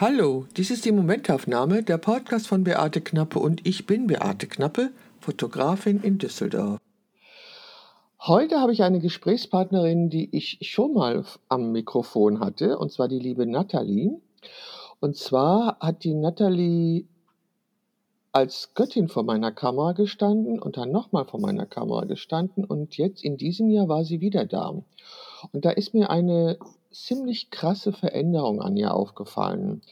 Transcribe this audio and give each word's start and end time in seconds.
Hallo, 0.00 0.46
dies 0.56 0.70
ist 0.70 0.86
die 0.86 0.92
Momentaufnahme, 0.92 1.82
der 1.82 1.98
Podcast 1.98 2.46
von 2.46 2.64
Beate 2.64 3.02
Knappe 3.02 3.38
und 3.38 3.66
ich 3.66 3.84
bin 3.84 4.06
Beate 4.06 4.46
Knappe, 4.46 4.92
Fotografin 5.20 6.00
in 6.00 6.16
Düsseldorf. 6.16 6.78
Heute 8.18 8.60
habe 8.60 8.72
ich 8.72 8.82
eine 8.82 9.00
Gesprächspartnerin, 9.00 10.08
die 10.08 10.34
ich 10.34 10.56
schon 10.62 10.94
mal 10.94 11.26
am 11.50 11.72
Mikrofon 11.72 12.40
hatte, 12.40 12.78
und 12.78 12.90
zwar 12.90 13.08
die 13.08 13.18
liebe 13.18 13.44
Nathalie. 13.44 14.18
Und 15.00 15.18
zwar 15.18 15.76
hat 15.80 16.02
die 16.02 16.14
Nathalie 16.14 17.04
als 18.32 18.72
Göttin 18.72 19.08
vor 19.08 19.24
meiner 19.24 19.52
Kamera 19.52 19.92
gestanden 19.92 20.62
und 20.62 20.78
dann 20.78 20.90
nochmal 20.92 21.26
vor 21.26 21.40
meiner 21.40 21.66
Kamera 21.66 22.06
gestanden 22.06 22.64
und 22.64 22.96
jetzt 22.96 23.22
in 23.22 23.36
diesem 23.36 23.68
Jahr 23.68 23.90
war 23.90 24.06
sie 24.06 24.22
wieder 24.22 24.46
da. 24.46 24.82
Und 25.52 25.64
da 25.66 25.68
ist 25.68 25.92
mir 25.92 26.08
eine 26.08 26.56
ziemlich 26.92 27.50
krasse 27.50 27.92
Veränderung 27.92 28.60
an 28.60 28.76
ihr 28.76 28.94
aufgefallen. 28.94 29.82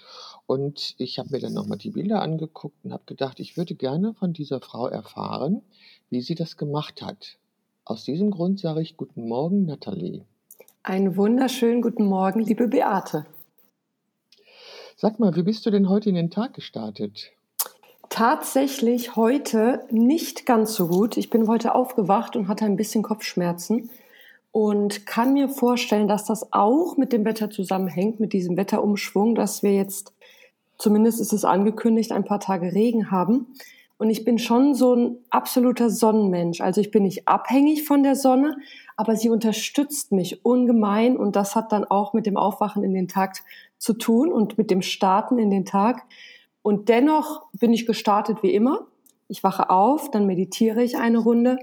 Und 0.47 0.95
ich 0.99 1.19
habe 1.19 1.31
mir 1.31 1.41
dann 1.41 1.53
nochmal 1.53 1.79
die 1.79 1.91
Bilder 1.91 2.23
angeguckt 2.23 2.77
und 2.85 2.93
habe 2.93 3.05
gedacht, 3.07 3.39
ich 3.41 3.57
würde 3.57 3.75
gerne 3.75 4.15
von 4.15 4.33
dieser 4.33 4.61
Frau 4.61 4.89
erfahren, 4.89 5.63
wie 6.11 6.23
sie 6.23 6.35
das 6.35 6.57
gemacht 6.57 7.03
hat. 7.03 7.39
Aus 7.85 8.05
diesem 8.05 8.31
Grund 8.31 8.59
sage 8.59 8.83
ich 8.83 8.97
Guten 8.97 9.29
Morgen, 9.29 9.67
Nathalie. 9.67 10.25
Einen 10.83 11.17
wunderschönen 11.17 11.83
guten 11.83 12.07
Morgen, 12.07 12.41
liebe 12.41 12.69
Beate. 12.69 13.27
Sag 14.97 15.21
mal, 15.21 15.37
wie 15.37 15.43
bist 15.43 15.65
du 15.65 15.71
denn 15.71 15.89
heute 15.89 16.09
in 16.09 16.15
den 16.15 16.31
Tag 16.31 16.55
gestartet? 16.55 17.31
Tatsächlich 18.09 19.17
heute 19.17 19.87
nicht 19.91 20.47
ganz 20.47 20.75
so 20.75 20.89
gut. 20.89 21.17
Ich 21.19 21.31
bin 21.31 21.47
heute 21.47 21.75
aufgewacht 21.75 22.37
und 22.37 22.49
hatte 22.49 22.65
ein 22.65 22.77
bisschen 22.77 23.03
Kopfschmerzen 23.03 23.91
und 24.51 25.07
kann 25.07 25.35
mir 25.35 25.49
vorstellen, 25.49 26.09
dass 26.09 26.25
das 26.25 26.53
auch 26.53 26.97
mit 26.97 27.13
dem 27.13 27.25
Wetter 27.25 27.51
zusammenhängt, 27.51 28.21
mit 28.21 28.33
diesem 28.33 28.57
Wetterumschwung, 28.57 29.35
dass 29.35 29.63
wir 29.63 29.75
jetzt, 29.75 30.15
zumindest 30.79 31.21
ist 31.21 31.33
es 31.33 31.45
angekündigt, 31.45 32.13
ein 32.13 32.25
paar 32.25 32.41
Tage 32.41 32.73
Regen 32.73 33.11
haben. 33.11 33.55
Und 33.99 34.11
ich 34.11 34.25
bin 34.25 34.39
schon 34.39 34.75
so 34.75 34.95
ein 34.95 35.19
absoluter 35.31 35.91
Sonnenmensch. 35.91 36.61
Also 36.61 36.81
ich 36.81 36.93
bin 36.93 37.03
nicht 37.03 37.27
abhängig 37.27 37.85
von 37.85 38.05
der 38.05 38.15
Sonne, 38.15 38.57
aber 38.97 39.17
sie 39.17 39.29
unterstützt 39.29 40.13
mich 40.13 40.45
ungemein 40.45 41.17
und 41.17 41.35
das 41.35 41.57
hat 41.57 41.73
dann 41.73 41.85
auch 41.85 42.15
mit 42.15 42.25
dem 42.25 42.37
Aufwachen 42.37 42.85
in 42.85 42.95
den 42.95 43.09
Tag 43.09 43.43
zu 43.77 43.93
tun 43.93 44.33
und 44.33 44.57
mit 44.57 44.71
dem 44.71 44.83
Starten 44.83 45.39
in 45.39 45.51
den 45.51 45.65
Tag. 45.65 46.05
Und 46.63 46.89
dennoch 46.89 47.47
bin 47.53 47.73
ich 47.73 47.87
gestartet 47.87 48.43
wie 48.43 48.55
immer. 48.55 48.87
Ich 49.27 49.43
wache 49.43 49.69
auf, 49.69 50.11
dann 50.11 50.27
meditiere 50.27 50.83
ich 50.83 50.97
eine 50.97 51.19
Runde 51.19 51.59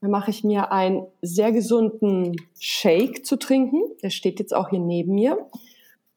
dann 0.00 0.10
mache 0.10 0.30
ich 0.30 0.44
mir 0.44 0.72
einen 0.72 1.06
sehr 1.22 1.52
gesunden 1.52 2.36
Shake 2.58 3.26
zu 3.26 3.36
trinken. 3.36 3.82
Der 4.02 4.10
steht 4.10 4.38
jetzt 4.38 4.54
auch 4.54 4.70
hier 4.70 4.78
neben 4.78 5.14
mir. 5.14 5.46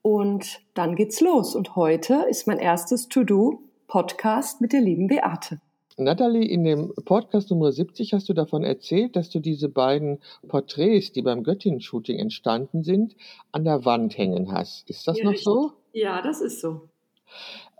Und 0.03 0.59
dann 0.73 0.95
geht's 0.95 1.21
los. 1.21 1.55
Und 1.55 1.75
heute 1.75 2.25
ist 2.29 2.47
mein 2.47 2.59
erstes 2.59 3.07
To-Do-Podcast 3.07 4.61
mit 4.61 4.73
der 4.73 4.81
lieben 4.81 5.07
Beate. 5.07 5.59
Natalie, 5.97 6.45
in 6.45 6.63
dem 6.63 6.93
Podcast 7.05 7.51
Nummer 7.51 7.71
70 7.71 8.13
hast 8.13 8.29
du 8.29 8.33
davon 8.33 8.63
erzählt, 8.63 9.15
dass 9.15 9.29
du 9.29 9.39
diese 9.39 9.69
beiden 9.69 10.19
Porträts, 10.47 11.11
die 11.11 11.21
beim 11.21 11.43
Göttingen-Shooting 11.43 12.17
entstanden 12.17 12.83
sind, 12.83 13.15
an 13.51 13.65
der 13.65 13.85
Wand 13.85 14.17
hängen 14.17 14.51
hast. 14.51 14.89
Ist 14.89 15.07
das 15.07 15.19
ja, 15.19 15.25
noch 15.25 15.37
so? 15.37 15.71
Ja, 15.93 16.21
das 16.21 16.41
ist 16.41 16.61
so. 16.61 16.81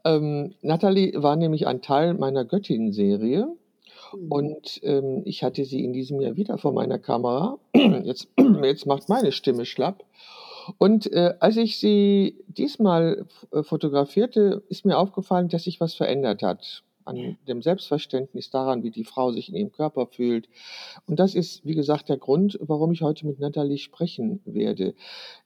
Ähm, 0.04 0.54
Natalie 0.62 1.14
war 1.16 1.36
nämlich 1.36 1.68
ein 1.68 1.82
Teil 1.82 2.14
meiner 2.14 2.46
Göttingen-Serie. 2.46 3.48
Mhm. 4.14 4.32
Und 4.32 4.80
ähm, 4.84 5.22
ich 5.26 5.44
hatte 5.44 5.66
sie 5.66 5.84
in 5.84 5.94
diesem 5.94 6.20
Jahr 6.22 6.36
wieder 6.36 6.58
vor 6.58 6.74
meiner 6.74 7.00
Kamera. 7.00 7.58
Jetzt, 8.04 8.28
jetzt 8.64 8.86
macht 8.86 9.10
meine 9.10 9.32
Stimme 9.32 9.66
schlapp. 9.66 10.04
Und 10.78 11.12
äh, 11.12 11.34
als 11.40 11.58
ich 11.58 11.80
sie 11.80 12.44
diesmal 12.48 13.26
äh, 13.52 13.64
fotografierte, 13.64 14.64
ist 14.70 14.86
mir 14.86 14.98
aufgefallen, 14.98 15.50
dass 15.50 15.64
sich 15.64 15.80
was 15.80 15.96
verändert 15.96 16.44
hat 16.44 16.84
an 17.06 17.38
dem 17.48 17.62
Selbstverständnis 17.62 18.50
daran, 18.50 18.84
wie 18.84 18.92
die 18.92 19.04
Frau 19.04 19.32
sich 19.32 19.50
in 19.50 19.56
ihrem 19.56 19.72
Körper 19.72 20.08
fühlt. 20.08 20.48
Und 21.08 21.20
das 21.20 21.36
ist, 21.36 21.66
wie 21.66 21.76
gesagt, 21.76 22.10
der 22.10 22.18
Grund, 22.18 22.58
warum 22.62 22.92
ich 22.92 23.02
heute 23.02 23.26
mit 23.28 23.40
Nathalie 23.40 23.78
sprechen 23.78 24.42
werde. 24.46 24.94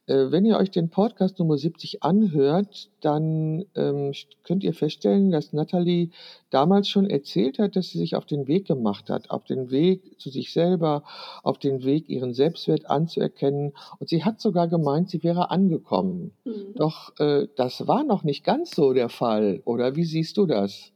Äh, 0.06 0.30
wenn 0.30 0.44
ihr 0.44 0.56
euch 0.56 0.70
den 0.70 0.88
Podcast 0.88 1.38
Nummer 1.38 1.58
70 1.58 2.02
anhört, 2.02 2.90
dann 3.00 3.64
ähm, 3.74 4.12
könnt 4.44 4.62
ihr 4.62 4.72
feststellen, 4.72 5.30
dass 5.30 5.52
Nathalie 5.52 6.10
damals 6.50 6.88
schon 6.88 7.10
erzählt 7.10 7.58
hat, 7.58 7.76
dass 7.76 7.90
sie 7.90 7.98
sich 7.98 8.14
auf 8.14 8.24
den 8.24 8.46
Weg 8.46 8.66
gemacht 8.66 9.10
hat, 9.10 9.30
auf 9.30 9.44
den 9.44 9.70
Weg 9.70 10.20
zu 10.20 10.30
sich 10.30 10.52
selber, 10.52 11.02
auf 11.42 11.58
den 11.58 11.84
Weg, 11.84 12.08
ihren 12.08 12.34
Selbstwert 12.34 12.88
anzuerkennen. 12.88 13.72
Und 13.98 14.08
sie 14.08 14.24
hat 14.24 14.40
sogar 14.40 14.68
gemeint, 14.68 15.10
sie 15.10 15.22
wäre 15.22 15.50
angekommen. 15.50 16.32
Mhm. 16.44 16.74
Doch 16.76 17.18
äh, 17.18 17.48
das 17.56 17.86
war 17.86 18.04
noch 18.04 18.22
nicht 18.22 18.44
ganz 18.44 18.70
so 18.70 18.92
der 18.92 19.08
Fall. 19.08 19.60
Oder 19.64 19.96
wie 19.96 20.04
siehst 20.04 20.36
du 20.36 20.46
das? 20.46 20.92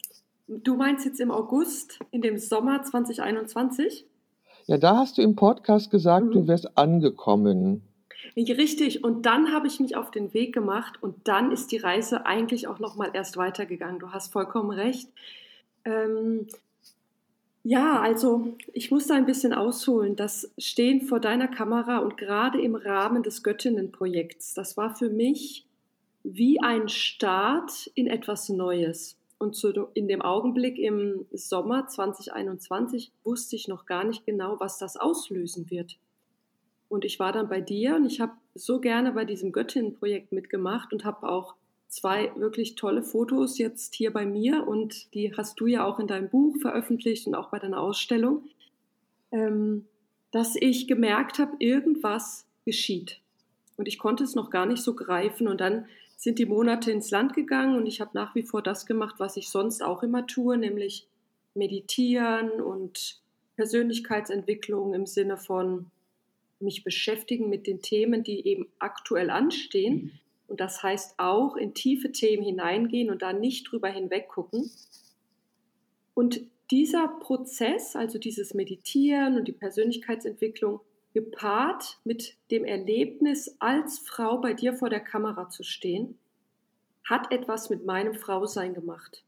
Du 0.52 0.74
meinst 0.74 1.04
jetzt 1.04 1.20
im 1.20 1.30
August, 1.30 2.00
in 2.10 2.22
dem 2.22 2.36
Sommer 2.36 2.82
2021? 2.82 4.04
Ja, 4.66 4.78
da 4.78 4.96
hast 4.96 5.16
du 5.16 5.22
im 5.22 5.36
Podcast 5.36 5.92
gesagt, 5.92 6.26
mhm. 6.26 6.32
du 6.32 6.48
wärst 6.48 6.76
angekommen. 6.76 7.82
Richtig, 8.36 9.04
und 9.04 9.26
dann 9.26 9.52
habe 9.52 9.68
ich 9.68 9.78
mich 9.78 9.94
auf 9.94 10.10
den 10.10 10.34
Weg 10.34 10.52
gemacht 10.52 11.00
und 11.02 11.16
dann 11.28 11.52
ist 11.52 11.70
die 11.70 11.76
Reise 11.76 12.26
eigentlich 12.26 12.66
auch 12.66 12.80
noch 12.80 12.96
mal 12.96 13.10
erst 13.12 13.36
weitergegangen. 13.36 14.00
Du 14.00 14.10
hast 14.10 14.32
vollkommen 14.32 14.70
recht. 14.70 15.08
Ähm, 15.84 16.48
ja, 17.62 18.00
also 18.00 18.56
ich 18.72 18.90
muss 18.90 19.06
da 19.06 19.14
ein 19.14 19.26
bisschen 19.26 19.52
ausholen. 19.52 20.16
Das 20.16 20.50
Stehen 20.58 21.02
vor 21.02 21.20
deiner 21.20 21.48
Kamera 21.48 21.98
und 21.98 22.16
gerade 22.16 22.60
im 22.60 22.74
Rahmen 22.74 23.22
des 23.22 23.44
Göttinnenprojekts, 23.44 24.54
das 24.54 24.76
war 24.76 24.96
für 24.96 25.10
mich 25.10 25.64
wie 26.24 26.60
ein 26.60 26.88
Start 26.88 27.88
in 27.94 28.08
etwas 28.08 28.48
Neues. 28.48 29.19
Und 29.40 29.56
zu, 29.56 29.88
in 29.94 30.06
dem 30.06 30.20
Augenblick 30.20 30.78
im 30.78 31.24
Sommer 31.32 31.88
2021 31.88 33.10
wusste 33.24 33.56
ich 33.56 33.68
noch 33.68 33.86
gar 33.86 34.04
nicht 34.04 34.26
genau, 34.26 34.60
was 34.60 34.76
das 34.76 34.98
auslösen 34.98 35.70
wird. 35.70 35.96
Und 36.90 37.06
ich 37.06 37.18
war 37.18 37.32
dann 37.32 37.48
bei 37.48 37.62
dir 37.62 37.96
und 37.96 38.04
ich 38.04 38.20
habe 38.20 38.32
so 38.54 38.80
gerne 38.80 39.12
bei 39.12 39.24
diesem 39.24 39.50
Göttinnenprojekt 39.50 40.30
mitgemacht 40.32 40.92
und 40.92 41.06
habe 41.06 41.26
auch 41.26 41.54
zwei 41.88 42.30
wirklich 42.36 42.74
tolle 42.74 43.02
Fotos 43.02 43.56
jetzt 43.56 43.94
hier 43.94 44.12
bei 44.12 44.26
mir 44.26 44.68
und 44.68 45.14
die 45.14 45.34
hast 45.34 45.58
du 45.58 45.66
ja 45.66 45.86
auch 45.86 45.98
in 45.98 46.06
deinem 46.06 46.28
Buch 46.28 46.58
veröffentlicht 46.60 47.26
und 47.26 47.34
auch 47.34 47.48
bei 47.48 47.58
deiner 47.58 47.80
Ausstellung, 47.80 48.44
ähm, 49.32 49.86
dass 50.32 50.54
ich 50.54 50.86
gemerkt 50.86 51.38
habe, 51.38 51.56
irgendwas 51.60 52.46
geschieht. 52.66 53.22
Und 53.78 53.88
ich 53.88 53.98
konnte 53.98 54.22
es 54.22 54.34
noch 54.34 54.50
gar 54.50 54.66
nicht 54.66 54.82
so 54.82 54.94
greifen. 54.94 55.48
Und 55.48 55.62
dann 55.62 55.86
sind 56.20 56.38
die 56.38 56.44
Monate 56.44 56.92
ins 56.92 57.10
Land 57.10 57.32
gegangen 57.32 57.78
und 57.78 57.86
ich 57.86 58.02
habe 58.02 58.10
nach 58.12 58.34
wie 58.34 58.42
vor 58.42 58.60
das 58.62 58.84
gemacht, 58.84 59.14
was 59.16 59.38
ich 59.38 59.48
sonst 59.48 59.82
auch 59.82 60.02
immer 60.02 60.26
tue, 60.26 60.58
nämlich 60.58 61.08
meditieren 61.54 62.60
und 62.60 63.22
Persönlichkeitsentwicklung 63.56 64.92
im 64.92 65.06
Sinne 65.06 65.38
von 65.38 65.86
mich 66.60 66.84
beschäftigen 66.84 67.48
mit 67.48 67.66
den 67.66 67.80
Themen, 67.80 68.22
die 68.22 68.46
eben 68.46 68.68
aktuell 68.78 69.30
anstehen. 69.30 70.12
Und 70.46 70.60
das 70.60 70.82
heißt 70.82 71.14
auch 71.16 71.56
in 71.56 71.72
tiefe 71.72 72.12
Themen 72.12 72.42
hineingehen 72.42 73.08
und 73.08 73.22
da 73.22 73.32
nicht 73.32 73.70
drüber 73.70 73.88
hinweg 73.88 74.28
gucken. 74.28 74.70
Und 76.12 76.42
dieser 76.70 77.08
Prozess, 77.08 77.96
also 77.96 78.18
dieses 78.18 78.52
Meditieren 78.52 79.38
und 79.38 79.48
die 79.48 79.52
Persönlichkeitsentwicklung, 79.52 80.80
gepaart 81.12 81.98
mit 82.04 82.36
dem 82.50 82.64
Erlebnis, 82.64 83.56
als 83.58 83.98
Frau 83.98 84.38
bei 84.38 84.54
dir 84.54 84.74
vor 84.74 84.90
der 84.90 85.00
Kamera 85.00 85.48
zu 85.48 85.62
stehen, 85.62 86.18
hat 87.04 87.32
etwas 87.32 87.70
mit 87.70 87.84
meinem 87.84 88.14
Frausein 88.14 88.74
gemacht. 88.74 89.24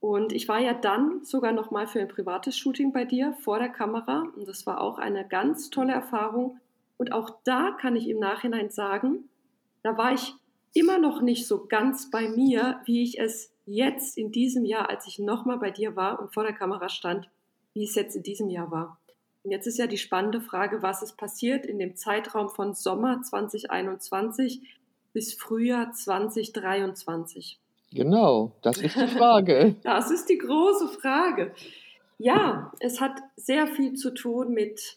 Und 0.00 0.32
ich 0.32 0.46
war 0.46 0.60
ja 0.60 0.74
dann 0.74 1.24
sogar 1.24 1.52
noch 1.52 1.70
mal 1.70 1.86
für 1.86 2.00
ein 2.00 2.08
privates 2.08 2.56
Shooting 2.56 2.92
bei 2.92 3.04
dir 3.04 3.34
vor 3.40 3.58
der 3.58 3.70
Kamera 3.70 4.26
und 4.36 4.46
das 4.46 4.66
war 4.66 4.80
auch 4.80 4.98
eine 4.98 5.26
ganz 5.26 5.70
tolle 5.70 5.92
Erfahrung. 5.92 6.60
Und 6.98 7.12
auch 7.12 7.30
da 7.44 7.72
kann 7.72 7.96
ich 7.96 8.08
im 8.08 8.18
Nachhinein 8.18 8.70
sagen, 8.70 9.28
da 9.82 9.96
war 9.96 10.12
ich 10.12 10.34
immer 10.74 10.98
noch 10.98 11.22
nicht 11.22 11.46
so 11.46 11.66
ganz 11.66 12.10
bei 12.10 12.28
mir, 12.28 12.80
wie 12.84 13.02
ich 13.02 13.18
es 13.18 13.52
jetzt 13.64 14.16
in 14.18 14.30
diesem 14.30 14.64
Jahr, 14.64 14.90
als 14.90 15.06
ich 15.06 15.18
noch 15.18 15.44
mal 15.44 15.56
bei 15.56 15.70
dir 15.70 15.96
war 15.96 16.20
und 16.20 16.32
vor 16.34 16.44
der 16.44 16.52
Kamera 16.52 16.88
stand, 16.88 17.28
wie 17.72 17.84
es 17.84 17.94
jetzt 17.94 18.14
in 18.14 18.22
diesem 18.22 18.50
Jahr 18.50 18.70
war. 18.70 18.98
Und 19.46 19.52
jetzt 19.52 19.68
ist 19.68 19.78
ja 19.78 19.86
die 19.86 19.96
spannende 19.96 20.40
Frage, 20.40 20.82
was 20.82 21.02
ist 21.02 21.16
passiert 21.16 21.66
in 21.66 21.78
dem 21.78 21.94
Zeitraum 21.94 22.48
von 22.48 22.74
Sommer 22.74 23.22
2021 23.22 24.60
bis 25.12 25.34
Frühjahr 25.34 25.92
2023? 25.92 27.56
Genau, 27.92 28.50
das 28.62 28.78
ist 28.78 28.96
die 28.96 29.06
Frage. 29.06 29.76
das 29.84 30.10
ist 30.10 30.28
die 30.28 30.38
große 30.38 30.88
Frage. 30.88 31.54
Ja, 32.18 32.72
es 32.80 33.00
hat 33.00 33.20
sehr 33.36 33.68
viel 33.68 33.94
zu 33.94 34.10
tun 34.10 34.52
mit 34.52 34.96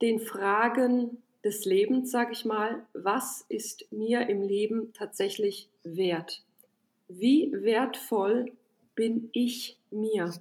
den 0.00 0.18
Fragen 0.18 1.22
des 1.44 1.66
Lebens, 1.66 2.10
sage 2.10 2.32
ich 2.32 2.46
mal. 2.46 2.86
Was 2.94 3.44
ist 3.50 3.92
mir 3.92 4.30
im 4.30 4.40
Leben 4.40 4.94
tatsächlich 4.94 5.68
wert? 5.84 6.42
Wie 7.08 7.52
wertvoll 7.52 8.50
bin 8.94 9.28
ich 9.34 9.76
mir? 9.90 10.32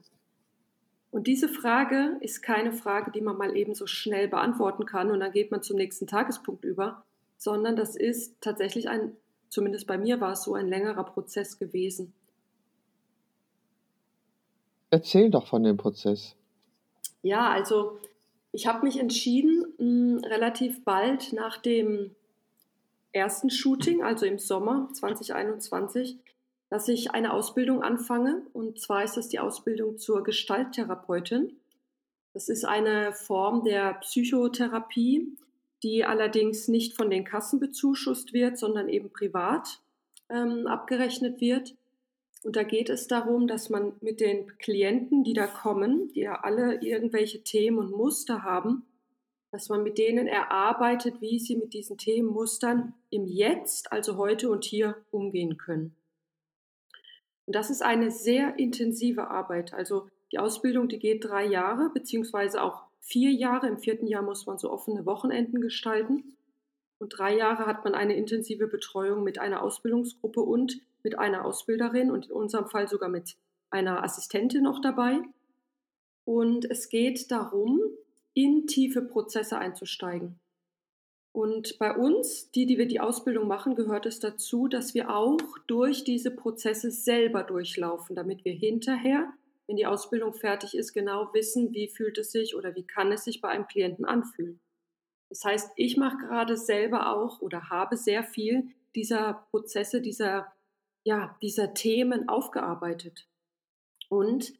Und 1.15 1.27
diese 1.27 1.47
Frage 1.47 2.17
ist 2.19 2.41
keine 2.41 2.73
Frage, 2.73 3.09
die 3.09 3.21
man 3.21 3.37
mal 3.37 3.55
eben 3.55 3.73
so 3.73 3.87
schnell 3.87 4.27
beantworten 4.27 4.85
kann 4.85 5.11
und 5.11 5.21
dann 5.21 5.31
geht 5.31 5.49
man 5.49 5.63
zum 5.63 5.77
nächsten 5.77 6.07
Tagespunkt 6.07 6.65
über, 6.65 7.05
sondern 7.37 7.77
das 7.77 7.95
ist 7.95 8.35
tatsächlich 8.41 8.89
ein 8.89 9.15
zumindest 9.47 9.87
bei 9.87 9.97
mir 9.97 10.19
war 10.19 10.33
es 10.33 10.43
so 10.43 10.55
ein 10.55 10.67
längerer 10.67 11.05
Prozess 11.05 11.57
gewesen. 11.57 12.11
Erzähl 14.89 15.29
doch 15.29 15.47
von 15.47 15.63
dem 15.63 15.77
Prozess. 15.77 16.35
Ja, 17.21 17.49
also 17.49 17.97
ich 18.51 18.67
habe 18.67 18.85
mich 18.85 18.99
entschieden, 18.99 19.63
mh, 19.77 20.17
hm, 20.17 20.23
relativ 20.25 20.83
bald 20.83 21.31
nach 21.31 21.59
dem 21.59 22.13
ersten 23.13 23.49
Shooting, 23.49 24.03
also 24.03 24.25
im 24.25 24.37
Sommer 24.37 24.89
2021, 24.91 26.17
dass 26.69 26.87
ich 26.87 27.11
eine 27.11 27.33
Ausbildung 27.33 27.83
anfange. 27.83 28.45
Und 28.53 28.79
zwar 28.79 29.03
ist 29.03 29.17
das 29.17 29.29
die 29.29 29.39
Ausbildung 29.39 29.97
zur 29.97 30.23
Gestalttherapeutin. 30.23 31.57
Das 32.33 32.49
ist 32.49 32.65
eine 32.65 33.13
Form 33.13 33.63
der 33.63 33.93
Psychotherapie, 33.95 35.37
die 35.83 36.03
allerdings 36.03 36.67
nicht 36.67 36.95
von 36.95 37.09
den 37.09 37.23
Kassen 37.23 37.59
bezuschusst 37.59 38.33
wird, 38.33 38.57
sondern 38.57 38.89
eben 38.89 39.09
privat 39.11 39.79
ähm, 40.29 40.67
abgerechnet 40.67 41.39
wird. 41.39 41.75
Und 42.43 42.55
da 42.55 42.63
geht 42.63 42.89
es 42.89 43.07
darum, 43.07 43.47
dass 43.47 43.69
man 43.69 43.93
mit 44.01 44.19
den 44.19 44.57
Klienten, 44.57 45.23
die 45.23 45.33
da 45.33 45.47
kommen, 45.47 46.09
die 46.09 46.21
ja 46.21 46.41
alle 46.41 46.81
irgendwelche 46.81 47.41
Themen 47.41 47.79
und 47.79 47.91
Muster 47.91 48.43
haben, 48.43 48.85
dass 49.51 49.69
man 49.69 49.83
mit 49.83 49.97
denen 49.97 50.27
erarbeitet, 50.27 51.21
wie 51.21 51.39
sie 51.39 51.55
mit 51.55 51.73
diesen 51.73 51.97
Themenmustern 51.97 52.93
im 53.09 53.25
Jetzt, 53.25 53.91
also 53.91 54.17
heute 54.17 54.49
und 54.49 54.65
hier, 54.65 54.97
umgehen 55.11 55.57
können. 55.57 55.95
Und 57.45 57.55
das 57.55 57.69
ist 57.69 57.81
eine 57.81 58.11
sehr 58.11 58.57
intensive 58.57 59.27
Arbeit. 59.27 59.73
Also 59.73 60.09
die 60.31 60.39
Ausbildung, 60.39 60.87
die 60.87 60.99
geht 60.99 61.23
drei 61.23 61.45
Jahre, 61.45 61.89
beziehungsweise 61.93 62.61
auch 62.61 62.83
vier 62.99 63.31
Jahre. 63.31 63.67
Im 63.67 63.77
vierten 63.77 64.07
Jahr 64.07 64.23
muss 64.23 64.45
man 64.45 64.57
so 64.57 64.71
offene 64.71 65.05
Wochenenden 65.05 65.61
gestalten. 65.61 66.35
Und 66.97 67.09
drei 67.09 67.35
Jahre 67.35 67.65
hat 67.67 67.83
man 67.83 67.93
eine 67.93 68.15
intensive 68.15 68.67
Betreuung 68.67 69.23
mit 69.23 69.37
einer 69.37 69.61
Ausbildungsgruppe 69.61 70.41
und 70.41 70.79
mit 71.03 71.19
einer 71.19 71.45
Ausbilderin 71.45 72.09
und 72.09 72.27
in 72.27 72.31
unserem 72.31 72.67
Fall 72.67 72.87
sogar 72.87 73.09
mit 73.09 73.35
einer 73.69 74.03
Assistentin 74.03 74.63
noch 74.63 74.81
dabei. 74.81 75.19
Und 76.23 76.65
es 76.65 76.89
geht 76.89 77.29
darum, 77.29 77.79
in 78.33 78.65
tiefe 78.65 79.01
Prozesse 79.01 79.57
einzusteigen. 79.57 80.39
Und 81.35 81.79
bei 81.79 81.93
uns, 81.93 82.49
die, 82.51 82.65
die 82.65 82.77
wir 82.77 82.87
die 82.87 83.01
Ausbildung 83.01 83.45
machen, 83.45 83.75
gehört 83.75 84.05
es 84.05 84.21
dazu, 84.21 84.69
dass 84.69 84.93
wir 84.93 85.13
auch 85.13 85.41
durch 85.67 86.05
diese 86.05 86.31
Prozesse 86.31 86.91
selber 86.91 87.43
durchlaufen, 87.43 88.15
damit 88.15 88.45
wir 88.45 88.53
hinterher, 88.53 89.33
wenn 89.67 89.75
die 89.75 89.85
Ausbildung 89.85 90.33
fertig 90.33 90.77
ist, 90.77 90.93
genau 90.93 91.33
wissen, 91.33 91.73
wie 91.73 91.89
fühlt 91.89 92.17
es 92.17 92.31
sich 92.31 92.55
oder 92.55 92.73
wie 92.75 92.87
kann 92.87 93.11
es 93.11 93.25
sich 93.25 93.41
bei 93.41 93.49
einem 93.49 93.67
Klienten 93.67 94.05
anfühlen. 94.05 94.61
Das 95.27 95.43
heißt, 95.43 95.71
ich 95.75 95.97
mache 95.97 96.15
gerade 96.19 96.55
selber 96.55 97.13
auch 97.13 97.41
oder 97.41 97.69
habe 97.69 97.97
sehr 97.97 98.23
viel 98.23 98.69
dieser 98.95 99.45
Prozesse, 99.51 99.99
dieser, 100.01 100.53
ja, 101.03 101.37
dieser 101.41 101.73
Themen 101.73 102.29
aufgearbeitet. 102.29 103.27
Und 104.07 104.53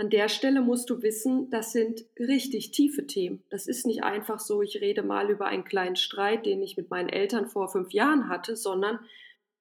an 0.00 0.08
der 0.08 0.30
Stelle 0.30 0.62
musst 0.62 0.88
du 0.88 1.02
wissen, 1.02 1.50
das 1.50 1.72
sind 1.72 2.06
richtig 2.18 2.70
tiefe 2.70 3.06
Themen. 3.06 3.44
Das 3.50 3.66
ist 3.66 3.84
nicht 3.84 4.02
einfach 4.02 4.40
so, 4.40 4.62
ich 4.62 4.80
rede 4.80 5.02
mal 5.02 5.28
über 5.28 5.44
einen 5.44 5.64
kleinen 5.64 5.96
Streit, 5.96 6.46
den 6.46 6.62
ich 6.62 6.78
mit 6.78 6.88
meinen 6.88 7.10
Eltern 7.10 7.46
vor 7.46 7.68
fünf 7.68 7.92
Jahren 7.92 8.30
hatte, 8.30 8.56
sondern 8.56 8.98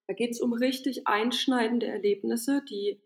da 0.07 0.13
geht 0.13 0.31
es 0.31 0.39
um 0.39 0.53
richtig 0.53 1.07
einschneidende 1.07 1.87
Erlebnisse, 1.87 2.63
die 2.69 3.01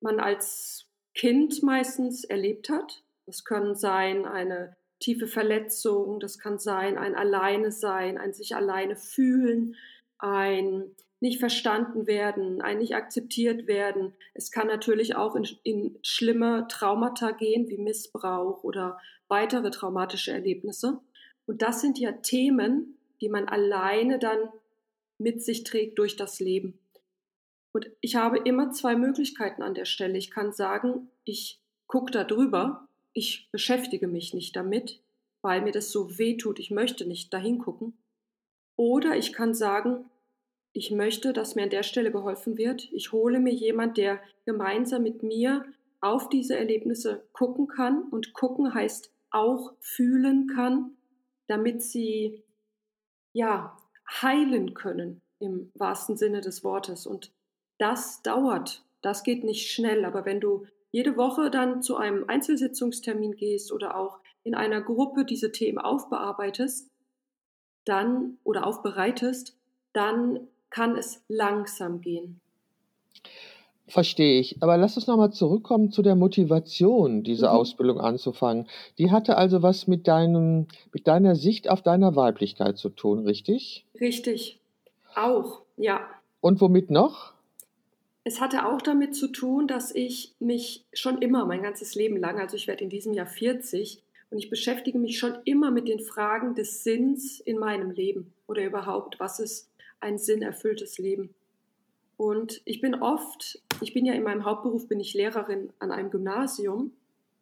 man 0.00 0.18
als 0.18 0.88
Kind 1.14 1.62
meistens 1.62 2.24
erlebt 2.24 2.68
hat. 2.68 3.04
Das 3.26 3.44
können 3.44 3.76
sein 3.76 4.26
eine 4.26 4.76
tiefe 4.98 5.28
Verletzung, 5.28 6.18
das 6.18 6.40
kann 6.40 6.58
sein 6.58 6.98
ein 6.98 7.14
Alleine 7.14 7.70
sein, 7.70 8.18
ein 8.18 8.32
sich 8.32 8.56
alleine 8.56 8.96
fühlen, 8.96 9.76
ein 10.18 10.96
nicht 11.22 11.38
verstanden 11.38 12.08
werden, 12.08 12.60
ein 12.62 12.78
nicht 12.78 12.96
akzeptiert 12.96 13.68
werden. 13.68 14.12
Es 14.34 14.50
kann 14.50 14.66
natürlich 14.66 15.14
auch 15.14 15.36
in, 15.36 15.46
in 15.62 15.96
schlimme 16.02 16.66
Traumata 16.68 17.30
gehen, 17.30 17.68
wie 17.68 17.78
Missbrauch 17.78 18.64
oder 18.64 18.98
weitere 19.28 19.70
traumatische 19.70 20.32
Erlebnisse. 20.32 20.98
Und 21.46 21.62
das 21.62 21.80
sind 21.80 22.00
ja 22.00 22.10
Themen, 22.10 22.98
die 23.20 23.28
man 23.28 23.46
alleine 23.46 24.18
dann 24.18 24.38
mit 25.16 25.44
sich 25.44 25.62
trägt 25.62 25.96
durch 26.00 26.16
das 26.16 26.40
Leben. 26.40 26.76
Und 27.72 27.88
ich 28.00 28.16
habe 28.16 28.38
immer 28.38 28.72
zwei 28.72 28.96
Möglichkeiten 28.96 29.62
an 29.62 29.74
der 29.74 29.84
Stelle. 29.84 30.18
Ich 30.18 30.32
kann 30.32 30.52
sagen, 30.52 31.08
ich 31.22 31.60
gucke 31.86 32.10
da 32.10 32.24
drüber, 32.24 32.88
ich 33.12 33.48
beschäftige 33.52 34.08
mich 34.08 34.34
nicht 34.34 34.56
damit, 34.56 35.00
weil 35.40 35.62
mir 35.62 35.72
das 35.72 35.92
so 35.92 36.18
weh 36.18 36.36
tut, 36.36 36.58
ich 36.58 36.72
möchte 36.72 37.06
nicht 37.06 37.32
dahin 37.32 37.58
gucken. 37.58 37.96
Oder 38.76 39.16
ich 39.16 39.32
kann 39.32 39.54
sagen, 39.54 40.06
ich 40.72 40.90
möchte, 40.90 41.32
dass 41.32 41.54
mir 41.54 41.64
an 41.64 41.70
der 41.70 41.82
Stelle 41.82 42.10
geholfen 42.10 42.56
wird. 42.56 42.90
Ich 42.92 43.12
hole 43.12 43.40
mir 43.40 43.52
jemand, 43.52 43.98
der 43.98 44.20
gemeinsam 44.46 45.02
mit 45.02 45.22
mir 45.22 45.66
auf 46.00 46.28
diese 46.28 46.56
Erlebnisse 46.56 47.26
gucken 47.32 47.66
kann. 47.68 48.04
Und 48.10 48.32
gucken 48.32 48.72
heißt 48.72 49.12
auch 49.30 49.74
fühlen 49.80 50.46
kann, 50.46 50.96
damit 51.46 51.82
sie 51.82 52.42
ja 53.32 53.76
heilen 54.22 54.74
können 54.74 55.20
im 55.38 55.70
wahrsten 55.74 56.16
Sinne 56.16 56.40
des 56.40 56.64
Wortes. 56.64 57.06
Und 57.06 57.32
das 57.78 58.22
dauert. 58.22 58.84
Das 59.02 59.24
geht 59.24 59.44
nicht 59.44 59.70
schnell. 59.70 60.04
Aber 60.06 60.24
wenn 60.24 60.40
du 60.40 60.66
jede 60.90 61.16
Woche 61.16 61.50
dann 61.50 61.82
zu 61.82 61.96
einem 61.96 62.24
Einzelsitzungstermin 62.28 63.36
gehst 63.36 63.72
oder 63.72 63.96
auch 63.96 64.20
in 64.42 64.54
einer 64.54 64.80
Gruppe 64.80 65.24
diese 65.24 65.52
Themen 65.52 65.78
aufbearbeitest, 65.78 66.90
dann 67.84 68.38
oder 68.44 68.66
aufbereitest, 68.66 69.58
dann 69.92 70.48
kann 70.72 70.96
es 70.96 71.22
langsam 71.28 72.00
gehen. 72.00 72.40
Verstehe 73.86 74.40
ich. 74.40 74.62
Aber 74.62 74.78
lass 74.78 74.96
uns 74.96 75.06
nochmal 75.06 75.32
zurückkommen 75.32 75.90
zu 75.90 76.02
der 76.02 76.16
Motivation, 76.16 77.22
diese 77.22 77.46
mhm. 77.46 77.52
Ausbildung 77.52 78.00
anzufangen. 78.00 78.66
Die 78.98 79.10
hatte 79.10 79.36
also 79.36 79.62
was 79.62 79.86
mit 79.86 80.08
deinem, 80.08 80.66
mit 80.92 81.06
deiner 81.06 81.34
Sicht 81.34 81.68
auf 81.68 81.82
deiner 81.82 82.16
Weiblichkeit 82.16 82.78
zu 82.78 82.88
tun, 82.88 83.20
richtig? 83.20 83.84
Richtig. 84.00 84.58
Auch, 85.14 85.60
ja. 85.76 86.00
Und 86.40 86.60
womit 86.60 86.90
noch? 86.90 87.34
Es 88.24 88.40
hatte 88.40 88.66
auch 88.66 88.80
damit 88.80 89.14
zu 89.14 89.28
tun, 89.28 89.66
dass 89.66 89.94
ich 89.94 90.32
mich 90.38 90.84
schon 90.94 91.20
immer, 91.20 91.44
mein 91.44 91.62
ganzes 91.62 91.94
Leben 91.94 92.16
lang, 92.16 92.38
also 92.38 92.56
ich 92.56 92.68
werde 92.68 92.84
in 92.84 92.90
diesem 92.90 93.12
Jahr 93.12 93.26
40, 93.26 94.00
und 94.30 94.38
ich 94.38 94.48
beschäftige 94.48 94.98
mich 94.98 95.18
schon 95.18 95.34
immer 95.44 95.70
mit 95.70 95.88
den 95.88 96.00
Fragen 96.00 96.54
des 96.54 96.82
Sinns 96.82 97.40
in 97.40 97.58
meinem 97.58 97.90
Leben 97.90 98.32
oder 98.46 98.64
überhaupt, 98.64 99.20
was 99.20 99.38
ist 99.38 99.68
ein 100.02 100.18
sinnerfülltes 100.18 100.98
Leben. 100.98 101.34
Und 102.16 102.60
ich 102.64 102.80
bin 102.80 102.94
oft, 102.94 103.62
ich 103.80 103.94
bin 103.94 104.04
ja 104.04 104.12
in 104.12 104.22
meinem 104.22 104.44
Hauptberuf, 104.44 104.86
bin 104.88 105.00
ich 105.00 105.14
Lehrerin 105.14 105.72
an 105.78 105.90
einem 105.90 106.10
Gymnasium 106.10 106.92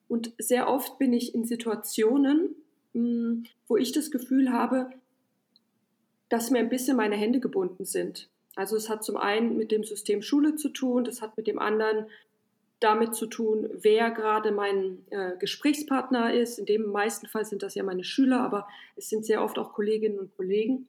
und 0.09 0.33
sehr 0.39 0.69
oft 0.69 0.99
bin 0.99 1.13
ich 1.13 1.35
in 1.35 1.45
Situationen, 1.45 2.55
hm, 2.95 3.45
wo 3.67 3.77
ich 3.77 3.93
das 3.93 4.11
Gefühl 4.11 4.53
habe, 4.53 4.91
dass 6.29 6.51
mir 6.51 6.61
ein 6.61 6.69
bisschen 6.69 6.97
meine 6.97 7.17
Hände 7.17 7.41
gebunden 7.41 7.85
sind. 7.85 8.29
Also 8.57 8.77
es 8.77 8.89
hat 8.89 9.05
zum 9.05 9.17
einen 9.17 9.57
mit 9.57 9.71
dem 9.71 9.85
System 9.85 10.23
Schule 10.23 10.55
zu 10.57 10.69
tun, 10.69 11.05
das 11.05 11.23
hat 11.23 11.37
mit 11.37 11.47
dem 11.47 11.59
anderen 11.59 12.07
damit 12.79 13.15
zu 13.15 13.27
tun, 13.27 13.69
wer 13.73 14.11
gerade 14.11 14.53
mein 14.53 15.05
äh, 15.11 15.37
Gesprächspartner 15.39 16.33
ist. 16.33 16.59
In 16.59 16.65
dem 16.65 16.87
meisten 16.91 17.27
Fall 17.27 17.45
sind 17.45 17.63
das 17.63 17.75
ja 17.75 17.83
meine 17.83 18.05
Schüler, 18.05 18.41
aber 18.41 18.67
es 18.97 19.11
sind 19.11 19.27
sehr 19.27 19.45
oft 19.45 19.59
auch 19.59 19.75
Kolleginnen 19.75 20.19
und 20.19 20.35
Kollegen. 20.37 20.89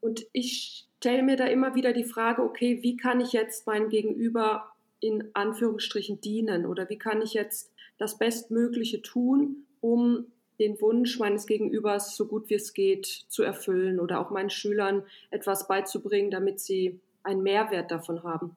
Und 0.00 0.26
ich 0.32 0.86
stelle 0.98 1.22
mir 1.22 1.36
da 1.36 1.46
immer 1.46 1.74
wieder 1.74 1.92
die 1.92 2.04
Frage, 2.04 2.42
okay, 2.42 2.82
wie 2.82 2.96
kann 2.96 3.20
ich 3.20 3.32
jetzt 3.32 3.66
meinem 3.66 3.88
Gegenüber 3.88 4.72
in 5.00 5.30
Anführungsstrichen 5.34 6.20
dienen 6.20 6.66
oder 6.66 6.88
wie 6.88 6.98
kann 6.98 7.22
ich 7.22 7.34
jetzt 7.34 7.72
das 7.98 8.18
Bestmögliche 8.18 9.02
tun, 9.02 9.66
um 9.80 10.26
den 10.58 10.80
Wunsch 10.80 11.18
meines 11.18 11.46
Gegenübers 11.46 12.16
so 12.16 12.26
gut 12.26 12.50
wie 12.50 12.54
es 12.54 12.74
geht 12.74 13.06
zu 13.06 13.42
erfüllen 13.42 14.00
oder 14.00 14.20
auch 14.20 14.30
meinen 14.30 14.50
Schülern 14.50 15.04
etwas 15.30 15.68
beizubringen, 15.68 16.30
damit 16.30 16.58
sie 16.58 17.00
einen 17.22 17.42
Mehrwert 17.42 17.90
davon 17.90 18.24
haben. 18.24 18.56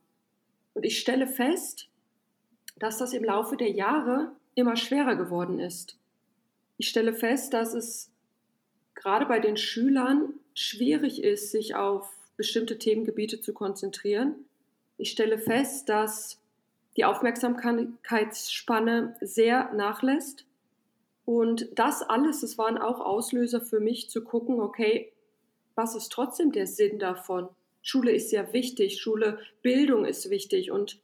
Und 0.73 0.83
ich 0.83 0.99
stelle 0.99 1.27
fest, 1.27 1.89
dass 2.77 2.97
das 2.97 3.13
im 3.13 3.23
Laufe 3.23 3.57
der 3.57 3.69
Jahre 3.69 4.31
immer 4.55 4.75
schwerer 4.75 5.15
geworden 5.15 5.59
ist. 5.59 5.97
Ich 6.77 6.89
stelle 6.89 7.13
fest, 7.13 7.53
dass 7.53 7.75
es 7.75 8.10
gerade 9.01 9.25
bei 9.25 9.39
den 9.39 9.57
Schülern 9.57 10.35
schwierig 10.53 11.23
ist, 11.23 11.49
sich 11.51 11.75
auf 11.75 12.07
bestimmte 12.37 12.77
Themengebiete 12.77 13.41
zu 13.41 13.51
konzentrieren. 13.51 14.45
Ich 14.97 15.11
stelle 15.11 15.39
fest, 15.39 15.89
dass 15.89 16.39
die 16.97 17.05
Aufmerksamkeitsspanne 17.05 19.15
sehr 19.21 19.71
nachlässt. 19.73 20.45
Und 21.25 21.69
das 21.75 22.01
alles, 22.03 22.41
das 22.41 22.57
waren 22.57 22.77
auch 22.77 22.99
Auslöser 22.99 23.61
für 23.61 23.79
mich 23.79 24.09
zu 24.09 24.21
gucken, 24.23 24.59
okay, 24.59 25.13
was 25.73 25.95
ist 25.95 26.11
trotzdem 26.11 26.51
der 26.51 26.67
Sinn 26.67 26.99
davon? 26.99 27.47
Schule 27.81 28.11
ist 28.11 28.29
sehr 28.29 28.53
wichtig, 28.53 29.01
Schule, 29.01 29.39
Bildung 29.63 30.05
ist 30.05 30.29
wichtig 30.29 30.69
und 30.69 30.99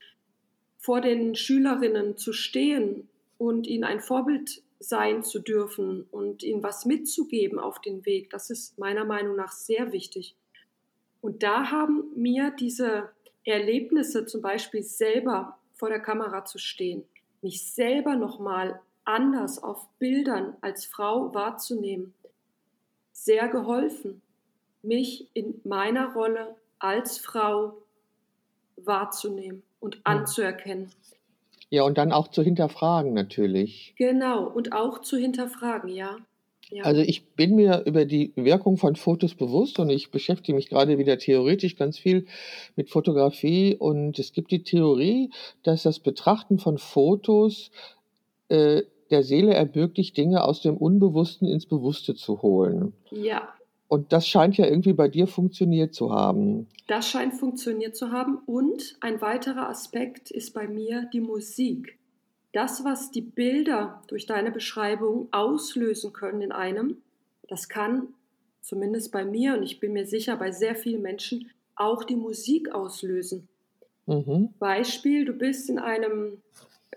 vor 0.77 1.01
den 1.01 1.33
Schülerinnen 1.35 2.17
zu 2.17 2.33
stehen 2.33 3.09
und 3.39 3.65
ihnen 3.65 3.83
ein 3.83 4.01
Vorbild 4.01 4.61
sein 4.79 5.23
zu 5.23 5.39
dürfen 5.39 6.07
und 6.11 6.43
ihnen 6.43 6.63
was 6.63 6.85
mitzugeben 6.85 7.59
auf 7.59 7.79
den 7.81 8.05
Weg, 8.05 8.29
das 8.29 8.49
ist 8.49 8.77
meiner 8.77 9.05
Meinung 9.05 9.35
nach 9.35 9.51
sehr 9.51 9.91
wichtig. 9.91 10.35
Und 11.21 11.43
da 11.43 11.71
haben 11.71 12.11
mir 12.15 12.51
diese 12.51 13.09
Erlebnisse, 13.43 14.25
zum 14.25 14.41
Beispiel 14.41 14.83
selber 14.83 15.57
vor 15.73 15.89
der 15.89 15.99
Kamera 15.99 16.45
zu 16.45 16.57
stehen, 16.57 17.03
mich 17.41 17.73
selber 17.73 18.15
nochmal 18.15 18.81
anders 19.03 19.63
auf 19.63 19.87
Bildern 19.99 20.57
als 20.61 20.85
Frau 20.85 21.33
wahrzunehmen, 21.33 22.13
sehr 23.13 23.47
geholfen, 23.47 24.21
mich 24.81 25.29
in 25.33 25.59
meiner 25.63 26.13
Rolle 26.13 26.55
als 26.77 27.17
Frau 27.17 27.77
wahrzunehmen 28.75 29.63
und 29.79 30.01
anzuerkennen. 30.03 30.91
Ja, 31.69 31.83
und 31.83 31.97
dann 31.97 32.11
auch 32.11 32.29
zu 32.29 32.43
hinterfragen 32.43 33.13
natürlich. 33.13 33.93
Genau, 33.97 34.47
und 34.47 34.73
auch 34.73 35.01
zu 35.01 35.17
hinterfragen, 35.17 35.89
ja. 35.89 36.15
ja. 36.69 36.83
Also 36.83 37.01
ich 37.01 37.25
bin 37.31 37.55
mir 37.55 37.83
über 37.85 38.05
die 38.05 38.31
Wirkung 38.35 38.77
von 38.77 38.95
Fotos 38.95 39.35
bewusst 39.35 39.79
und 39.79 39.89
ich 39.89 40.09
beschäftige 40.09 40.55
mich 40.55 40.69
gerade 40.69 40.97
wieder 40.97 41.17
theoretisch 41.17 41.75
ganz 41.75 41.97
viel 41.97 42.25
mit 42.75 42.89
Fotografie 42.89 43.75
und 43.77 44.17
es 44.17 44.31
gibt 44.31 44.51
die 44.51 44.63
Theorie, 44.63 45.29
dass 45.63 45.83
das 45.83 45.99
Betrachten 45.99 46.57
von 46.57 46.77
Fotos 46.77 47.71
äh, 48.47 48.83
der 49.09 49.23
Seele 49.23 49.53
ermöglicht, 49.53 50.15
Dinge 50.17 50.43
aus 50.43 50.61
dem 50.61 50.77
Unbewussten 50.77 51.47
ins 51.47 51.65
Bewusste 51.65 52.15
zu 52.15 52.41
holen. 52.41 52.93
Ja. 53.11 53.53
Und 53.87 54.11
das 54.11 54.27
scheint 54.27 54.57
ja 54.57 54.65
irgendwie 54.65 54.93
bei 54.93 55.07
dir 55.07 55.27
funktioniert 55.27 55.93
zu 55.93 56.11
haben. 56.11 56.67
Das 56.87 57.09
scheint 57.09 57.33
funktioniert 57.33 57.95
zu 57.95 58.11
haben. 58.11 58.37
Und 58.45 58.97
ein 58.99 59.21
weiterer 59.21 59.69
Aspekt 59.69 60.29
ist 60.29 60.53
bei 60.53 60.67
mir 60.67 61.09
die 61.13 61.21
Musik. 61.21 61.97
Das, 62.51 62.83
was 62.83 63.11
die 63.11 63.21
Bilder 63.21 64.01
durch 64.07 64.25
deine 64.25 64.51
Beschreibung 64.51 65.27
auslösen 65.31 66.11
können 66.11 66.41
in 66.41 66.51
einem, 66.51 66.97
das 67.47 67.69
kann 67.69 68.09
zumindest 68.61 69.11
bei 69.11 69.23
mir 69.23 69.55
und 69.55 69.63
ich 69.63 69.79
bin 69.79 69.93
mir 69.93 70.05
sicher 70.05 70.35
bei 70.35 70.51
sehr 70.51 70.75
vielen 70.75 71.01
Menschen 71.01 71.49
auch 71.75 72.03
die 72.03 72.15
Musik 72.15 72.73
auslösen. 72.73 73.47
Mhm. 74.05 74.49
Beispiel, 74.59 75.23
du 75.23 75.33
bist 75.33 75.69
in 75.69 75.79
einem 75.79 76.41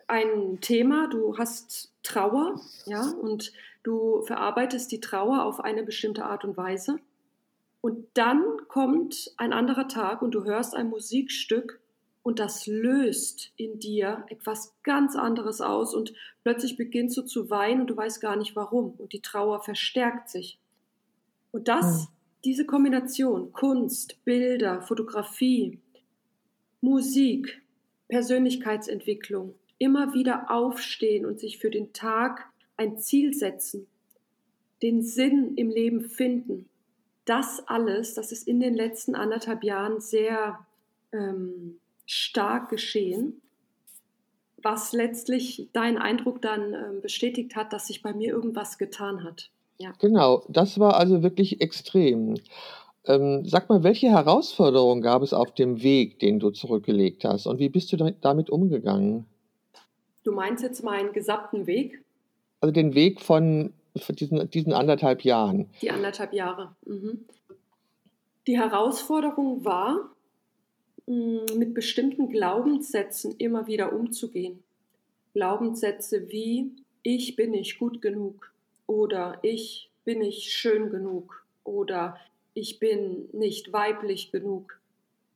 ein 0.09 0.59
Thema, 0.61 1.09
du 1.09 1.39
hast 1.39 1.93
Trauer, 2.03 2.61
ja, 2.87 3.11
und 3.11 3.53
du 3.83 4.23
verarbeitest 4.23 4.91
die 4.93 5.01
Trauer 5.01 5.45
auf 5.45 5.61
eine 5.61 5.83
bestimmte 5.83 6.25
Art 6.25 6.45
und 6.45 6.57
Weise. 6.57 6.99
Und 7.81 8.07
dann 8.15 8.45
kommt 8.69 9.33
ein 9.37 9.53
anderer 9.53 9.89
Tag 9.89 10.23
und 10.23 10.33
du 10.33 10.45
hörst 10.45 10.75
ein 10.75 10.89
Musikstück 10.91 11.81
und 12.23 12.39
das 12.39 12.67
löst 12.67 13.53
in 13.57 13.79
dir 13.79 14.25
etwas 14.29 14.75
ganz 14.83 15.17
anderes 15.17 15.61
aus 15.61 15.95
und 15.95 16.13
plötzlich 16.43 16.77
beginnst 16.77 17.17
du 17.17 17.23
zu 17.23 17.49
weinen 17.49 17.83
und 17.83 17.87
du 17.89 17.97
weißt 17.97 18.21
gar 18.21 18.37
nicht 18.37 18.55
warum 18.55 18.93
und 18.99 19.15
die 19.15 19.23
Trauer 19.23 19.63
verstärkt 19.63 20.29
sich. 20.29 20.59
Und 21.51 21.69
das, 21.69 22.03
mhm. 22.03 22.13
diese 22.45 22.67
Kombination 22.67 23.53
Kunst, 23.53 24.23
Bilder, 24.25 24.83
Fotografie, 24.83 25.81
Musik, 26.83 27.63
Persönlichkeitsentwicklung, 28.09 29.55
immer 29.79 30.13
wieder 30.13 30.51
aufstehen 30.51 31.25
und 31.25 31.41
sich 31.41 31.59
für 31.59 31.71
den 31.71 31.93
Tag 31.95 32.50
ein 32.81 32.99
Ziel 32.99 33.35
setzen, 33.35 33.87
den 34.83 35.03
Sinn 35.03 35.55
im 35.57 35.69
Leben 35.69 36.01
finden. 36.01 36.67
Das 37.27 37.63
alles, 37.67 38.15
das 38.15 38.33
ist 38.33 38.49
in 38.49 38.59
den 38.59 38.75
letzten 38.75 39.15
anderthalb 39.15 39.63
Jahren 39.63 40.01
sehr 40.01 40.59
ähm, 41.13 41.79
stark 42.07 42.71
geschehen, 42.71 43.43
was 44.63 44.93
letztlich 44.93 45.69
deinen 45.75 45.99
Eindruck 45.99 46.41
dann 46.41 46.73
ähm, 46.73 47.01
bestätigt 47.03 47.55
hat, 47.55 47.75
dass 47.75 47.87
sich 47.87 48.01
bei 48.03 48.15
mir 48.15 48.31
irgendwas 48.31 48.79
getan 48.79 49.25
hat. 49.25 49.51
Ja. 49.79 49.93
Genau, 49.99 50.43
das 50.49 50.81
war 50.81 50.97
also 50.97 51.23
wirklich 51.23 51.61
extrem. 51.61 52.37
Ähm, 53.05 53.45
sag 53.45 53.69
mal, 53.69 53.83
welche 53.83 54.09
Herausforderungen 54.09 55.03
gab 55.03 55.23
es 55.23 55.35
auf 55.35 55.53
dem 55.53 55.83
Weg, 55.83 56.19
den 56.19 56.39
du 56.39 56.51
zurückgelegt 56.51 57.25
hast 57.25 57.47
und 57.47 57.59
wie 57.59 57.69
bist 57.69 57.93
du 57.93 57.97
damit 58.23 58.49
umgegangen? 58.49 59.27
Du 60.25 60.33
meinst 60.33 60.63
jetzt 60.63 60.83
meinen 60.83 61.13
gesamten 61.13 61.67
Weg? 61.67 62.03
Also 62.61 62.73
den 62.73 62.95
Weg 62.95 63.21
von, 63.21 63.73
von 63.97 64.17
diesen, 64.17 64.51
diesen 64.51 64.73
anderthalb 64.73 65.25
Jahren. 65.25 65.71
Die 65.83 65.91
anderthalb 65.91 66.33
Jahre. 66.33 66.75
Mhm. 66.85 67.25
Die 68.47 68.59
Herausforderung 68.59 69.65
war, 69.65 70.11
mit 71.07 71.75
bestimmten 71.75 72.29
Glaubenssätzen 72.29 73.35
immer 73.39 73.67
wieder 73.67 73.93
umzugehen. 73.93 74.63
Glaubenssätze 75.33 76.31
wie 76.31 76.71
ich 77.03 77.37
bin 77.37 77.53
nicht 77.53 77.79
gut 77.79 78.03
genug 78.03 78.53
oder 78.87 79.39
ich 79.43 79.91
bin 80.05 80.21
nicht 80.21 80.53
schön 80.53 80.91
genug 80.91 81.45
oder 81.65 82.17
ich 82.55 82.79
bin 82.79 83.29
nicht 83.33 83.73
weiblich 83.73 84.31
genug. 84.31 84.81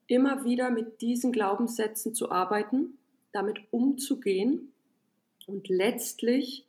Immer 0.06 0.44
wieder 0.44 0.70
mit 0.70 1.00
diesen 1.00 1.32
Glaubenssätzen 1.32 2.14
zu 2.14 2.30
arbeiten, 2.30 2.98
damit 3.32 3.60
umzugehen 3.70 4.72
und 5.46 5.68
letztlich 5.68 6.66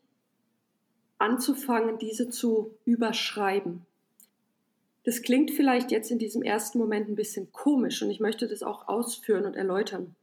anzufangen, 1.18 1.98
diese 1.98 2.30
zu 2.30 2.76
überschreiben. 2.86 3.86
Das 5.04 5.22
klingt 5.22 5.52
vielleicht 5.52 5.92
jetzt 5.92 6.10
in 6.10 6.18
diesem 6.18 6.42
ersten 6.42 6.80
Moment 6.80 7.08
ein 7.08 7.16
bisschen 7.16 7.52
komisch 7.52 8.02
und 8.02 8.10
ich 8.10 8.20
möchte 8.20 8.48
das 8.48 8.64
auch 8.64 8.88
ausführen 8.88 9.46
und 9.46 9.56
erläutern. 9.56 10.16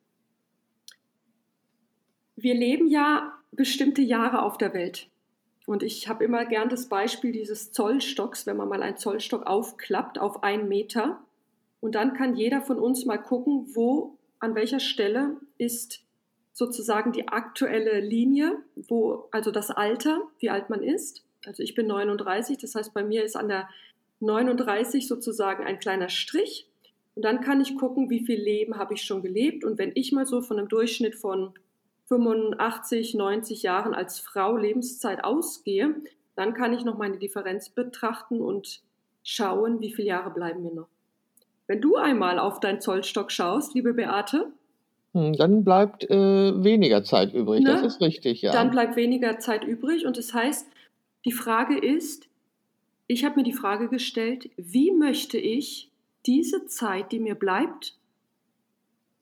Wir 2.34 2.54
leben 2.54 2.88
ja 2.88 3.32
bestimmte 3.52 4.02
Jahre 4.02 4.42
auf 4.42 4.58
der 4.58 4.74
Welt. 4.74 5.08
Und 5.66 5.84
ich 5.84 6.08
habe 6.08 6.24
immer 6.24 6.44
gern 6.44 6.68
das 6.68 6.88
Beispiel 6.88 7.30
dieses 7.30 7.70
Zollstocks, 7.70 8.46
wenn 8.46 8.56
man 8.56 8.68
mal 8.68 8.82
einen 8.82 8.96
Zollstock 8.96 9.46
aufklappt 9.46 10.18
auf 10.18 10.42
einen 10.42 10.66
Meter. 10.68 11.22
Und 11.80 11.94
dann 11.94 12.14
kann 12.14 12.34
jeder 12.34 12.62
von 12.62 12.78
uns 12.80 13.04
mal 13.04 13.18
gucken, 13.18 13.68
wo, 13.74 14.18
an 14.40 14.56
welcher 14.56 14.80
Stelle 14.80 15.36
ist 15.58 16.02
sozusagen 16.52 17.12
die 17.12 17.28
aktuelle 17.28 18.00
Linie, 18.00 18.58
wo 18.88 19.28
also 19.30 19.50
das 19.50 19.70
Alter, 19.70 20.22
wie 20.38 20.50
alt 20.50 20.70
man 20.70 20.82
ist. 20.82 21.24
Also 21.46 21.62
ich 21.62 21.74
bin 21.74 21.86
39, 21.86 22.58
das 22.58 22.74
heißt 22.74 22.94
bei 22.94 23.02
mir 23.02 23.24
ist 23.24 23.36
an 23.36 23.48
der 23.48 23.68
39 24.20 25.08
sozusagen 25.08 25.64
ein 25.64 25.78
kleiner 25.78 26.08
Strich. 26.08 26.68
Und 27.14 27.24
dann 27.24 27.40
kann 27.40 27.60
ich 27.60 27.76
gucken, 27.76 28.08
wie 28.10 28.24
viel 28.24 28.40
Leben 28.40 28.76
habe 28.76 28.94
ich 28.94 29.02
schon 29.02 29.22
gelebt. 29.22 29.64
Und 29.64 29.78
wenn 29.78 29.92
ich 29.94 30.12
mal 30.12 30.26
so 30.26 30.40
von 30.40 30.58
einem 30.58 30.68
Durchschnitt 30.68 31.14
von 31.14 31.52
85, 32.06 33.14
90 33.14 33.62
Jahren 33.62 33.94
als 33.94 34.20
Frau 34.20 34.56
Lebenszeit 34.56 35.24
ausgehe, 35.24 35.94
dann 36.36 36.54
kann 36.54 36.72
ich 36.72 36.84
noch 36.84 36.96
meine 36.96 37.18
Differenz 37.18 37.68
betrachten 37.70 38.40
und 38.40 38.82
schauen, 39.22 39.80
wie 39.80 39.92
viele 39.92 40.08
Jahre 40.08 40.30
bleiben 40.30 40.62
mir 40.62 40.72
noch. 40.72 40.88
Wenn 41.66 41.80
du 41.80 41.96
einmal 41.96 42.38
auf 42.38 42.60
deinen 42.60 42.80
Zollstock 42.80 43.30
schaust, 43.30 43.74
liebe 43.74 43.94
Beate, 43.94 44.52
dann 45.12 45.64
bleibt 45.64 46.08
äh, 46.08 46.64
weniger 46.64 47.04
Zeit 47.04 47.34
übrig, 47.34 47.62
ne? 47.62 47.70
das 47.72 47.82
ist 47.82 48.00
richtig, 48.00 48.42
ja. 48.42 48.52
Dann 48.52 48.70
bleibt 48.70 48.96
weniger 48.96 49.38
Zeit 49.38 49.64
übrig 49.64 50.06
und 50.06 50.16
das 50.16 50.32
heißt, 50.32 50.66
die 51.24 51.32
Frage 51.32 51.78
ist, 51.78 52.28
ich 53.06 53.24
habe 53.24 53.36
mir 53.36 53.42
die 53.42 53.52
Frage 53.52 53.88
gestellt, 53.88 54.50
wie 54.56 54.90
möchte 54.90 55.38
ich 55.38 55.90
diese 56.24 56.66
Zeit, 56.66 57.12
die 57.12 57.20
mir 57.20 57.34
bleibt, 57.34 57.96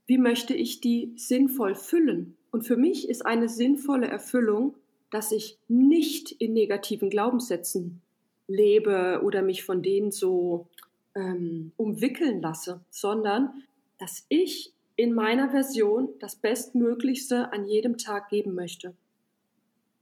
wie 0.07 0.19
möchte 0.19 0.55
ich 0.55 0.81
die 0.81 1.13
sinnvoll 1.17 1.75
füllen? 1.75 2.37
Und 2.53 2.63
für 2.63 2.77
mich 2.77 3.09
ist 3.09 3.25
eine 3.27 3.49
sinnvolle 3.49 4.09
Erfüllung, 4.09 4.75
dass 5.11 5.33
ich 5.33 5.59
nicht 5.69 6.33
in 6.33 6.53
negativen 6.53 7.11
Glaubenssätzen 7.11 8.01
lebe 8.47 9.21
oder 9.25 9.43
mich 9.43 9.65
von 9.65 9.83
denen 9.83 10.11
so 10.11 10.67
ähm, 11.15 11.73
umwickeln 11.77 12.41
lasse, 12.41 12.81
sondern 12.91 13.65
dass 13.99 14.25
ich 14.29 14.73
in 15.01 15.15
meiner 15.15 15.49
Version 15.49 16.11
das 16.19 16.37
Bestmöglichste 16.37 17.53
an 17.55 17.65
jedem 17.65 17.97
Tag 17.97 18.29
geben 18.29 18.55
möchte. 18.55 18.95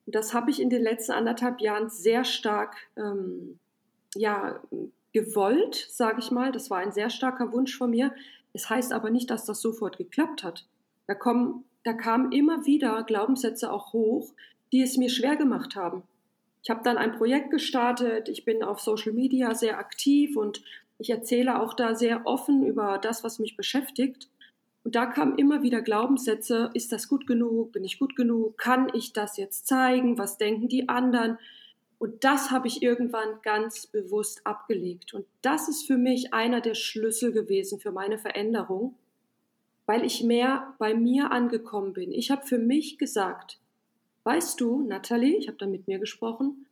Und 0.07 0.15
das 0.15 0.35
habe 0.35 0.51
ich 0.51 0.61
in 0.61 0.71
den 0.71 0.83
letzten 0.83 1.13
anderthalb 1.13 1.61
Jahren 1.61 1.89
sehr 1.89 2.25
stark 2.25 2.77
ähm, 2.97 3.61
ja, 4.17 4.61
gewollt, 5.13 5.87
sage 5.89 6.19
ich 6.19 6.33
mal. 6.33 6.51
Das 6.51 6.69
war 6.69 6.79
ein 6.79 6.91
sehr 6.91 7.11
starker 7.11 7.53
Wunsch 7.53 7.79
von 7.79 7.91
mir. 7.91 8.13
Es 8.53 8.69
heißt 8.69 8.93
aber 8.93 9.11
nicht, 9.11 9.31
dass 9.31 9.45
das 9.45 9.61
sofort 9.61 9.99
geklappt 9.99 10.43
hat. 10.43 10.67
Da, 11.07 11.15
kommen, 11.15 11.65
da 11.85 11.93
kamen 11.93 12.33
immer 12.33 12.67
wieder 12.67 13.05
Glaubenssätze 13.05 13.71
auch 13.73 13.93
hoch, 13.93 14.33
die 14.73 14.83
es 14.83 14.97
mir 14.97 15.11
schwer 15.11 15.37
gemacht 15.37 15.77
haben. 15.77 16.03
Ich 16.65 16.71
habe 16.71 16.83
dann 16.83 16.99
ein 16.99 17.13
Projekt 17.13 17.53
gestartet, 17.53 18.29
ich 18.29 18.45
bin 18.45 18.65
auf 18.65 18.81
Social 18.81 19.13
Media 19.13 19.55
sehr 19.55 19.79
aktiv 19.79 20.37
und 20.37 20.61
ich 20.99 21.11
erzähle 21.11 21.63
auch 21.63 21.75
da 21.75 21.95
sehr 21.95 22.27
offen 22.27 22.67
über 22.67 22.99
das, 22.99 23.23
was 23.23 23.39
mich 23.39 23.57
beschäftigt. 23.57 24.29
Und 24.89 24.95
da 24.95 25.05
kamen 25.05 25.37
immer 25.37 25.63
wieder 25.63 25.83
Glaubenssätze, 25.83 26.71
ist 26.73 26.93
das 26.93 27.09
gut 27.09 27.27
genug, 27.27 27.73
bin 27.73 27.85
ich 27.85 27.99
gut 27.99 28.17
genug, 28.17 28.57
kann 28.57 28.91
ich 28.95 29.13
das 29.13 29.37
jetzt 29.37 29.67
zeigen, 29.67 30.17
was 30.17 30.39
denken 30.39 30.69
die 30.69 30.89
anderen? 30.89 31.37
Und 31.99 32.25
das 32.25 32.51
habe 32.51 32.69
ich 32.69 32.83
irgendwann 32.83 33.43
ganz 33.43 33.87
bewusst 33.87 34.47
abgelegt. 34.47 35.13
Und 35.13 35.27
das 35.43 35.69
ist 35.69 35.87
für 35.87 35.99
mich 35.99 36.33
einer 36.33 36.63
der 36.63 36.73
Schlüssel 36.73 37.33
gewesen 37.33 37.79
für 37.79 37.93
meine 37.93 38.17
Veränderung, 38.17 38.95
weil 39.85 40.07
ich 40.07 40.25
mehr 40.25 40.73
bei 40.79 40.95
mir 40.95 41.33
angekommen 41.33 41.93
bin. 41.93 42.11
Ich 42.11 42.31
habe 42.31 42.47
für 42.47 42.57
mich 42.57 42.97
gesagt, 42.97 43.61
weißt 44.25 44.59
du, 44.59 44.81
Natalie, 44.81 45.37
ich 45.37 45.49
habe 45.49 45.59
da 45.59 45.67
mit 45.67 45.87
mir 45.87 45.99
gesprochen, 45.99 46.65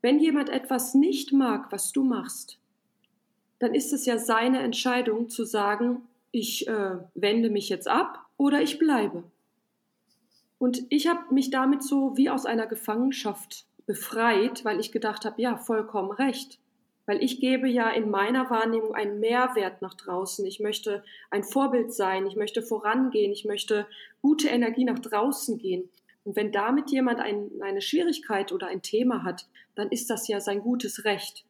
wenn 0.00 0.20
jemand 0.20 0.48
etwas 0.48 0.94
nicht 0.94 1.32
mag, 1.32 1.72
was 1.72 1.90
du 1.90 2.04
machst, 2.04 2.60
dann 3.58 3.74
ist 3.74 3.92
es 3.92 4.06
ja 4.06 4.16
seine 4.16 4.60
Entscheidung 4.60 5.28
zu 5.28 5.42
sagen, 5.42 6.02
ich 6.30 6.68
äh, 6.68 6.96
wende 7.14 7.50
mich 7.50 7.68
jetzt 7.68 7.88
ab 7.88 8.26
oder 8.36 8.60
ich 8.60 8.78
bleibe. 8.78 9.24
Und 10.58 10.82
ich 10.88 11.06
habe 11.06 11.32
mich 11.32 11.50
damit 11.50 11.82
so 11.82 12.16
wie 12.16 12.30
aus 12.30 12.44
einer 12.44 12.66
Gefangenschaft 12.66 13.66
befreit, 13.86 14.64
weil 14.64 14.80
ich 14.80 14.92
gedacht 14.92 15.24
habe, 15.24 15.40
ja, 15.40 15.56
vollkommen 15.56 16.10
recht. 16.10 16.58
Weil 17.06 17.22
ich 17.22 17.40
gebe 17.40 17.68
ja 17.68 17.88
in 17.90 18.10
meiner 18.10 18.50
Wahrnehmung 18.50 18.94
einen 18.94 19.18
Mehrwert 19.18 19.80
nach 19.80 19.94
draußen. 19.94 20.44
Ich 20.44 20.60
möchte 20.60 21.02
ein 21.30 21.42
Vorbild 21.42 21.94
sein, 21.94 22.26
ich 22.26 22.36
möchte 22.36 22.60
vorangehen, 22.62 23.32
ich 23.32 23.46
möchte 23.46 23.86
gute 24.20 24.48
Energie 24.48 24.84
nach 24.84 24.98
draußen 24.98 25.58
gehen. 25.58 25.88
Und 26.24 26.36
wenn 26.36 26.52
damit 26.52 26.90
jemand 26.90 27.20
ein, 27.20 27.50
eine 27.62 27.80
Schwierigkeit 27.80 28.52
oder 28.52 28.66
ein 28.66 28.82
Thema 28.82 29.22
hat, 29.22 29.46
dann 29.74 29.88
ist 29.88 30.10
das 30.10 30.28
ja 30.28 30.40
sein 30.40 30.60
gutes 30.60 31.04
Recht. 31.04 31.46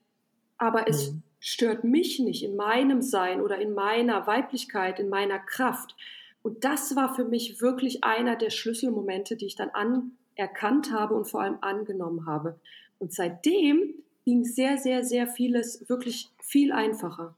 Aber 0.59 0.87
es 0.87 1.11
mhm. 1.11 1.23
Stört 1.41 1.85
mich 1.85 2.19
nicht 2.19 2.43
in 2.43 2.57
meinem 2.57 3.03
Sein 3.03 3.41
oder 3.41 3.61
in 3.61 3.75
meiner 3.75 4.27
Weiblichkeit, 4.27 4.99
in 4.99 5.09
meiner 5.09 5.39
Kraft. 5.39 5.97
Und 6.43 6.65
das 6.65 6.97
war 6.97 7.15
für 7.15 7.25
mich 7.25 7.61
wirklich 7.61 8.05
einer 8.05 8.37
der 8.37 8.51
Schlüsselmomente, 8.51 9.37
die 9.37 9.47
ich 9.47 9.57
dann 9.57 9.71
anerkannt 9.71 10.93
habe 10.93 11.15
und 11.15 11.27
vor 11.27 11.43
allem 11.43 11.59
angenommen 11.61 12.27
habe. 12.27 12.59
Und 12.99 13.13
seitdem 13.13 13.95
ging 14.25 14.45
sehr, 14.45 14.79
sehr, 14.79 15.05
sehr 15.05 15.27
vieles 15.27 15.89
wirklich 15.89 16.31
viel 16.43 16.73
einfacher. 16.73 17.35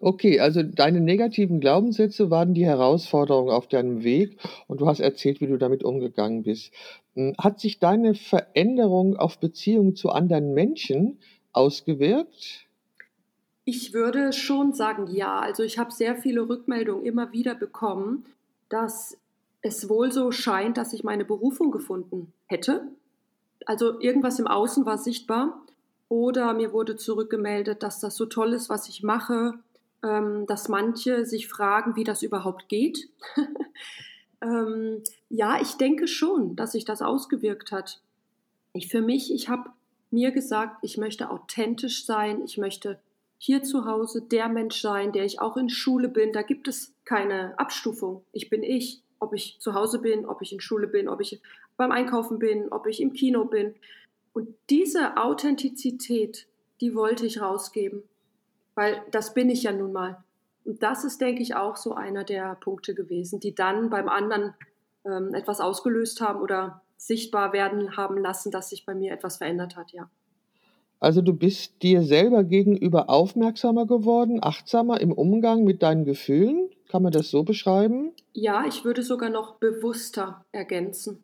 Okay, 0.00 0.40
also 0.40 0.62
deine 0.62 1.00
negativen 1.00 1.60
Glaubenssätze 1.60 2.30
waren 2.30 2.54
die 2.54 2.66
Herausforderung 2.66 3.50
auf 3.50 3.68
deinem 3.68 4.02
Weg 4.02 4.36
und 4.66 4.80
du 4.80 4.86
hast 4.86 5.00
erzählt, 5.00 5.40
wie 5.40 5.46
du 5.46 5.56
damit 5.56 5.84
umgegangen 5.84 6.42
bist. 6.42 6.72
Hm, 7.14 7.34
hat 7.38 7.60
sich 7.60 7.78
deine 7.78 8.14
Veränderung 8.14 9.16
auf 9.16 9.38
Beziehungen 9.38 9.94
zu 9.94 10.10
anderen 10.10 10.54
Menschen 10.54 11.18
ausgewirkt? 11.52 12.67
Ich 13.70 13.92
würde 13.92 14.32
schon 14.32 14.72
sagen, 14.72 15.08
ja. 15.08 15.40
Also 15.40 15.62
ich 15.62 15.78
habe 15.78 15.92
sehr 15.92 16.16
viele 16.16 16.48
Rückmeldungen 16.48 17.04
immer 17.04 17.32
wieder 17.32 17.54
bekommen, 17.54 18.24
dass 18.70 19.18
es 19.60 19.90
wohl 19.90 20.10
so 20.10 20.32
scheint, 20.32 20.78
dass 20.78 20.94
ich 20.94 21.04
meine 21.04 21.26
Berufung 21.26 21.70
gefunden 21.70 22.32
hätte. 22.46 22.88
Also 23.66 24.00
irgendwas 24.00 24.38
im 24.38 24.46
Außen 24.46 24.86
war 24.86 24.96
sichtbar. 24.96 25.60
Oder 26.08 26.54
mir 26.54 26.72
wurde 26.72 26.96
zurückgemeldet, 26.96 27.82
dass 27.82 28.00
das 28.00 28.16
so 28.16 28.24
toll 28.24 28.54
ist, 28.54 28.70
was 28.70 28.88
ich 28.88 29.02
mache, 29.02 29.58
ähm, 30.02 30.46
dass 30.46 30.70
manche 30.70 31.26
sich 31.26 31.46
fragen, 31.46 31.94
wie 31.94 32.04
das 32.04 32.22
überhaupt 32.22 32.70
geht. 32.70 33.10
ähm, 34.40 35.02
ja, 35.28 35.60
ich 35.60 35.74
denke 35.74 36.08
schon, 36.08 36.56
dass 36.56 36.72
sich 36.72 36.86
das 36.86 37.02
ausgewirkt 37.02 37.70
hat. 37.70 38.00
Ich 38.72 38.88
für 38.88 39.02
mich, 39.02 39.30
ich 39.30 39.50
habe 39.50 39.68
mir 40.10 40.30
gesagt, 40.30 40.78
ich 40.80 40.96
möchte 40.96 41.28
authentisch 41.28 42.06
sein, 42.06 42.40
ich 42.42 42.56
möchte 42.56 42.98
hier 43.38 43.62
zu 43.62 43.86
Hause 43.86 44.22
der 44.22 44.48
Mensch 44.48 44.80
sein, 44.80 45.12
der 45.12 45.24
ich 45.24 45.40
auch 45.40 45.56
in 45.56 45.70
Schule 45.70 46.08
bin. 46.08 46.32
Da 46.32 46.42
gibt 46.42 46.68
es 46.68 46.94
keine 47.04 47.58
Abstufung. 47.58 48.24
Ich 48.32 48.50
bin 48.50 48.62
ich, 48.62 49.02
ob 49.20 49.32
ich 49.32 49.58
zu 49.60 49.74
Hause 49.74 50.00
bin, 50.00 50.26
ob 50.26 50.42
ich 50.42 50.52
in 50.52 50.60
Schule 50.60 50.88
bin, 50.88 51.08
ob 51.08 51.20
ich 51.20 51.40
beim 51.76 51.92
Einkaufen 51.92 52.38
bin, 52.38 52.68
ob 52.70 52.86
ich 52.86 53.00
im 53.00 53.12
Kino 53.12 53.44
bin. 53.44 53.74
Und 54.32 54.54
diese 54.68 55.16
Authentizität, 55.16 56.46
die 56.80 56.94
wollte 56.94 57.26
ich 57.26 57.40
rausgeben, 57.40 58.02
weil 58.74 59.02
das 59.10 59.34
bin 59.34 59.48
ich 59.48 59.62
ja 59.62 59.72
nun 59.72 59.92
mal. 59.92 60.22
Und 60.64 60.82
das 60.82 61.04
ist, 61.04 61.20
denke 61.20 61.42
ich, 61.42 61.54
auch 61.54 61.76
so 61.76 61.94
einer 61.94 62.24
der 62.24 62.56
Punkte 62.56 62.94
gewesen, 62.94 63.40
die 63.40 63.54
dann 63.54 63.88
beim 63.88 64.08
anderen 64.08 64.54
ähm, 65.04 65.32
etwas 65.32 65.60
ausgelöst 65.60 66.20
haben 66.20 66.40
oder 66.40 66.82
sichtbar 66.96 67.52
werden 67.52 67.96
haben 67.96 68.18
lassen, 68.18 68.50
dass 68.50 68.70
sich 68.70 68.84
bei 68.84 68.94
mir 68.94 69.12
etwas 69.12 69.38
verändert 69.38 69.76
hat, 69.76 69.92
ja. 69.92 70.10
Also 71.00 71.22
du 71.22 71.32
bist 71.32 71.82
dir 71.82 72.02
selber 72.02 72.44
gegenüber 72.44 73.08
aufmerksamer 73.08 73.86
geworden, 73.86 74.40
achtsamer 74.42 75.00
im 75.00 75.12
Umgang 75.12 75.64
mit 75.64 75.82
deinen 75.82 76.04
Gefühlen? 76.04 76.70
Kann 76.88 77.02
man 77.02 77.12
das 77.12 77.30
so 77.30 77.44
beschreiben? 77.44 78.12
Ja, 78.32 78.66
ich 78.66 78.84
würde 78.84 79.02
sogar 79.02 79.30
noch 79.30 79.56
bewusster 79.56 80.44
ergänzen. 80.52 81.22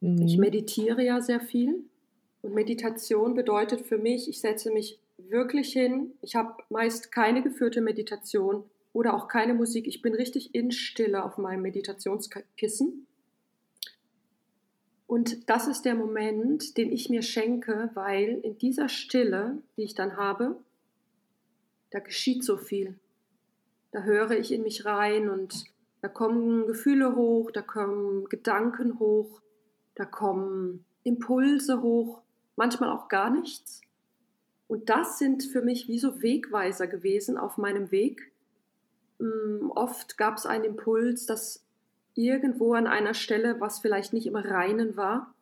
Mhm. 0.00 0.22
Ich 0.22 0.36
meditiere 0.36 1.02
ja 1.02 1.20
sehr 1.20 1.40
viel. 1.40 1.84
Und 2.42 2.54
Meditation 2.54 3.34
bedeutet 3.34 3.82
für 3.82 3.98
mich, 3.98 4.28
ich 4.28 4.40
setze 4.40 4.70
mich 4.70 4.98
wirklich 5.16 5.72
hin. 5.72 6.12
Ich 6.20 6.36
habe 6.36 6.62
meist 6.68 7.10
keine 7.10 7.42
geführte 7.42 7.80
Meditation 7.80 8.64
oder 8.92 9.14
auch 9.14 9.28
keine 9.28 9.54
Musik. 9.54 9.86
Ich 9.86 10.02
bin 10.02 10.14
richtig 10.14 10.54
in 10.54 10.70
Stille 10.70 11.24
auf 11.24 11.38
meinem 11.38 11.62
Meditationskissen. 11.62 13.06
Und 15.06 15.48
das 15.48 15.68
ist 15.68 15.84
der 15.84 15.94
Moment, 15.94 16.76
den 16.76 16.90
ich 16.90 17.08
mir 17.08 17.22
schenke, 17.22 17.90
weil 17.94 18.40
in 18.42 18.58
dieser 18.58 18.88
Stille, 18.88 19.58
die 19.76 19.82
ich 19.82 19.94
dann 19.94 20.16
habe, 20.16 20.56
da 21.90 22.00
geschieht 22.00 22.44
so 22.44 22.56
viel. 22.56 22.98
Da 23.92 24.02
höre 24.02 24.32
ich 24.32 24.52
in 24.52 24.62
mich 24.62 24.84
rein 24.84 25.28
und 25.28 25.64
da 26.02 26.08
kommen 26.08 26.66
Gefühle 26.66 27.14
hoch, 27.16 27.50
da 27.50 27.62
kommen 27.62 28.24
Gedanken 28.28 28.98
hoch, 28.98 29.40
da 29.94 30.04
kommen 30.04 30.84
Impulse 31.04 31.82
hoch, 31.82 32.22
manchmal 32.56 32.90
auch 32.90 33.08
gar 33.08 33.30
nichts. 33.30 33.80
Und 34.68 34.90
das 34.90 35.18
sind 35.18 35.44
für 35.44 35.62
mich 35.62 35.88
wie 35.88 35.98
so 35.98 36.22
Wegweiser 36.22 36.86
gewesen 36.88 37.38
auf 37.38 37.56
meinem 37.56 37.90
Weg. 37.92 38.32
Mm, 39.18 39.70
oft 39.70 40.18
gab 40.18 40.36
es 40.36 40.46
einen 40.46 40.64
Impuls, 40.64 41.26
dass 41.26 41.65
irgendwo 42.16 42.74
an 42.74 42.86
einer 42.86 43.14
Stelle, 43.14 43.60
was 43.60 43.78
vielleicht 43.78 44.12
nicht 44.12 44.26
im 44.26 44.36
Reinen 44.36 44.96
war. 44.96 45.34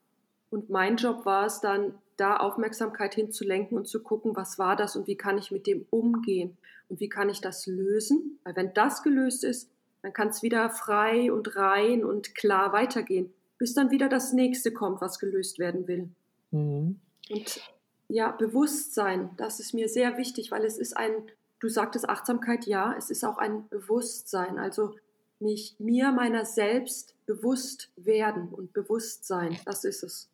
Und 0.50 0.70
mein 0.70 0.96
Job 0.96 1.24
war 1.24 1.46
es 1.46 1.60
dann, 1.60 1.94
da 2.16 2.36
Aufmerksamkeit 2.36 3.14
hinzulenken 3.14 3.76
und 3.76 3.88
zu 3.88 4.02
gucken, 4.02 4.36
was 4.36 4.58
war 4.58 4.76
das 4.76 4.94
und 4.94 5.06
wie 5.06 5.16
kann 5.16 5.38
ich 5.38 5.50
mit 5.50 5.66
dem 5.66 5.84
umgehen 5.90 6.56
und 6.88 7.00
wie 7.00 7.08
kann 7.08 7.28
ich 7.28 7.40
das 7.40 7.66
lösen. 7.66 8.38
Weil 8.44 8.54
wenn 8.56 8.74
das 8.74 9.02
gelöst 9.02 9.42
ist, 9.42 9.68
dann 10.02 10.12
kann 10.12 10.28
es 10.28 10.42
wieder 10.42 10.70
frei 10.70 11.32
und 11.32 11.56
rein 11.56 12.04
und 12.04 12.34
klar 12.34 12.72
weitergehen, 12.72 13.32
bis 13.58 13.74
dann 13.74 13.90
wieder 13.90 14.08
das 14.08 14.32
nächste 14.32 14.72
kommt, 14.72 15.00
was 15.00 15.18
gelöst 15.18 15.58
werden 15.58 15.88
will. 15.88 16.08
Mhm. 16.50 17.00
Und 17.30 17.60
ja, 18.08 18.30
Bewusstsein, 18.30 19.30
das 19.36 19.60
ist 19.60 19.74
mir 19.74 19.88
sehr 19.88 20.18
wichtig, 20.18 20.50
weil 20.50 20.64
es 20.64 20.78
ist 20.78 20.96
ein, 20.96 21.12
du 21.58 21.68
sagtest 21.68 22.08
Achtsamkeit, 22.08 22.66
ja, 22.66 22.94
es 22.96 23.10
ist 23.10 23.24
auch 23.24 23.38
ein 23.38 23.68
Bewusstsein. 23.70 24.58
Also 24.58 24.94
mich 25.40 25.74
mir 25.78 26.12
meiner 26.12 26.44
selbst 26.44 27.14
bewusst 27.26 27.90
werden 27.96 28.48
und 28.48 28.72
bewusst 28.72 29.26
sein. 29.26 29.58
Das 29.64 29.84
ist 29.84 30.02
es. 30.02 30.28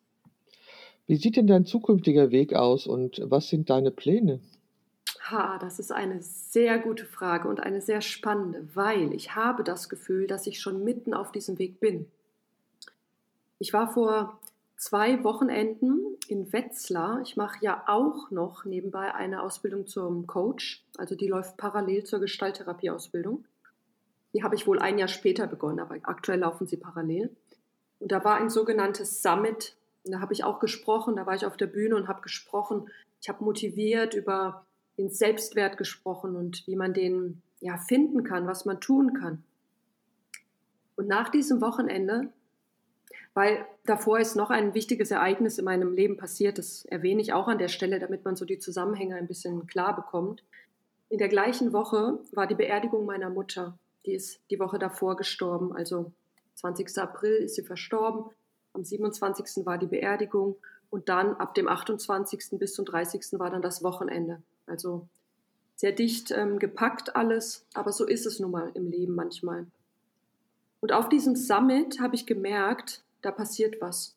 Wie 1.06 1.16
sieht 1.16 1.36
denn 1.36 1.46
dein 1.46 1.64
zukünftiger 1.64 2.30
Weg 2.30 2.54
aus 2.54 2.86
und 2.86 3.20
was 3.24 3.48
sind 3.48 3.68
deine 3.68 3.90
Pläne? 3.90 4.40
Ha, 5.30 5.58
das 5.58 5.78
ist 5.78 5.92
eine 5.92 6.22
sehr 6.22 6.78
gute 6.78 7.04
Frage 7.04 7.48
und 7.48 7.60
eine 7.60 7.80
sehr 7.80 8.00
spannende, 8.00 8.68
weil 8.74 9.12
ich 9.12 9.34
habe 9.34 9.64
das 9.64 9.88
Gefühl, 9.88 10.26
dass 10.26 10.46
ich 10.46 10.60
schon 10.60 10.84
mitten 10.84 11.14
auf 11.14 11.32
diesem 11.32 11.58
Weg 11.58 11.80
bin. 11.80 12.06
Ich 13.58 13.72
war 13.72 13.92
vor 13.92 14.40
zwei 14.76 15.22
Wochenenden 15.22 16.16
in 16.28 16.52
Wetzlar. 16.52 17.20
Ich 17.22 17.36
mache 17.36 17.58
ja 17.60 17.84
auch 17.86 18.30
noch 18.30 18.64
nebenbei 18.64 19.14
eine 19.14 19.42
Ausbildung 19.42 19.86
zum 19.86 20.26
Coach, 20.26 20.84
also 20.96 21.14
die 21.14 21.28
läuft 21.28 21.56
parallel 21.56 22.04
zur 22.04 22.20
Gestalttherapieausbildung. 22.20 23.44
Die 24.32 24.42
habe 24.42 24.54
ich 24.54 24.66
wohl 24.66 24.78
ein 24.78 24.98
Jahr 24.98 25.08
später 25.08 25.46
begonnen, 25.46 25.80
aber 25.80 25.96
aktuell 26.02 26.40
laufen 26.40 26.66
sie 26.66 26.76
parallel. 26.76 27.34
Und 27.98 28.12
da 28.12 28.24
war 28.24 28.36
ein 28.36 28.50
sogenanntes 28.50 29.22
Summit. 29.22 29.76
Und 30.04 30.12
da 30.12 30.20
habe 30.20 30.32
ich 30.32 30.44
auch 30.44 30.60
gesprochen, 30.60 31.16
da 31.16 31.26
war 31.26 31.34
ich 31.34 31.46
auf 31.46 31.56
der 31.56 31.66
Bühne 31.66 31.96
und 31.96 32.08
habe 32.08 32.22
gesprochen. 32.22 32.88
Ich 33.20 33.28
habe 33.28 33.44
motiviert 33.44 34.14
über 34.14 34.64
den 34.98 35.10
Selbstwert 35.10 35.76
gesprochen 35.76 36.36
und 36.36 36.66
wie 36.66 36.76
man 36.76 36.94
den 36.94 37.42
ja 37.60 37.76
finden 37.76 38.24
kann, 38.24 38.46
was 38.46 38.64
man 38.64 38.80
tun 38.80 39.14
kann. 39.14 39.44
Und 40.96 41.08
nach 41.08 41.28
diesem 41.28 41.60
Wochenende, 41.60 42.32
weil 43.34 43.64
davor 43.84 44.18
ist 44.18 44.36
noch 44.36 44.50
ein 44.50 44.74
wichtiges 44.74 45.10
Ereignis 45.10 45.58
in 45.58 45.64
meinem 45.64 45.94
Leben 45.94 46.16
passiert, 46.16 46.58
das 46.58 46.84
erwähne 46.84 47.22
ich 47.22 47.32
auch 47.32 47.48
an 47.48 47.58
der 47.58 47.68
Stelle, 47.68 47.98
damit 47.98 48.24
man 48.24 48.36
so 48.36 48.44
die 48.44 48.58
Zusammenhänge 48.58 49.16
ein 49.16 49.26
bisschen 49.26 49.66
klar 49.66 49.94
bekommt. 49.94 50.42
In 51.08 51.18
der 51.18 51.28
gleichen 51.28 51.72
Woche 51.72 52.18
war 52.32 52.46
die 52.46 52.54
Beerdigung 52.54 53.06
meiner 53.06 53.30
Mutter. 53.30 53.78
Die 54.06 54.14
ist 54.14 54.40
die 54.50 54.58
Woche 54.58 54.78
davor 54.78 55.16
gestorben, 55.16 55.74
also 55.74 56.12
20. 56.54 56.98
April 56.98 57.34
ist 57.34 57.54
sie 57.54 57.62
verstorben. 57.62 58.24
Am 58.72 58.84
27. 58.84 59.66
war 59.66 59.78
die 59.78 59.86
Beerdigung 59.86 60.56
und 60.90 61.08
dann 61.08 61.34
ab 61.36 61.54
dem 61.54 61.68
28. 61.68 62.58
bis 62.58 62.74
zum 62.74 62.84
30. 62.84 63.38
war 63.38 63.50
dann 63.50 63.62
das 63.62 63.82
Wochenende. 63.82 64.42
Also 64.66 65.06
sehr 65.76 65.92
dicht 65.92 66.30
ähm, 66.30 66.58
gepackt 66.58 67.16
alles, 67.16 67.64
aber 67.74 67.92
so 67.92 68.06
ist 68.06 68.26
es 68.26 68.38
nun 68.38 68.50
mal 68.50 68.70
im 68.74 68.90
Leben 68.90 69.14
manchmal. 69.14 69.66
Und 70.80 70.92
auf 70.92 71.08
diesem 71.08 71.36
Summit 71.36 72.00
habe 72.00 72.14
ich 72.14 72.26
gemerkt, 72.26 73.02
da 73.22 73.30
passiert 73.30 73.80
was. 73.80 74.14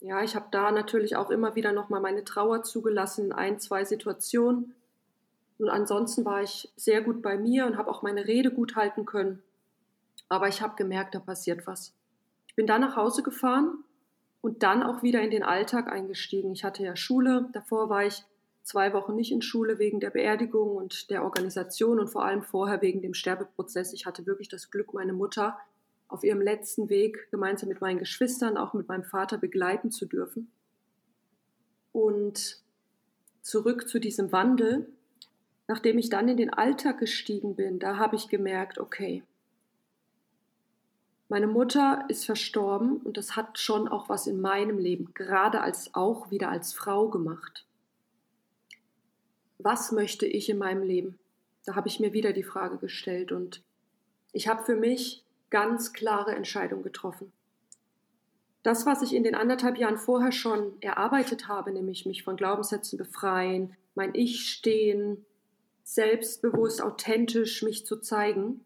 Ja, 0.00 0.22
ich 0.22 0.36
habe 0.36 0.46
da 0.50 0.70
natürlich 0.70 1.16
auch 1.16 1.30
immer 1.30 1.54
wieder 1.54 1.72
nochmal 1.72 2.00
meine 2.00 2.24
Trauer 2.24 2.62
zugelassen 2.62 3.26
in 3.26 3.32
ein, 3.32 3.58
zwei 3.58 3.84
Situationen. 3.84 4.74
Und 5.58 5.68
ansonsten 5.68 6.24
war 6.24 6.42
ich 6.42 6.72
sehr 6.76 7.02
gut 7.02 7.22
bei 7.22 7.38
mir 7.38 7.66
und 7.66 7.76
habe 7.76 7.90
auch 7.90 8.02
meine 8.02 8.26
Rede 8.26 8.50
gut 8.50 8.76
halten 8.76 9.04
können. 9.04 9.42
Aber 10.28 10.48
ich 10.48 10.62
habe 10.62 10.74
gemerkt, 10.76 11.14
da 11.14 11.20
passiert 11.20 11.66
was. 11.66 11.94
Ich 12.48 12.54
bin 12.56 12.66
dann 12.66 12.80
nach 12.80 12.96
Hause 12.96 13.22
gefahren 13.22 13.84
und 14.40 14.62
dann 14.62 14.82
auch 14.82 15.02
wieder 15.02 15.22
in 15.22 15.30
den 15.30 15.42
Alltag 15.42 15.90
eingestiegen. 15.90 16.52
Ich 16.52 16.64
hatte 16.64 16.82
ja 16.82 16.96
Schule, 16.96 17.48
davor 17.52 17.88
war 17.88 18.04
ich 18.04 18.24
zwei 18.62 18.92
Wochen 18.92 19.14
nicht 19.14 19.30
in 19.30 19.42
Schule 19.42 19.78
wegen 19.78 20.00
der 20.00 20.10
Beerdigung 20.10 20.76
und 20.76 21.10
der 21.10 21.22
Organisation 21.22 22.00
und 22.00 22.08
vor 22.08 22.24
allem 22.24 22.42
vorher 22.42 22.82
wegen 22.82 23.02
dem 23.02 23.14
Sterbeprozess. 23.14 23.92
Ich 23.92 24.06
hatte 24.06 24.26
wirklich 24.26 24.48
das 24.48 24.70
Glück, 24.70 24.94
meine 24.94 25.12
Mutter 25.12 25.58
auf 26.08 26.24
ihrem 26.24 26.40
letzten 26.40 26.88
Weg 26.88 27.30
gemeinsam 27.30 27.68
mit 27.68 27.80
meinen 27.80 27.98
Geschwistern, 27.98 28.56
auch 28.56 28.72
mit 28.72 28.88
meinem 28.88 29.04
Vater 29.04 29.38
begleiten 29.38 29.90
zu 29.90 30.06
dürfen. 30.06 30.50
Und 31.92 32.62
zurück 33.42 33.88
zu 33.88 33.98
diesem 33.98 34.32
Wandel. 34.32 34.88
Nachdem 35.66 35.98
ich 35.98 36.10
dann 36.10 36.28
in 36.28 36.36
den 36.36 36.52
Alltag 36.52 36.98
gestiegen 36.98 37.56
bin, 37.56 37.78
da 37.78 37.96
habe 37.96 38.16
ich 38.16 38.28
gemerkt, 38.28 38.78
okay, 38.78 39.22
meine 41.28 41.46
Mutter 41.46 42.04
ist 42.08 42.26
verstorben 42.26 42.98
und 42.98 43.16
das 43.16 43.34
hat 43.34 43.58
schon 43.58 43.88
auch 43.88 44.08
was 44.08 44.26
in 44.26 44.40
meinem 44.40 44.78
Leben, 44.78 45.14
gerade 45.14 45.62
als 45.62 45.94
auch 45.94 46.30
wieder 46.30 46.50
als 46.50 46.74
Frau 46.74 47.08
gemacht. 47.08 47.66
Was 49.58 49.90
möchte 49.90 50.26
ich 50.26 50.50
in 50.50 50.58
meinem 50.58 50.82
Leben? 50.82 51.18
Da 51.64 51.74
habe 51.74 51.88
ich 51.88 51.98
mir 51.98 52.12
wieder 52.12 52.34
die 52.34 52.42
Frage 52.42 52.76
gestellt 52.76 53.32
und 53.32 53.62
ich 54.32 54.48
habe 54.48 54.64
für 54.64 54.76
mich 54.76 55.24
ganz 55.48 55.92
klare 55.94 56.34
Entscheidungen 56.34 56.82
getroffen. 56.82 57.32
Das, 58.62 58.84
was 58.86 59.02
ich 59.02 59.14
in 59.14 59.24
den 59.24 59.34
anderthalb 59.34 59.78
Jahren 59.78 59.98
vorher 59.98 60.32
schon 60.32 60.80
erarbeitet 60.82 61.48
habe, 61.48 61.72
nämlich 61.72 62.04
mich 62.06 62.22
von 62.22 62.36
Glaubenssätzen 62.36 62.98
befreien, 62.98 63.76
mein 63.94 64.14
Ich 64.14 64.48
stehen, 64.50 65.24
selbstbewusst, 65.84 66.82
authentisch 66.82 67.62
mich 67.62 67.86
zu 67.86 68.00
zeigen, 68.00 68.64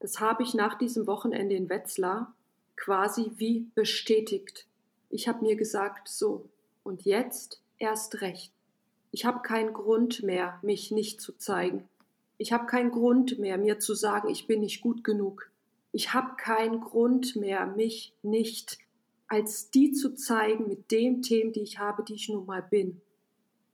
das 0.00 0.20
habe 0.20 0.42
ich 0.42 0.54
nach 0.54 0.78
diesem 0.78 1.06
Wochenende 1.06 1.54
in 1.54 1.68
Wetzlar 1.68 2.34
quasi 2.76 3.32
wie 3.36 3.66
bestätigt. 3.74 4.66
Ich 5.10 5.28
habe 5.28 5.44
mir 5.44 5.56
gesagt, 5.56 6.08
so, 6.08 6.48
und 6.82 7.04
jetzt 7.04 7.60
erst 7.78 8.20
recht. 8.20 8.52
Ich 9.10 9.24
habe 9.24 9.42
keinen 9.42 9.72
Grund 9.72 10.22
mehr, 10.22 10.58
mich 10.62 10.90
nicht 10.90 11.20
zu 11.20 11.36
zeigen. 11.36 11.88
Ich 12.36 12.52
habe 12.52 12.66
keinen 12.66 12.90
Grund 12.90 13.38
mehr, 13.38 13.58
mir 13.58 13.78
zu 13.78 13.94
sagen, 13.94 14.28
ich 14.28 14.46
bin 14.46 14.60
nicht 14.60 14.80
gut 14.80 15.04
genug. 15.04 15.50
Ich 15.92 16.12
habe 16.14 16.34
keinen 16.36 16.80
Grund 16.80 17.36
mehr, 17.36 17.66
mich 17.66 18.12
nicht 18.22 18.78
als 19.28 19.70
die 19.70 19.92
zu 19.92 20.14
zeigen 20.14 20.68
mit 20.68 20.90
den 20.90 21.22
Themen, 21.22 21.52
die 21.52 21.62
ich 21.62 21.78
habe, 21.78 22.02
die 22.02 22.14
ich 22.14 22.28
nun 22.28 22.46
mal 22.46 22.62
bin. 22.62 23.00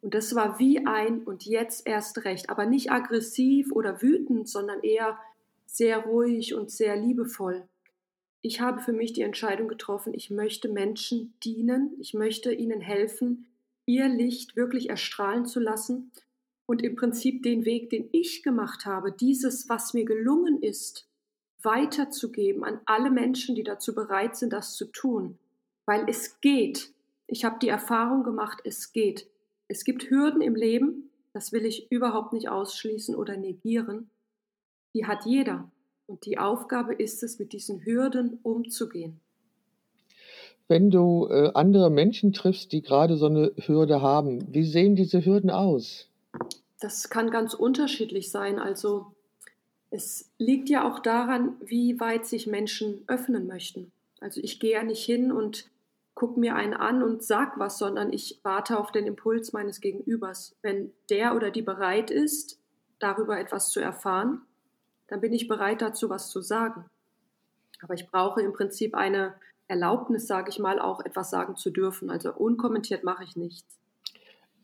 Und 0.03 0.15
das 0.15 0.35
war 0.35 0.59
wie 0.59 0.87
ein 0.87 1.23
und 1.23 1.45
jetzt 1.45 1.87
erst 1.87 2.25
recht, 2.25 2.49
aber 2.49 2.67
nicht 2.67 2.91
aggressiv 2.91 3.71
oder 3.73 4.01
wütend, 4.01 4.49
sondern 4.49 4.83
eher 4.83 5.19
sehr 5.67 5.99
ruhig 5.99 6.55
und 6.55 6.71
sehr 6.71 6.97
liebevoll. 6.97 7.69
Ich 8.43 8.61
habe 8.61 8.81
für 8.81 8.93
mich 8.93 9.13
die 9.13 9.23
Entscheidung 9.23 9.69
getroffen, 9.69 10.15
ich 10.15 10.31
möchte 10.31 10.69
Menschen 10.69 11.35
dienen, 11.45 11.93
ich 11.99 12.15
möchte 12.15 12.53
ihnen 12.53 12.81
helfen, 12.81 13.47
ihr 13.85 14.09
Licht 14.09 14.57
wirklich 14.57 14.89
erstrahlen 14.89 15.45
zu 15.45 15.61
lassen 15.61 16.11
und 16.65 16.83
im 16.83 16.97
Prinzip 16.97 17.43
den 17.43 17.65
Weg, 17.65 17.91
den 17.91 18.09
ich 18.13 18.43
gemacht 18.43 18.87
habe, 18.87 19.13
dieses, 19.13 19.69
was 19.69 19.93
mir 19.93 20.07
gelungen 20.07 20.63
ist, 20.63 21.07
weiterzugeben 21.63 22.65
an 22.65 22.81
alle 22.87 23.11
Menschen, 23.11 23.55
die 23.55 23.65
dazu 23.65 23.95
bereit 23.95 24.37
sind, 24.37 24.53
das 24.53 24.77
zu 24.77 24.87
tun. 24.87 25.39
Weil 25.85 26.09
es 26.09 26.41
geht. 26.41 26.93
Ich 27.27 27.45
habe 27.45 27.59
die 27.61 27.69
Erfahrung 27.69 28.23
gemacht, 28.23 28.61
es 28.65 28.93
geht. 28.93 29.27
Es 29.71 29.85
gibt 29.85 30.11
Hürden 30.11 30.41
im 30.41 30.57
Leben, 30.57 31.11
das 31.33 31.53
will 31.53 31.65
ich 31.65 31.91
überhaupt 31.93 32.33
nicht 32.33 32.49
ausschließen 32.49 33.15
oder 33.15 33.37
negieren 33.37 34.11
die 34.95 35.07
hat 35.07 35.27
jeder. 35.27 35.71
Und 36.07 36.27
die 36.27 36.39
Aufgabe 36.39 36.95
ist 36.95 37.23
es, 37.23 37.39
mit 37.39 37.53
diesen 37.53 37.85
Hürden 37.85 38.39
umzugehen. 38.43 39.21
Wenn 40.67 40.91
du 40.91 41.29
äh, 41.29 41.51
andere 41.55 41.91
Menschen 41.91 42.33
triffst, 42.33 42.73
die 42.73 42.83
gerade 42.83 43.17
so 43.17 43.27
eine 43.27 43.53
Hürde 43.67 44.03
haben, 44.03 44.53
wie 44.53 44.65
sehen 44.65 44.97
diese 44.97 45.25
Hürden 45.25 45.51
aus? 45.51 46.09
Das 46.81 47.11
kann 47.11 47.31
ganz 47.31 47.55
unterschiedlich 47.55 48.31
sein. 48.31 48.59
Also 48.59 49.07
es 49.91 50.31
liegt 50.39 50.69
ja 50.69 50.89
auch 50.89 51.01
daran, 51.01 51.55
wie 51.65 51.99
weit 52.01 52.27
sich 52.27 52.47
Menschen 52.47 53.03
öffnen 53.07 53.47
möchten. 53.47 53.91
Also 54.21 54.41
ich 54.41 54.61
gehe 54.61 54.73
ja 54.73 54.83
nicht 54.85 55.05
hin 55.05 55.33
und 55.33 55.69
gucke 56.21 56.39
mir 56.39 56.55
einen 56.55 56.75
an 56.75 57.03
und 57.03 57.25
sag 57.25 57.59
was, 57.59 57.79
sondern 57.79 58.13
ich 58.13 58.41
warte 58.43 58.79
auf 58.79 58.93
den 58.93 59.07
Impuls 59.07 59.55
meines 59.55 59.81
Gegenübers. 59.81 60.55
Wenn 60.61 60.93
der 61.09 61.35
oder 61.35 61.51
die 61.51 61.63
bereit 61.63 62.11
ist, 62.11 62.61
darüber 62.99 63.41
etwas 63.41 63.71
zu 63.71 63.81
erfahren, 63.81 64.43
dann 65.09 65.23
bin 65.23 65.33
ich 65.33 65.49
bereit 65.49 65.81
dazu, 65.81 66.11
was 66.11 66.29
zu 66.29 66.43
sagen. 66.43 66.85
Aber 67.81 67.95
ich 67.95 68.07
brauche 68.07 68.43
im 68.43 68.53
Prinzip 68.53 68.95
eine 68.95 69.33
Erlaubnis, 69.67 70.27
sage 70.27 70.51
ich 70.51 70.59
mal, 70.59 70.79
auch 70.79 71.03
etwas 71.03 71.31
sagen 71.31 71.57
zu 71.57 71.71
dürfen. 71.71 72.11
Also 72.11 72.35
unkommentiert 72.35 73.03
mache 73.03 73.25
ich 73.25 73.35
nichts. 73.37 73.79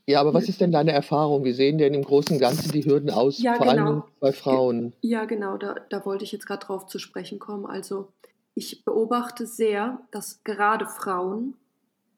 Ja, 0.04 0.20
aber 0.20 0.34
was 0.34 0.50
ist 0.50 0.60
denn 0.60 0.72
deine 0.72 0.92
Erfahrung? 0.92 1.42
Wie 1.44 1.54
sehen 1.54 1.78
denn 1.78 1.94
im 1.94 2.04
Großen 2.04 2.34
und 2.34 2.38
Ganzen 2.38 2.70
die 2.70 2.84
Hürden 2.84 3.08
aus, 3.08 3.38
ja, 3.38 3.54
vor 3.54 3.66
genau. 3.66 3.86
allem 3.86 4.02
bei 4.20 4.32
Frauen? 4.32 4.92
Ja, 5.00 5.24
genau, 5.24 5.56
da, 5.56 5.76
da 5.88 6.04
wollte 6.04 6.24
ich 6.24 6.32
jetzt 6.32 6.46
gerade 6.46 6.66
drauf 6.66 6.84
zu 6.84 6.98
sprechen 6.98 7.38
kommen. 7.38 7.64
Also 7.64 8.12
ich 8.56 8.86
beobachte 8.86 9.46
sehr, 9.46 10.00
dass 10.10 10.42
gerade 10.42 10.86
Frauen 10.86 11.58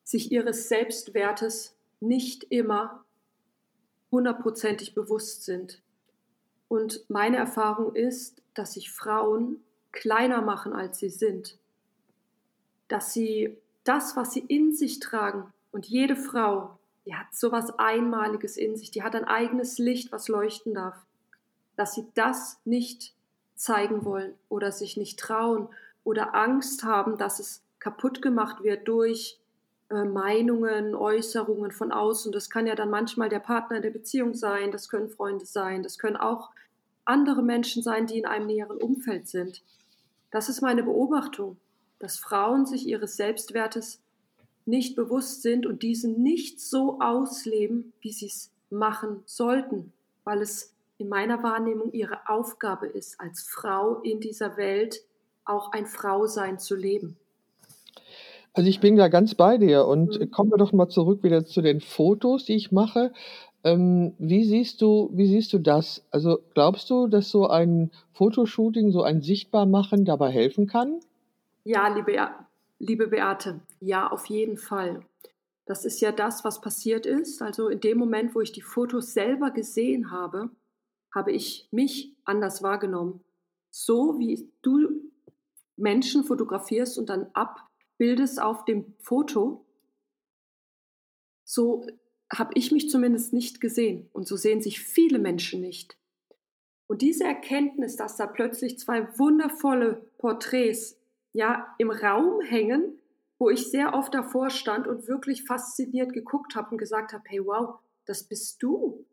sich 0.05 0.31
ihres 0.31 0.69
Selbstwertes 0.69 1.75
nicht 1.99 2.45
immer 2.45 3.05
hundertprozentig 4.13 4.95
bewusst 4.95 5.45
sind. 5.45 5.83
Und 6.69 7.05
meine 7.11 7.39
Erfahrung 7.39 7.95
ist, 7.95 8.41
dass 8.55 8.75
sich 8.75 8.93
Frauen 8.93 9.65
kleiner 9.91 10.41
machen, 10.41 10.73
als 10.73 11.01
sie 11.01 11.11
sind. 11.11 11.59
Dass 12.87 13.13
sie 13.13 13.57
das, 13.83 14.17
was 14.17 14.33
sie 14.33 14.45
in 14.47 14.73
sich 14.73 15.01
tragen, 15.01 15.53
und 15.73 15.87
jede 15.87 16.17
Frau, 16.17 16.79
die 17.05 17.15
hat 17.17 17.35
so 17.35 17.53
was 17.53 17.79
Einmaliges 17.79 18.57
in 18.57 18.77
sich, 18.77 18.91
die 18.93 19.03
hat 19.03 19.17
ein 19.17 19.25
eigenes 19.25 19.79
Licht, 19.79 20.13
was 20.13 20.29
leuchten 20.29 20.75
darf, 20.75 20.97
dass 21.77 21.95
sie 21.95 22.07
das 22.15 22.61
nicht 22.65 23.13
zeigen 23.57 24.05
wollen 24.05 24.35
oder 24.49 24.73
sich 24.73 24.97
nicht 24.97 25.19
trauen 25.19 25.69
oder 26.09 26.35
Angst 26.35 26.85
haben, 26.85 27.19
dass 27.19 27.39
es 27.39 27.63
kaputt 27.81 28.23
gemacht 28.23 28.65
wird 28.65 28.89
durch 28.89 29.39
äh, 29.91 30.05
Meinungen, 30.05 30.95
Äußerungen 30.95 31.71
von 31.71 31.93
außen. 31.93 32.33
Das 32.33 32.49
kann 32.49 32.67
ja 32.67 32.75
dann 32.75 32.89
manchmal 32.89 33.29
der 33.29 33.41
Partner 33.41 33.77
in 33.77 33.83
der 33.83 33.91
Beziehung 33.91 34.33
sein, 34.33 34.73
das 34.73 34.89
können 34.89 35.11
Freunde 35.11 35.45
sein, 35.45 35.83
das 35.83 35.99
können 35.99 36.17
auch 36.17 36.49
andere 37.05 37.43
Menschen 37.43 37.83
sein, 37.83 38.07
die 38.07 38.17
in 38.17 38.25
einem 38.25 38.47
näheren 38.47 38.79
Umfeld 38.79 39.29
sind. 39.29 39.63
Das 40.31 40.49
ist 40.49 40.63
meine 40.63 40.83
Beobachtung, 40.83 41.59
dass 41.99 42.19
Frauen 42.19 42.65
sich 42.65 42.87
ihres 42.87 43.17
Selbstwertes 43.17 44.01
nicht 44.65 44.97
bewusst 44.97 45.43
sind 45.43 45.67
und 45.67 45.83
diesen 45.83 46.23
nicht 46.23 46.59
so 46.59 47.01
ausleben, 47.01 47.93
wie 48.01 48.13
sie 48.13 48.29
es 48.29 48.51
machen 48.71 49.23
sollten, 49.27 49.93
weil 50.25 50.41
es 50.41 50.73
in 50.97 51.11
meiner 51.11 51.43
Wahrnehmung 51.43 51.93
ihre 51.93 52.31
Aufgabe 52.31 52.87
ist, 52.87 53.21
als 53.21 53.43
Frau 53.43 54.01
in 54.01 54.21
dieser 54.21 54.57
Welt 54.57 55.03
auch 55.49 55.73
ein 55.73 55.87
Frausein 55.87 56.59
zu 56.59 56.77
leben. 56.77 57.17
Also 58.53 58.69
ich 58.69 58.81
bin 58.81 58.97
da 58.97 59.09
ganz 59.09 59.35
bei 59.35 59.57
dir 59.57 59.87
und 59.87 60.19
mhm. 60.19 60.31
kommen 60.31 60.51
wir 60.51 60.59
doch 60.59 60.73
mal 60.73 60.89
zurück 60.89 61.23
wieder 61.23 61.45
zu 61.45 61.63
den 61.63 61.81
Fotos, 61.81 62.45
die 62.45 62.57
ich 62.57 62.73
mache. 62.73 63.13
Ähm, 63.65 64.15
wie 64.19 64.45
siehst 64.45 64.81
du 64.83 65.11
wie 65.13 65.27
siehst 65.27 65.53
du 65.53 65.59
das? 65.59 66.05
Also, 66.11 66.39
glaubst 66.55 66.91
du, 66.91 67.09
dass 67.09 67.31
so 67.31 67.49
ein 67.49 67.91
Fotoshooting, 68.13 68.93
so 68.93 69.03
ein 69.03 69.21
Sichtbarmachen 69.21 70.05
dabei 70.05 70.31
helfen 70.31 70.67
kann? 70.67 71.01
Ja, 71.65 71.89
liebe 71.89 72.17
liebe 72.79 73.09
Beate, 73.09 73.61
ja, 73.81 74.11
auf 74.11 74.27
jeden 74.27 74.57
Fall. 74.57 75.03
Das 75.67 75.85
ist 75.85 76.01
ja 76.01 76.13
das, 76.13 76.45
was 76.45 76.61
passiert 76.61 77.05
ist. 77.05 77.43
Also, 77.43 77.69
in 77.69 77.81
dem 77.81 77.99
Moment, 77.99 78.35
wo 78.35 78.41
ich 78.41 78.53
die 78.53 78.63
Fotos 78.63 79.13
selber 79.13 79.51
gesehen 79.51 80.11
habe, 80.11 80.51
habe 81.15 81.33
ich 81.33 81.69
mich 81.73 82.15
anders 82.25 82.63
wahrgenommen. 82.63 83.21
So 83.71 84.19
wie 84.19 84.49
du 84.63 84.89
Menschen 85.79 86.25
fotografierst 86.25 86.99
und 86.99 87.09
dann 87.09 87.31
ab 87.33 87.69
bildest 87.99 88.41
auf 88.41 88.65
dem 88.65 88.95
Foto, 89.01 89.65
so 91.45 91.85
habe 92.33 92.53
ich 92.55 92.73
mich 92.73 92.91
zumindest 92.91 93.33
nicht 93.33 93.61
gesehen. 93.61 94.09
Und 94.13 94.27
so 94.29 94.37
sehen 94.37 94.61
sich 94.61 94.81
viele 94.81 95.19
Menschen 95.19 95.61
nicht. 95.61 95.97
Und 96.87 97.03
diese 97.03 97.25
Erkenntnis, 97.25 97.97
dass 97.97 98.17
da 98.17 98.27
plötzlich 98.27 98.79
zwei 98.79 99.19
wundervolle 99.19 100.03
Porträts 100.19 100.99
ja 101.33 101.75
im 101.79 101.91
Raum 101.91 102.41
hängen, 102.41 102.99
wo 103.39 103.51
ich 103.51 103.71
sehr 103.71 103.95
oft 103.95 104.15
davor 104.15 104.51
stand 104.51 104.87
und 104.87 105.07
wirklich 105.07 105.45
fasziniert 105.45 106.13
geguckt 106.13 106.55
habe 106.55 106.71
und 106.73 106.79
gesagt 106.79 107.13
habe, 107.13 107.25
hey 107.27 107.45
wow, 107.45 107.79
das 108.07 108.25
bist 108.25 108.63
du. 108.63 109.05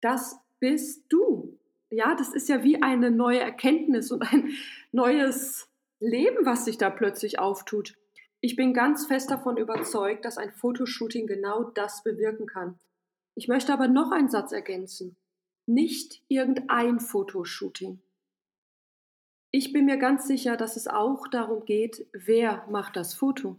Das 0.00 0.38
bist 0.60 1.04
du. 1.08 1.58
Ja, 1.90 2.14
das 2.14 2.34
ist 2.34 2.48
ja 2.48 2.62
wie 2.64 2.82
eine 2.82 3.10
neue 3.10 3.40
Erkenntnis 3.40 4.10
und 4.10 4.22
ein 4.22 4.50
neues 4.92 5.67
Leben, 6.00 6.46
was 6.46 6.64
sich 6.64 6.78
da 6.78 6.90
plötzlich 6.90 7.38
auftut. 7.38 7.94
Ich 8.40 8.54
bin 8.54 8.72
ganz 8.72 9.06
fest 9.06 9.30
davon 9.30 9.56
überzeugt, 9.56 10.24
dass 10.24 10.38
ein 10.38 10.52
Fotoshooting 10.52 11.26
genau 11.26 11.64
das 11.64 12.02
bewirken 12.04 12.46
kann. 12.46 12.78
Ich 13.34 13.48
möchte 13.48 13.72
aber 13.72 13.88
noch 13.88 14.12
einen 14.12 14.28
Satz 14.28 14.52
ergänzen. 14.52 15.16
Nicht 15.66 16.22
irgendein 16.28 17.00
Fotoshooting. 17.00 18.00
Ich 19.50 19.72
bin 19.72 19.86
mir 19.86 19.96
ganz 19.96 20.26
sicher, 20.26 20.56
dass 20.56 20.76
es 20.76 20.86
auch 20.86 21.26
darum 21.28 21.64
geht, 21.64 22.06
wer 22.12 22.66
macht 22.68 22.96
das 22.96 23.14
Foto. 23.14 23.56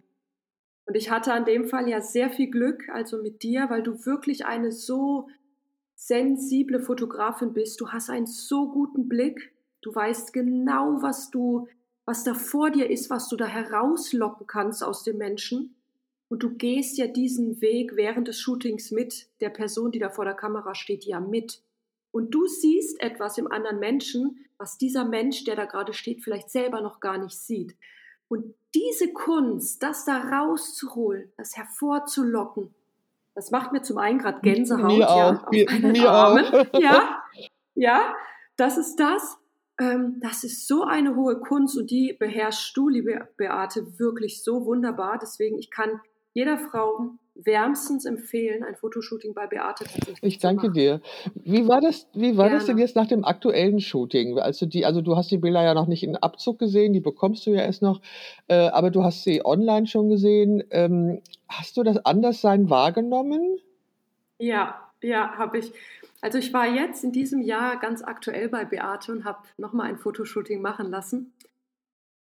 Und 0.86 0.96
ich 0.96 1.12
hatte 1.12 1.34
an 1.34 1.46
dem 1.46 1.66
Fall 1.66 1.88
ja 1.88 2.02
sehr 2.02 2.30
viel 2.30 2.50
Glück, 2.50 2.88
also 2.90 3.22
mit 3.22 3.44
dir, 3.44 3.70
weil 3.70 3.84
du 3.84 4.06
wirklich 4.06 4.46
eine 4.46 4.72
so 4.72 5.28
sensible 5.96 6.80
Fotografin 6.80 7.54
bist. 7.54 7.82
Du 7.82 7.90
hast 7.90 8.10
einen 8.10 8.28
so 8.28 8.72
guten 8.72 9.10
Blick. 9.10 9.54
Du 9.82 9.94
weißt 9.94 10.32
genau, 10.34 11.02
was 11.02 11.30
du, 11.30 11.68
was 12.10 12.24
da 12.24 12.34
vor 12.34 12.72
dir 12.72 12.90
ist, 12.90 13.12
was 13.12 13.30
du 13.30 13.36
da 13.36 13.46
herauslocken 13.46 14.48
kannst 14.48 14.84
aus 14.84 15.04
dem 15.04 15.20
Menschen. 15.20 15.76
Und 16.28 16.42
du 16.42 16.56
gehst 16.56 16.98
ja 16.98 17.06
diesen 17.06 17.62
Weg 17.62 17.96
während 17.96 18.28
des 18.28 18.40
Shootings 18.40 18.90
mit 18.90 19.28
der 19.42 19.52
Person, 19.52 19.92
die 19.92 20.00
da 20.00 20.10
vor 20.10 20.26
der 20.26 20.34
Kamera 20.34 20.74
steht, 20.74 21.06
ja 21.06 21.20
mit. 21.20 21.62
Und 22.10 22.32
du 22.32 22.48
siehst 22.48 23.00
etwas 23.00 23.38
im 23.38 23.52
anderen 23.52 23.78
Menschen, 23.78 24.44
was 24.58 24.80
dieser 24.80 25.06
Mensch, 25.06 25.44
der 25.44 25.56
da 25.56 25.66
gerade 25.66 25.94
steht, 25.94 26.24
vielleicht 26.24 26.50
selber 26.50 26.82
noch 26.82 27.00
gar 27.00 27.20
nicht 27.20 27.38
sieht. 27.38 27.76
Und 28.28 28.56
diese 28.74 29.14
Kunst, 29.14 29.84
das 29.84 30.04
da 30.04 30.18
rauszuholen, 30.18 31.32
das 31.38 31.58
hervorzulocken, 31.58 32.74
das 33.36 33.52
macht 33.52 33.72
mir 33.72 33.84
zum 33.84 34.00
einen 34.00 34.18
gerade 34.18 34.40
Gänsehaut. 34.42 34.88
Mir 34.88 35.00
ja, 35.00 35.30
auch. 35.30 35.52
Mir, 35.52 35.68
mir 35.80 36.12
auch. 36.12 36.80
Ja, 36.80 37.24
ja, 37.76 38.16
das 38.56 38.80
ist 38.80 38.96
das. 38.96 39.39
Ähm, 39.80 40.18
das 40.22 40.44
ist 40.44 40.68
so 40.68 40.84
eine 40.84 41.16
hohe 41.16 41.40
Kunst 41.40 41.78
und 41.78 41.90
die 41.90 42.16
beherrschst 42.18 42.76
du, 42.76 42.90
liebe 42.90 43.28
Beate, 43.38 44.00
wirklich 44.00 44.44
so 44.44 44.66
wunderbar. 44.66 45.18
Deswegen, 45.22 45.58
ich 45.58 45.72
kann 45.72 46.02
jeder 46.34 46.58
Frau 46.58 47.12
wärmstens 47.36 48.06
empfehlen, 48.06 48.64
ein 48.64 48.76
Fotoshooting 48.76 49.34
bei 49.34 49.48
Beate 49.48 49.86
tatsächlich 49.86 50.20
Ich 50.22 50.40
danke 50.40 50.72
dir. 50.72 51.02
Wie 51.36 51.68
war 51.68 51.80
das, 51.80 52.08
wie 52.14 52.38
war 52.38 52.50
das 52.50 52.66
denn 52.66 52.78
jetzt 52.78 52.96
nach 52.96 53.08
dem 53.08 53.24
aktuellen 53.24 53.80
Shooting? 53.80 54.38
Also 54.38 54.66
die, 54.66 54.86
also 54.86 55.02
du 55.02 55.16
hast 55.16 55.32
die 55.32 55.38
Bilder 55.38 55.64
ja 55.64 55.74
noch 55.74 55.88
nicht 55.88 56.04
in 56.04 56.18
Abzug 56.18 56.60
gesehen, 56.60 56.94
die 56.94 57.00
bekommst 57.00 57.46
du 57.46 57.52
ja 57.52 57.62
erst 57.62 57.82
noch, 57.82 58.02
äh, 58.48 58.68
aber 58.68 58.92
du 58.92 59.04
hast 59.04 59.24
sie 59.24 59.46
online 59.46 59.88
schon 59.88 60.10
gesehen. 60.10 60.64
Ähm, 60.72 61.22
hast 61.48 61.78
du 61.78 61.84
das 61.84 62.06
Anderssein 62.06 62.70
wahrgenommen? 62.70 63.60
Ja, 64.38 64.76
ja, 65.02 65.38
habe 65.38 65.60
ich. 65.60 65.72
Also 66.22 66.38
ich 66.38 66.54
war 66.54 66.68
jetzt 66.68 67.04
in 67.04 67.12
diesem 67.12 67.42
Jahr 67.42 67.80
ganz 67.80 68.04
aktuell 68.04 68.50
bei 68.50 68.66
Beate 68.66 69.12
und 69.12 69.24
habe 69.24 69.40
nochmal 69.58 69.88
ein 69.88 69.98
Fotoshooting 69.98 70.62
machen 70.62 70.90
lassen. 70.90 71.34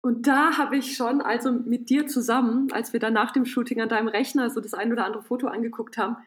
Und 0.01 0.27
da 0.27 0.57
habe 0.57 0.77
ich 0.77 0.95
schon, 0.95 1.21
also 1.21 1.51
mit 1.51 1.89
dir 1.89 2.07
zusammen, 2.07 2.71
als 2.71 2.91
wir 2.91 2.99
dann 2.99 3.13
nach 3.13 3.31
dem 3.31 3.45
Shooting 3.45 3.81
an 3.81 3.89
deinem 3.89 4.07
Rechner 4.07 4.49
so 4.49 4.59
das 4.59 4.73
ein 4.73 4.91
oder 4.91 5.05
andere 5.05 5.23
Foto 5.23 5.47
angeguckt 5.47 5.97
haben, 5.97 6.17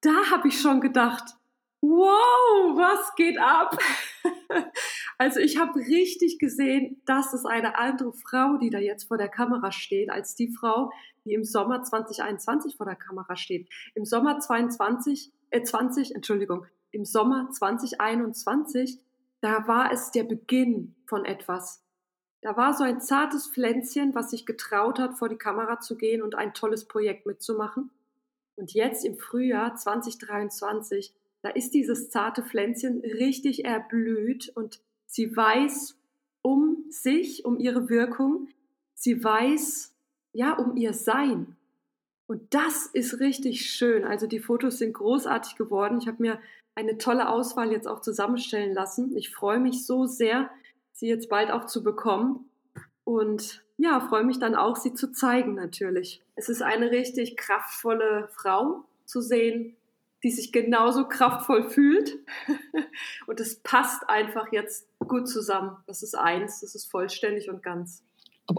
da 0.00 0.30
habe 0.30 0.48
ich 0.48 0.60
schon 0.60 0.80
gedacht, 0.80 1.34
wow, 1.80 2.76
was 2.76 3.14
geht 3.16 3.38
ab? 3.38 3.76
also 5.18 5.40
ich 5.40 5.58
habe 5.58 5.78
richtig 5.80 6.38
gesehen, 6.38 7.02
das 7.04 7.34
ist 7.34 7.46
eine 7.46 7.76
andere 7.78 8.12
Frau, 8.12 8.58
die 8.58 8.70
da 8.70 8.78
jetzt 8.78 9.08
vor 9.08 9.18
der 9.18 9.28
Kamera 9.28 9.72
steht, 9.72 10.10
als 10.10 10.36
die 10.36 10.48
Frau, 10.48 10.92
die 11.24 11.34
im 11.34 11.44
Sommer 11.44 11.82
2021 11.82 12.76
vor 12.76 12.86
der 12.86 12.96
Kamera 12.96 13.36
steht. 13.36 13.68
Im 13.94 14.04
Sommer 14.04 14.38
22, 14.38 15.32
äh 15.50 15.62
20, 15.62 16.14
Entschuldigung, 16.14 16.66
im 16.96 17.04
Sommer 17.04 17.50
2021, 17.50 18.98
da 19.40 19.68
war 19.68 19.92
es 19.92 20.10
der 20.10 20.24
Beginn 20.24 20.94
von 21.06 21.24
etwas. 21.24 21.82
Da 22.40 22.56
war 22.56 22.72
so 22.72 22.84
ein 22.84 23.00
zartes 23.00 23.48
Pflänzchen, 23.48 24.14
was 24.14 24.30
sich 24.30 24.46
getraut 24.46 24.98
hat, 24.98 25.18
vor 25.18 25.28
die 25.28 25.36
Kamera 25.36 25.78
zu 25.80 25.96
gehen 25.96 26.22
und 26.22 26.34
ein 26.34 26.54
tolles 26.54 26.86
Projekt 26.86 27.26
mitzumachen. 27.26 27.90
Und 28.56 28.72
jetzt 28.72 29.04
im 29.04 29.18
Frühjahr 29.18 29.76
2023, 29.76 31.12
da 31.42 31.50
ist 31.50 31.74
dieses 31.74 32.08
zarte 32.08 32.42
Pflänzchen 32.42 33.00
richtig 33.00 33.64
erblüht 33.64 34.50
und 34.54 34.80
sie 35.06 35.36
weiß 35.36 35.98
um 36.40 36.84
sich, 36.88 37.44
um 37.44 37.58
ihre 37.58 37.90
Wirkung. 37.90 38.48
Sie 38.94 39.22
weiß, 39.22 39.92
ja, 40.32 40.54
um 40.54 40.76
ihr 40.76 40.94
Sein. 40.94 41.56
Und 42.26 42.54
das 42.54 42.86
ist 42.86 43.20
richtig 43.20 43.70
schön. 43.70 44.04
Also 44.04 44.26
die 44.26 44.40
Fotos 44.40 44.78
sind 44.78 44.94
großartig 44.94 45.56
geworden. 45.56 45.98
Ich 45.98 46.08
habe 46.08 46.22
mir 46.22 46.40
eine 46.76 46.98
tolle 46.98 47.28
Auswahl 47.28 47.72
jetzt 47.72 47.88
auch 47.88 48.00
zusammenstellen 48.00 48.74
lassen. 48.74 49.16
Ich 49.16 49.30
freue 49.30 49.58
mich 49.58 49.84
so 49.84 50.04
sehr, 50.06 50.50
sie 50.92 51.08
jetzt 51.08 51.28
bald 51.28 51.50
auch 51.50 51.64
zu 51.64 51.82
bekommen. 51.82 52.50
Und 53.02 53.64
ja, 53.78 54.00
freue 54.00 54.24
mich 54.24 54.38
dann 54.38 54.54
auch, 54.54 54.76
sie 54.76 54.94
zu 54.94 55.10
zeigen 55.10 55.54
natürlich. 55.54 56.22
Es 56.36 56.48
ist 56.48 56.62
eine 56.62 56.90
richtig 56.90 57.36
kraftvolle 57.36 58.28
Frau 58.34 58.84
zu 59.06 59.22
sehen, 59.22 59.74
die 60.22 60.30
sich 60.30 60.52
genauso 60.52 61.08
kraftvoll 61.08 61.70
fühlt. 61.70 62.18
und 63.26 63.40
es 63.40 63.60
passt 63.60 64.08
einfach 64.08 64.52
jetzt 64.52 64.86
gut 64.98 65.28
zusammen. 65.28 65.76
Das 65.86 66.02
ist 66.02 66.14
eins, 66.14 66.60
das 66.60 66.74
ist 66.74 66.90
vollständig 66.90 67.48
und 67.48 67.62
ganz. 67.62 68.02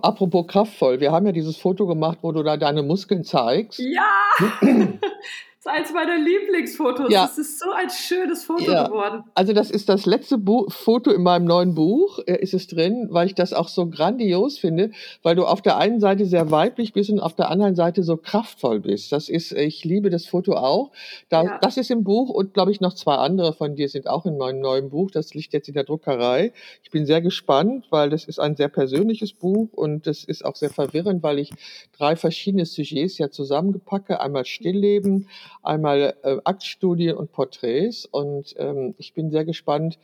Apropos 0.02 0.48
kraftvoll, 0.48 1.00
wir 1.00 1.12
haben 1.12 1.26
ja 1.28 1.32
dieses 1.32 1.58
Foto 1.58 1.88
gemacht, 1.88 2.20
wo 2.22 2.32
du 2.32 2.44
da 2.44 2.58
deine 2.58 2.84
Muskeln 2.84 3.24
zeigst. 3.24 3.80
Ja! 3.80 4.12
ist 5.68 5.74
eins 5.74 5.94
meiner 5.94 6.18
Lieblingsfotos. 6.18 7.12
Ja. 7.12 7.24
Das 7.24 7.38
ist 7.38 7.60
so 7.60 7.72
ein 7.72 7.90
schönes 7.90 8.44
Foto 8.44 8.72
ja. 8.72 8.88
geworden. 8.88 9.24
Also 9.36 9.54
das 9.54 9.70
ist 9.70 9.90
das 9.90 10.06
letzte 10.06 10.38
Bu 10.38 10.68
Foto 10.70 11.12
in 11.12 11.24
meinem 11.24 11.46
neuen 11.46 11.76
Buch, 11.76 12.20
äh, 12.26 12.38
ist 12.38 12.54
es 12.54 12.68
drin, 12.68 13.08
weil 13.12 13.28
ich 13.28 13.36
das 13.36 13.54
auch 13.54 13.68
so 13.68 13.88
grandios 13.90 14.58
finde, 14.58 14.92
weil 15.24 15.36
du 15.36 15.46
auf 15.46 15.62
der 15.62 15.78
einen 15.78 16.00
Seite 16.00 16.26
sehr 16.26 16.52
weiblich 16.52 16.94
bist 16.94 17.10
und 17.10 17.20
auf 17.20 17.36
der 17.36 17.50
anderen 17.50 17.76
Seite 17.76 18.04
so 18.04 18.18
kraftvoll 18.18 18.80
bist. 18.80 19.12
Das 19.12 19.30
ist, 19.30 19.52
ich 19.52 19.84
liebe 19.84 20.10
das 20.10 20.26
Foto 20.26 20.54
auch. 20.54 20.92
Da, 21.30 21.44
ja. 21.44 21.60
Das 21.62 21.78
ist 21.78 21.92
im 21.92 22.04
Buch 22.04 22.30
und 22.30 22.54
glaube 22.54 22.72
ich 22.72 22.82
noch 22.82 22.94
zwei 22.94 23.16
andere 23.16 23.54
von 23.54 23.76
dir 23.76 23.90
sind 23.90 24.08
auch 24.08 24.26
in 24.26 24.38
meinem 24.38 24.60
neuen 24.60 24.90
Buch. 24.90 25.12
Das 25.12 25.34
liegt 25.34 25.54
jetzt 25.54 25.68
in 25.68 25.74
der 25.74 25.84
Druckerei. 25.84 26.54
Ich 26.84 26.92
bin 26.92 27.06
sehr 27.06 27.22
gespannt, 27.22 27.88
weil 27.90 28.10
das 28.10 28.26
ist 28.26 28.40
ein 28.40 28.56
sehr 28.56 28.70
persönliches 28.70 29.34
Buch 29.34 29.70
und 29.74 30.08
das 30.08 30.24
ist 30.24 30.46
auch 30.46 30.56
sehr 30.56 30.70
verwirrend, 30.70 31.24
weil 31.24 31.40
ich 31.40 31.52
drei 31.98 32.16
verschiedene 32.16 32.66
Sujets 32.66 33.18
ja 33.18 33.30
zusammengepacke. 33.30 34.20
Einmal 34.22 34.46
Stillleben, 34.46 35.28
einmal 35.64 36.16
äh, 36.24 36.38
Aktstudien 36.44 37.18
und 37.18 37.32
Porträts. 37.32 38.06
Und 38.06 38.56
ähm, 38.58 38.96
ich 38.98 39.14
bin 39.14 39.32
sehr 39.32 39.46
gespannt, 39.46 39.98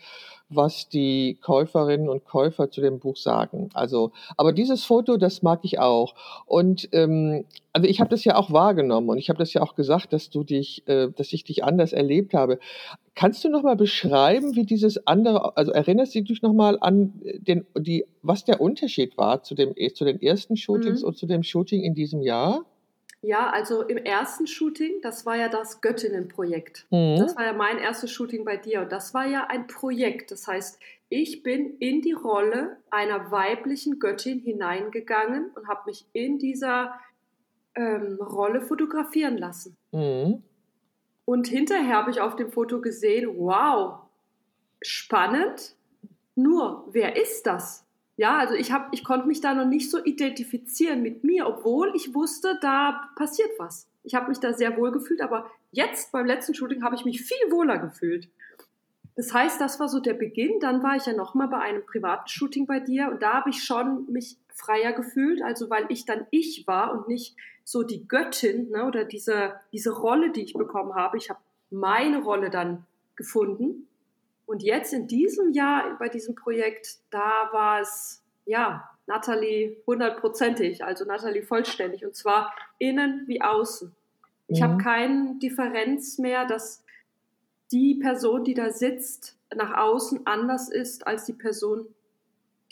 was 0.50 0.90
die 0.90 1.38
Käuferinnen 1.42 2.10
und 2.10 2.26
Käufer 2.26 2.70
zu 2.70 2.82
dem 2.82 3.00
Buch 3.00 3.18
sagen. 3.18 3.70
Also, 3.74 4.12
aber 4.38 4.54
dieses 4.54 4.84
Foto, 4.84 5.18
das 5.18 5.42
mag 5.42 5.62
ich 5.64 5.80
auch. 5.80 6.16
Und 6.46 6.90
ähm, 6.92 7.46
also 7.72 7.88
ich 7.88 8.00
habe 8.00 8.10
das 8.10 8.24
ja 8.24 8.36
auch 8.36 8.52
wahrgenommen 8.52 9.10
und 9.10 9.18
ich 9.18 9.30
habe 9.30 9.40
das 9.40 9.54
ja 9.54 9.62
auch 9.62 9.76
gesagt, 9.76 10.14
dass 10.14 10.30
du 10.30 10.44
dich, 10.44 10.88
äh, 10.88 11.10
dass 11.10 11.34
ich 11.34 11.44
dich 11.44 11.64
anders 11.64 11.94
erlebt 11.94 12.34
habe. 12.34 12.60
Kannst 13.16 13.44
du 13.44 13.50
noch 13.50 13.64
mal 13.64 13.76
beschreiben, 13.76 14.56
wie 14.56 14.66
dieses 14.66 15.08
andere, 15.08 15.56
also 15.58 15.72
erinnerst 15.72 16.16
du 16.16 16.22
dich 16.22 16.42
noch 16.42 16.54
mal 16.54 16.78
an 16.82 17.14
den, 17.38 17.66
die, 17.78 18.06
was 18.22 18.46
der 18.46 18.62
Unterschied 18.62 19.18
war 19.18 19.44
zu 19.44 19.56
dem, 19.56 19.74
zu 19.94 20.06
den 20.06 20.22
ersten 20.22 20.58
Shootings 20.58 21.02
mhm. 21.02 21.08
und 21.08 21.18
zu 21.18 21.26
dem 21.26 21.44
Shooting 21.44 21.82
in 21.82 21.96
diesem 21.96 22.22
Jahr? 22.22 22.66
Ja, 23.24 23.50
also 23.52 23.84
im 23.84 23.98
ersten 23.98 24.48
Shooting, 24.48 25.00
das 25.02 25.26
war 25.26 25.38
ja 25.38 25.48
das 25.48 25.80
Göttinnenprojekt. 25.80 26.86
Mhm. 26.92 27.16
Das 27.20 27.38
war 27.38 27.46
ja 27.46 27.54
mein 27.54 27.78
erstes 27.78 28.12
Shooting 28.12 28.44
bei 28.44 28.58
dir 28.58 28.82
und 28.82 28.92
das 28.92 29.14
war 29.14 29.26
ja 29.26 29.48
ein 29.48 29.66
Projekt. 29.66 30.30
Das 30.32 30.46
heißt, 30.46 30.78
ich 31.08 31.42
bin 31.42 31.78
in 31.78 32.02
die 32.02 32.12
Rolle 32.12 32.78
einer 32.90 33.32
weiblichen 33.32 34.00
Göttin 34.00 34.40
hineingegangen 34.40 35.52
und 35.56 35.70
habe 35.70 35.84
mich 35.86 36.06
in 36.12 36.38
dieser 36.38 37.00
ähm, 37.76 38.20
Rolle 38.20 38.60
fotografieren 38.60 39.38
lassen. 39.38 39.78
Mhm. 39.94 40.44
Und 41.24 41.48
hinterher 41.48 41.96
habe 41.96 42.12
ich 42.12 42.20
auf 42.20 42.36
dem 42.36 42.52
Foto 42.52 42.82
gesehen, 42.82 43.38
wow, 43.38 44.00
spannend. 44.82 45.78
Nur, 46.36 46.90
wer 46.92 47.16
ist 47.16 47.48
das? 47.48 47.83
Ja, 48.16 48.38
also 48.38 48.54
ich, 48.54 48.72
hab, 48.72 48.94
ich 48.94 49.04
konnte 49.04 49.28
mich 49.28 49.42
da 49.42 49.54
noch 49.54 49.66
nicht 49.66 49.90
so 49.90 50.04
identifizieren 50.04 51.02
mit 51.02 51.24
mir, 51.24 51.48
obwohl 51.48 51.92
ich 51.96 52.14
wusste, 52.14 52.60
da 52.62 53.10
passiert 53.16 53.50
was. 53.58 53.88
Ich 54.04 54.14
habe 54.14 54.30
mich 54.30 54.40
da 54.40 54.54
sehr 54.54 54.78
wohl 54.78 54.92
gefühlt, 54.92 55.22
aber 55.22 55.50
jetzt 55.72 56.12
beim 56.12 56.26
letzten 56.26 56.54
Shooting 56.54 56.84
habe 56.84 56.96
ich 56.96 57.06
mich 57.06 57.22
viel 57.22 57.52
wohler 57.52 57.80
gefühlt. 57.80 58.30
Das 59.16 59.34
heißt, 59.34 59.60
das 59.62 59.80
war 59.80 59.90
so 59.90 60.00
der 60.00 60.14
Beginn. 60.14 60.60
Dann 60.60 60.84
war 60.84 60.96
ich 60.96 61.06
ja 61.06 61.14
nochmal 61.14 61.48
bei 61.48 61.60
einem 61.60 61.86
privaten 61.86 62.28
Shooting 62.28 62.66
bei 62.68 62.80
dir 62.80 63.10
und 63.10 63.22
da 63.22 63.34
habe 63.34 63.50
ich 63.50 63.64
schon 63.64 64.12
mich 64.12 64.38
freier 64.50 64.94
gefühlt, 64.94 65.42
also 65.42 65.70
weil 65.70 65.86
ich 65.90 66.06
dann 66.06 66.28
ich 66.30 66.68
war 66.68 66.94
und 66.94 67.08
nicht 67.08 67.36
so 67.64 67.82
die 67.82 68.08
Göttin 68.08 68.70
ne, 68.70 68.86
oder 68.86 69.06
diese, 69.06 69.54
diese 69.72 69.92
Rolle, 69.92 70.32
die 70.32 70.44
ich 70.44 70.54
bekommen 70.54 70.94
habe. 70.94 71.18
Ich 71.18 71.30
habe 71.30 71.40
meine 71.72 72.22
Rolle 72.22 72.50
dann 72.50 72.86
gefunden 73.16 73.88
und 74.46 74.64
jetzt 74.64 74.94
in 74.94 75.08
diesem 75.08 75.54
Jahr 75.54 75.98
bei 75.98 76.10
diesem 76.10 76.36
Projekt, 76.36 76.98
da 77.10 77.50
war 77.52 77.82
es, 77.82 78.24
ja, 78.46 78.90
Natalie 79.06 79.78
hundertprozentig, 79.86 80.84
also 80.84 81.06
Natalie 81.06 81.44
vollständig 81.44 82.06
und 82.06 82.16
zwar 82.16 82.54
innen 82.78 83.24
wie 83.28 83.42
außen. 83.42 83.94
Ich 84.48 84.60
mhm. 84.60 84.64
habe 84.64 84.84
keine 84.84 85.36
Differenz 85.40 86.18
mehr, 86.18 86.46
dass 86.46 86.84
die 87.72 87.96
Person, 87.96 88.44
die 88.44 88.54
da 88.54 88.72
sitzt, 88.72 89.38
nach 89.54 89.78
außen 89.78 90.26
anders 90.26 90.70
ist 90.70 91.06
als 91.08 91.26
die 91.26 91.34
Person, 91.34 91.88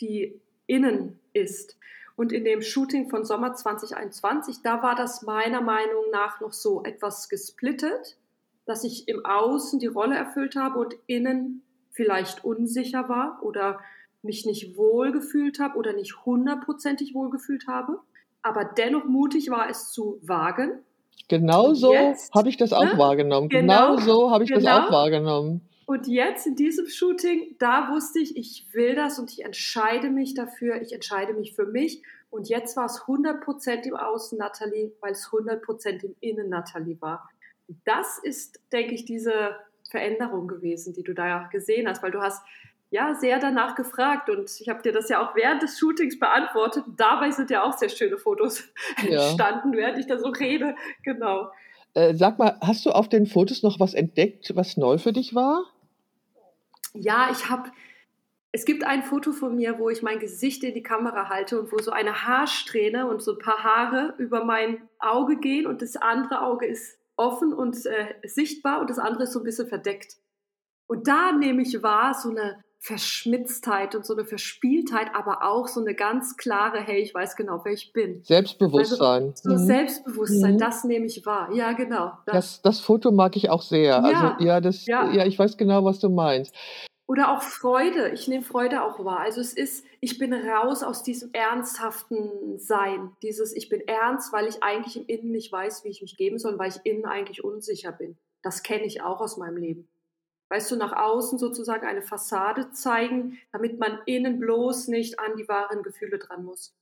die 0.00 0.40
innen 0.66 1.18
ist. 1.32 1.76
Und 2.16 2.32
in 2.32 2.44
dem 2.44 2.62
Shooting 2.62 3.08
von 3.08 3.24
Sommer 3.24 3.54
2021, 3.54 4.62
da 4.62 4.82
war 4.82 4.94
das 4.94 5.22
meiner 5.22 5.60
Meinung 5.60 6.10
nach 6.12 6.40
noch 6.40 6.52
so 6.52 6.82
etwas 6.84 7.28
gesplittet 7.28 8.16
dass 8.64 8.84
ich 8.84 9.08
im 9.08 9.24
Außen 9.24 9.78
die 9.78 9.86
Rolle 9.86 10.16
erfüllt 10.16 10.56
habe 10.56 10.78
und 10.78 10.94
innen 11.06 11.62
vielleicht 11.90 12.44
unsicher 12.44 13.08
war 13.08 13.40
oder 13.42 13.80
mich 14.22 14.46
nicht 14.46 14.76
wohl 14.76 15.12
gefühlt 15.12 15.58
habe 15.58 15.76
oder 15.76 15.92
nicht 15.92 16.24
hundertprozentig 16.24 17.14
wohl 17.14 17.30
gefühlt 17.30 17.66
habe. 17.66 17.98
aber 18.44 18.64
dennoch 18.64 19.04
mutig 19.04 19.50
war, 19.50 19.70
es 19.70 19.92
zu 19.92 20.18
wagen. 20.20 20.80
Genau 21.28 21.74
so 21.74 21.94
habe 22.34 22.48
ich 22.48 22.56
das 22.56 22.72
auch 22.72 22.84
ne? 22.84 22.98
wahrgenommen. 22.98 23.48
Genau, 23.48 23.94
genau 23.94 24.00
so 24.00 24.30
habe 24.32 24.42
ich 24.42 24.50
genau. 24.50 24.64
das 24.64 24.88
auch 24.88 24.92
wahrgenommen. 24.92 25.60
Und 25.86 26.06
jetzt 26.08 26.46
in 26.46 26.56
diesem 26.56 26.86
Shooting, 26.88 27.56
da 27.58 27.90
wusste 27.92 28.18
ich, 28.18 28.36
ich 28.36 28.66
will 28.72 28.94
das 28.94 29.18
und 29.18 29.30
ich 29.30 29.44
entscheide 29.44 30.10
mich 30.10 30.34
dafür, 30.34 30.80
ich 30.80 30.92
entscheide 30.92 31.34
mich 31.34 31.54
für 31.54 31.66
mich. 31.66 32.02
Und 32.30 32.48
jetzt 32.48 32.76
war 32.76 32.86
es 32.86 33.02
100% 33.02 33.82
im 33.82 33.94
Außen 33.94 34.38
Nathalie, 34.38 34.92
weil 35.00 35.12
es 35.12 35.28
100% 35.28 36.04
im 36.04 36.14
Innen 36.20 36.48
Nathalie 36.48 37.00
war. 37.00 37.28
Das 37.84 38.18
ist, 38.18 38.60
denke 38.72 38.94
ich, 38.94 39.04
diese 39.04 39.56
Veränderung 39.90 40.48
gewesen, 40.48 40.92
die 40.92 41.02
du 41.02 41.14
da 41.14 41.48
gesehen 41.52 41.88
hast, 41.88 42.02
weil 42.02 42.10
du 42.10 42.20
hast 42.20 42.42
ja 42.90 43.14
sehr 43.14 43.38
danach 43.38 43.74
gefragt 43.74 44.28
und 44.28 44.50
ich 44.60 44.68
habe 44.68 44.82
dir 44.82 44.92
das 44.92 45.08
ja 45.08 45.22
auch 45.22 45.34
während 45.34 45.62
des 45.62 45.78
Shootings 45.78 46.18
beantwortet. 46.18 46.84
Dabei 46.96 47.30
sind 47.30 47.50
ja 47.50 47.62
auch 47.62 47.72
sehr 47.72 47.88
schöne 47.88 48.18
Fotos 48.18 48.64
ja. 49.08 49.28
entstanden, 49.28 49.72
während 49.72 49.98
ich 49.98 50.06
da 50.06 50.18
so 50.18 50.28
rede. 50.28 50.74
Genau. 51.02 51.50
Äh, 51.94 52.14
sag 52.14 52.38
mal, 52.38 52.58
hast 52.60 52.84
du 52.84 52.90
auf 52.90 53.08
den 53.08 53.26
Fotos 53.26 53.62
noch 53.62 53.80
was 53.80 53.94
entdeckt, 53.94 54.54
was 54.54 54.76
neu 54.76 54.98
für 54.98 55.12
dich 55.12 55.34
war? 55.34 55.64
Ja, 56.94 57.28
ich 57.30 57.48
habe. 57.48 57.70
Es 58.54 58.66
gibt 58.66 58.84
ein 58.84 59.02
Foto 59.02 59.32
von 59.32 59.56
mir, 59.56 59.78
wo 59.78 59.88
ich 59.88 60.02
mein 60.02 60.18
Gesicht 60.18 60.62
in 60.62 60.74
die 60.74 60.82
Kamera 60.82 61.30
halte 61.30 61.58
und 61.58 61.72
wo 61.72 61.78
so 61.78 61.90
eine 61.90 62.26
Haarsträhne 62.26 63.06
und 63.06 63.22
so 63.22 63.32
ein 63.32 63.38
paar 63.38 63.64
Haare 63.64 64.14
über 64.18 64.44
mein 64.44 64.82
Auge 64.98 65.38
gehen 65.38 65.66
und 65.66 65.80
das 65.80 65.96
andere 65.96 66.42
Auge 66.42 66.66
ist 66.66 66.98
offen 67.16 67.52
und 67.52 67.84
äh, 67.86 68.14
sichtbar 68.24 68.80
und 68.80 68.90
das 68.90 68.98
andere 68.98 69.24
ist 69.24 69.32
so 69.32 69.40
ein 69.40 69.44
bisschen 69.44 69.68
verdeckt. 69.68 70.16
Und 70.86 71.08
da 71.08 71.32
nehme 71.32 71.62
ich 71.62 71.82
wahr, 71.82 72.14
so 72.14 72.30
eine 72.30 72.62
Verschmitztheit 72.78 73.94
und 73.94 74.04
so 74.04 74.12
eine 74.12 74.24
Verspieltheit, 74.24 75.14
aber 75.14 75.44
auch 75.44 75.68
so 75.68 75.80
eine 75.80 75.94
ganz 75.94 76.36
klare, 76.36 76.80
hey, 76.80 77.00
ich 77.00 77.14
weiß 77.14 77.36
genau, 77.36 77.60
wer 77.64 77.72
ich 77.72 77.92
bin. 77.92 78.24
Selbstbewusstsein. 78.24 79.28
Also, 79.28 79.50
so 79.50 79.54
mhm. 79.54 79.66
Selbstbewusstsein, 79.66 80.54
mhm. 80.54 80.58
das 80.58 80.82
nehme 80.82 81.06
ich 81.06 81.24
wahr. 81.24 81.54
Ja, 81.54 81.72
genau. 81.72 82.12
Das, 82.26 82.34
das, 82.34 82.62
das 82.62 82.80
Foto 82.80 83.12
mag 83.12 83.36
ich 83.36 83.50
auch 83.50 83.62
sehr. 83.62 83.84
Ja, 83.84 84.00
also 84.00 84.44
ja, 84.44 84.60
das, 84.60 84.84
ja. 84.86 85.12
ja, 85.12 85.24
ich 85.24 85.38
weiß 85.38 85.56
genau, 85.56 85.84
was 85.84 86.00
du 86.00 86.08
meinst. 86.08 86.56
Oder 87.12 87.30
auch 87.30 87.42
Freude. 87.42 88.08
Ich 88.12 88.26
nehme 88.26 88.42
Freude 88.42 88.82
auch 88.82 89.04
wahr. 89.04 89.20
Also 89.20 89.42
es 89.42 89.52
ist, 89.52 89.84
ich 90.00 90.16
bin 90.16 90.32
raus 90.32 90.82
aus 90.82 91.02
diesem 91.02 91.28
ernsthaften 91.34 92.58
Sein. 92.58 93.14
Dieses, 93.20 93.54
ich 93.54 93.68
bin 93.68 93.82
ernst, 93.86 94.32
weil 94.32 94.48
ich 94.48 94.62
eigentlich 94.62 94.96
im 94.96 95.04
Innen 95.04 95.30
nicht 95.30 95.52
weiß, 95.52 95.84
wie 95.84 95.88
ich 95.88 96.00
mich 96.00 96.16
geben 96.16 96.38
soll, 96.38 96.58
weil 96.58 96.70
ich 96.70 96.80
innen 96.84 97.04
eigentlich 97.04 97.44
unsicher 97.44 97.92
bin. 97.92 98.16
Das 98.40 98.62
kenne 98.62 98.86
ich 98.86 99.02
auch 99.02 99.20
aus 99.20 99.36
meinem 99.36 99.58
Leben 99.58 99.88
weißt 100.48 100.70
du, 100.70 100.76
nach 100.76 100.92
außen 100.92 101.38
sozusagen 101.38 101.86
eine 101.86 102.02
Fassade 102.02 102.72
zeigen, 102.72 103.38
damit 103.52 103.78
man 103.78 104.00
innen 104.04 104.38
bloß 104.38 104.88
nicht 104.88 105.18
an 105.18 105.34
die 105.38 105.48
wahren 105.48 105.82
Gefühle 105.82 106.18
dran 106.18 106.44
muss. 106.44 106.76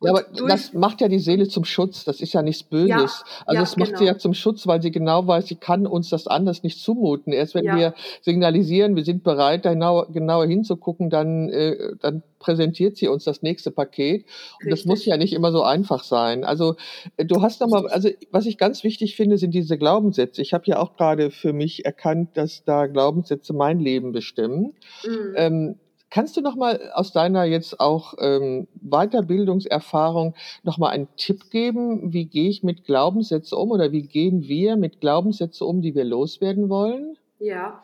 Ja, 0.00 0.10
aber 0.12 0.24
das 0.46 0.72
macht 0.74 1.00
ja 1.00 1.08
die 1.08 1.18
Seele 1.18 1.48
zum 1.48 1.64
Schutz. 1.64 2.04
Das 2.04 2.20
ist 2.20 2.32
ja 2.32 2.42
nichts 2.42 2.62
Böses. 2.62 2.88
Ja, 2.88 3.42
also 3.46 3.62
es 3.62 3.76
macht 3.76 3.88
genau. 3.88 3.98
sie 3.98 4.04
ja 4.04 4.18
zum 4.18 4.32
Schutz, 4.32 4.66
weil 4.66 4.80
sie 4.80 4.92
genau 4.92 5.26
weiß, 5.26 5.46
sie 5.46 5.56
kann 5.56 5.86
uns 5.86 6.08
das 6.08 6.26
anders 6.26 6.62
nicht 6.62 6.80
zumuten. 6.80 7.32
Erst 7.32 7.54
wenn 7.54 7.64
ja. 7.64 7.76
wir 7.76 7.94
signalisieren, 8.22 8.94
wir 8.94 9.04
sind 9.04 9.24
bereit, 9.24 9.64
da 9.64 9.72
genau, 9.72 10.06
genauer 10.06 10.46
hinzugucken, 10.46 11.10
dann, 11.10 11.48
äh, 11.48 11.96
dann 12.00 12.22
präsentiert 12.38 12.96
sie 12.96 13.08
uns 13.08 13.24
das 13.24 13.42
nächste 13.42 13.72
Paket. 13.72 14.24
Und 14.24 14.66
Richtig. 14.66 14.70
das 14.70 14.84
muss 14.84 15.04
ja 15.04 15.16
nicht 15.16 15.32
immer 15.32 15.50
so 15.50 15.62
einfach 15.64 16.04
sein. 16.04 16.44
Also 16.44 16.76
äh, 17.16 17.24
du 17.24 17.42
hast 17.42 17.60
nochmal, 17.60 17.88
also 17.88 18.08
was 18.30 18.46
ich 18.46 18.56
ganz 18.56 18.84
wichtig 18.84 19.16
finde, 19.16 19.36
sind 19.36 19.52
diese 19.52 19.78
Glaubenssätze. 19.78 20.42
Ich 20.42 20.54
habe 20.54 20.64
ja 20.66 20.78
auch 20.78 20.96
gerade 20.96 21.30
für 21.32 21.52
mich 21.52 21.84
erkannt, 21.84 22.36
dass 22.36 22.62
da 22.64 22.86
Glaubenssätze 22.86 23.52
mein 23.52 23.80
Leben 23.80 24.12
bestimmen. 24.12 24.74
Mhm. 25.04 25.34
Ähm, 25.34 25.76
Kannst 26.10 26.36
du 26.36 26.40
noch 26.40 26.56
mal 26.56 26.90
aus 26.94 27.12
deiner 27.12 27.44
jetzt 27.44 27.80
auch 27.80 28.14
ähm, 28.18 28.66
Weiterbildungserfahrung 28.80 30.34
noch 30.62 30.78
mal 30.78 30.88
einen 30.88 31.08
Tipp 31.16 31.50
geben? 31.50 32.12
Wie 32.12 32.24
gehe 32.24 32.48
ich 32.48 32.62
mit 32.62 32.84
Glaubenssätzen 32.84 33.58
um 33.58 33.70
oder 33.70 33.92
wie 33.92 34.02
gehen 34.02 34.48
wir 34.48 34.76
mit 34.76 35.00
Glaubenssätzen 35.00 35.66
um, 35.66 35.82
die 35.82 35.94
wir 35.94 36.04
loswerden 36.04 36.70
wollen? 36.70 37.18
Ja, 37.38 37.82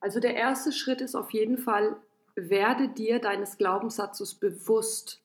also 0.00 0.18
der 0.18 0.34
erste 0.34 0.72
Schritt 0.72 1.00
ist 1.00 1.14
auf 1.14 1.32
jeden 1.32 1.58
Fall, 1.58 1.96
werde 2.34 2.88
dir 2.88 3.20
deines 3.20 3.56
Glaubenssatzes 3.56 4.34
bewusst. 4.34 5.20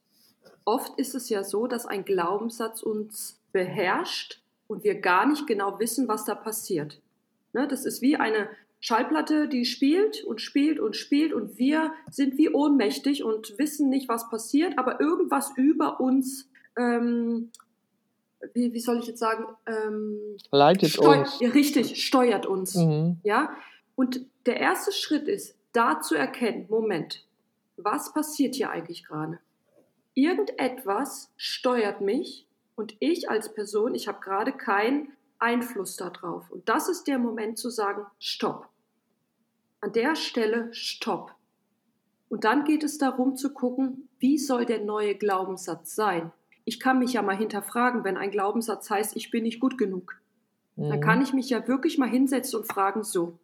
Oft 0.65 0.99
ist 0.99 1.15
es 1.15 1.29
ja 1.29 1.43
so, 1.43 1.65
dass 1.67 1.85
ein 1.85 2.05
Glaubenssatz 2.05 2.83
uns 2.83 3.39
beherrscht 3.51 4.41
und 4.67 4.83
wir 4.83 4.99
gar 4.99 5.25
nicht 5.25 5.47
genau 5.47 5.79
wissen, 5.79 6.07
was 6.07 6.25
da 6.25 6.35
passiert. 6.35 6.99
Ne, 7.53 7.67
das 7.67 7.85
ist 7.85 8.01
wie 8.01 8.17
eine 8.17 8.49
Schallplatte, 8.79 9.47
die 9.47 9.65
spielt 9.65 10.23
und 10.23 10.41
spielt 10.41 10.79
und 10.79 10.95
spielt 10.95 11.33
und 11.33 11.57
wir 11.57 11.93
sind 12.11 12.37
wie 12.37 12.49
ohnmächtig 12.49 13.23
und 13.23 13.57
wissen 13.57 13.89
nicht, 13.89 14.07
was 14.07 14.29
passiert, 14.29 14.77
aber 14.77 14.99
irgendwas 15.01 15.51
über 15.55 15.99
uns, 15.99 16.49
ähm, 16.77 17.51
wie, 18.53 18.73
wie, 18.73 18.79
soll 18.79 18.99
ich 18.99 19.07
jetzt 19.07 19.19
sagen, 19.19 19.45
ähm, 19.65 20.37
leitet 20.51 20.99
uns. 20.99 21.41
Richtig, 21.41 22.05
steuert 22.05 22.45
uns. 22.45 22.75
Mhm. 22.75 23.17
Ja? 23.23 23.55
Und 23.95 24.21
der 24.45 24.57
erste 24.57 24.91
Schritt 24.91 25.27
ist, 25.27 25.55
da 25.71 25.99
zu 26.01 26.15
erkennen, 26.15 26.67
Moment, 26.69 27.25
was 27.77 28.13
passiert 28.13 28.55
hier 28.55 28.69
eigentlich 28.69 29.05
gerade? 29.05 29.39
Irgendetwas 30.13 31.31
steuert 31.37 32.01
mich 32.01 32.45
und 32.75 32.95
ich 32.99 33.29
als 33.29 33.53
Person, 33.53 33.95
ich 33.95 34.07
habe 34.07 34.19
gerade 34.21 34.51
keinen 34.53 35.11
Einfluss 35.39 35.95
darauf. 35.97 36.49
Und 36.51 36.67
das 36.69 36.89
ist 36.89 37.07
der 37.07 37.19
Moment 37.19 37.57
zu 37.57 37.69
sagen, 37.69 38.05
stopp 38.19 38.69
an 39.85 39.93
der 39.93 40.15
Stelle 40.15 40.73
Stopp. 40.73 41.35
Und 42.27 42.43
dann 42.43 42.63
geht 42.63 42.83
es 42.83 42.97
darum 42.97 43.35
zu 43.35 43.53
gucken, 43.53 44.09
wie 44.17 44.39
soll 44.39 44.65
der 44.65 44.83
neue 44.83 45.13
Glaubenssatz 45.13 45.93
sein? 45.93 46.31
Ich 46.63 46.79
kann 46.79 46.97
mich 46.97 47.13
ja 47.13 47.21
mal 47.21 47.37
hinterfragen, 47.37 48.03
wenn 48.03 48.17
ein 48.17 48.31
Glaubenssatz 48.31 48.89
heißt, 48.89 49.15
ich 49.15 49.29
bin 49.29 49.43
nicht 49.43 49.59
gut 49.59 49.77
genug. 49.77 50.19
Mhm. 50.75 50.89
Dann 50.89 51.01
kann 51.01 51.21
ich 51.21 51.33
mich 51.33 51.51
ja 51.51 51.67
wirklich 51.67 51.99
mal 51.99 52.09
hinsetzen 52.09 52.61
und 52.61 52.65
fragen, 52.65 53.03
so, 53.03 53.37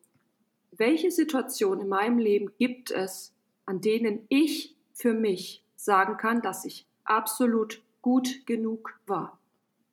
welche 0.72 1.12
Situationen 1.12 1.82
in 1.82 1.90
meinem 1.90 2.18
Leben 2.18 2.50
gibt 2.58 2.90
es, 2.90 3.36
an 3.68 3.80
denen 3.80 4.26
ich 4.30 4.76
für 4.94 5.14
mich 5.14 5.64
sagen 5.76 6.18
kann, 6.18 6.42
dass 6.42 6.66
ich 6.66 6.88
absolut 7.04 7.84
gut 8.02 8.48
genug 8.48 9.00
war? 9.06 9.38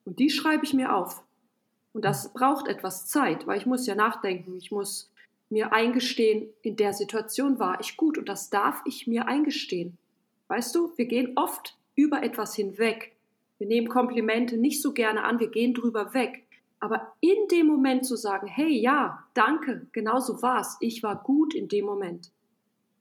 Und 0.06 0.18
die 0.18 0.30
schreibe 0.30 0.64
ich 0.64 0.72
mir 0.72 0.94
auf. 0.94 1.22
Und 1.98 2.04
das 2.04 2.32
braucht 2.32 2.68
etwas 2.68 3.08
Zeit, 3.08 3.48
weil 3.48 3.58
ich 3.58 3.66
muss 3.66 3.84
ja 3.88 3.96
nachdenken, 3.96 4.56
ich 4.56 4.70
muss 4.70 5.10
mir 5.50 5.72
eingestehen, 5.72 6.48
in 6.62 6.76
der 6.76 6.92
Situation 6.92 7.58
war 7.58 7.80
ich 7.80 7.96
gut 7.96 8.16
und 8.18 8.28
das 8.28 8.50
darf 8.50 8.82
ich 8.84 9.08
mir 9.08 9.26
eingestehen. 9.26 9.98
Weißt 10.46 10.72
du, 10.76 10.92
wir 10.94 11.06
gehen 11.06 11.32
oft 11.34 11.76
über 11.96 12.22
etwas 12.22 12.54
hinweg. 12.54 13.16
Wir 13.58 13.66
nehmen 13.66 13.88
Komplimente 13.88 14.56
nicht 14.58 14.80
so 14.80 14.92
gerne 14.92 15.24
an, 15.24 15.40
wir 15.40 15.48
gehen 15.50 15.74
drüber 15.74 16.14
weg. 16.14 16.46
Aber 16.78 17.14
in 17.18 17.48
dem 17.50 17.66
Moment 17.66 18.06
zu 18.06 18.14
sagen, 18.14 18.46
hey, 18.46 18.70
ja, 18.78 19.24
danke, 19.34 19.88
genau 19.90 20.20
so 20.20 20.40
war's, 20.40 20.76
ich 20.78 21.02
war 21.02 21.20
gut 21.20 21.52
in 21.52 21.66
dem 21.66 21.84
Moment. 21.84 22.30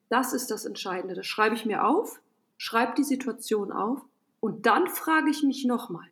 Das 0.10 0.34
ist 0.34 0.50
das 0.50 0.66
Entscheidende. 0.66 1.14
Das 1.14 1.28
schreibe 1.28 1.54
ich 1.54 1.68
mir 1.68 1.86
auf, 1.86 2.20
schreibe 2.58 2.96
die 2.96 3.04
Situation 3.04 3.72
auf 3.72 4.02
und 4.40 4.66
dann 4.66 4.88
frage 4.88 5.30
ich 5.30 5.44
mich 5.44 5.66
nochmal, 5.66 6.08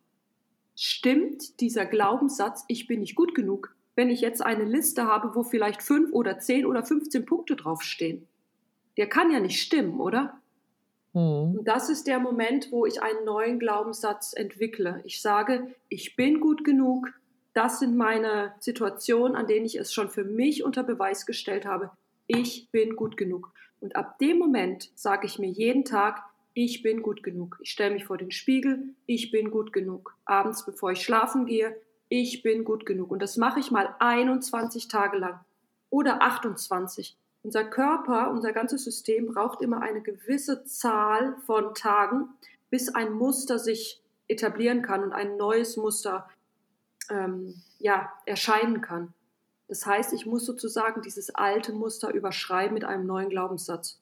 stimmt 0.76 1.60
dieser 1.60 1.86
Glaubenssatz, 1.86 2.64
ich 2.68 2.86
bin 2.86 3.00
nicht 3.00 3.16
gut 3.16 3.34
genug, 3.34 3.74
wenn 3.96 4.10
ich 4.10 4.20
jetzt 4.20 4.42
eine 4.42 4.64
Liste 4.64 5.06
habe, 5.06 5.34
wo 5.34 5.42
vielleicht 5.42 5.82
fünf 5.82 6.12
oder 6.12 6.38
zehn 6.38 6.66
oder 6.66 6.84
15 6.84 7.24
Punkte 7.24 7.56
draufstehen. 7.56 8.28
Der 8.96 9.08
kann 9.08 9.32
ja 9.32 9.40
nicht 9.40 9.60
stimmen, 9.60 9.98
oder? 9.98 10.40
Mhm. 11.14 11.58
Und 11.58 11.64
das 11.64 11.88
ist 11.88 12.06
der 12.06 12.20
Moment, 12.20 12.70
wo 12.70 12.86
ich 12.86 13.02
einen 13.02 13.24
neuen 13.24 13.58
Glaubenssatz 13.58 14.34
entwickle. 14.34 15.00
Ich 15.04 15.20
sage, 15.20 15.74
ich 15.88 16.14
bin 16.14 16.40
gut 16.40 16.62
genug. 16.62 17.08
Das 17.54 17.78
sind 17.78 17.96
meine 17.96 18.54
Situationen, 18.60 19.34
an 19.34 19.46
denen 19.46 19.64
ich 19.64 19.76
es 19.76 19.94
schon 19.94 20.10
für 20.10 20.24
mich 20.24 20.62
unter 20.62 20.82
Beweis 20.82 21.24
gestellt 21.24 21.64
habe. 21.64 21.90
Ich 22.26 22.70
bin 22.70 22.96
gut 22.96 23.16
genug. 23.16 23.52
Und 23.80 23.96
ab 23.96 24.18
dem 24.18 24.38
Moment 24.38 24.90
sage 24.94 25.26
ich 25.26 25.38
mir 25.38 25.48
jeden 25.48 25.84
Tag, 25.84 26.22
ich 26.56 26.80
bin 26.80 27.02
gut 27.02 27.22
genug. 27.22 27.58
Ich 27.60 27.70
stelle 27.70 27.92
mich 27.92 28.06
vor 28.06 28.16
den 28.16 28.30
Spiegel, 28.30 28.94
ich 29.04 29.30
bin 29.30 29.50
gut 29.50 29.74
genug. 29.74 30.16
Abends, 30.24 30.64
bevor 30.64 30.90
ich 30.90 31.02
schlafen 31.02 31.44
gehe, 31.44 31.76
ich 32.08 32.42
bin 32.42 32.64
gut 32.64 32.86
genug. 32.86 33.10
Und 33.10 33.20
das 33.20 33.36
mache 33.36 33.60
ich 33.60 33.70
mal 33.70 33.94
21 33.98 34.88
Tage 34.88 35.18
lang 35.18 35.38
oder 35.90 36.22
28. 36.22 37.14
Unser 37.42 37.64
Körper, 37.64 38.30
unser 38.30 38.54
ganzes 38.54 38.84
System 38.84 39.26
braucht 39.26 39.60
immer 39.60 39.82
eine 39.82 40.00
gewisse 40.00 40.64
Zahl 40.64 41.36
von 41.44 41.74
Tagen, 41.74 42.30
bis 42.70 42.88
ein 42.88 43.12
Muster 43.12 43.58
sich 43.58 44.00
etablieren 44.26 44.80
kann 44.80 45.04
und 45.04 45.12
ein 45.12 45.36
neues 45.36 45.76
Muster 45.76 46.26
ähm, 47.10 47.62
ja, 47.78 48.10
erscheinen 48.24 48.80
kann. 48.80 49.12
Das 49.68 49.84
heißt, 49.84 50.14
ich 50.14 50.24
muss 50.24 50.46
sozusagen 50.46 51.02
dieses 51.02 51.34
alte 51.34 51.74
Muster 51.74 52.14
überschreiben 52.14 52.72
mit 52.72 52.84
einem 52.84 53.04
neuen 53.04 53.28
Glaubenssatz. 53.28 54.00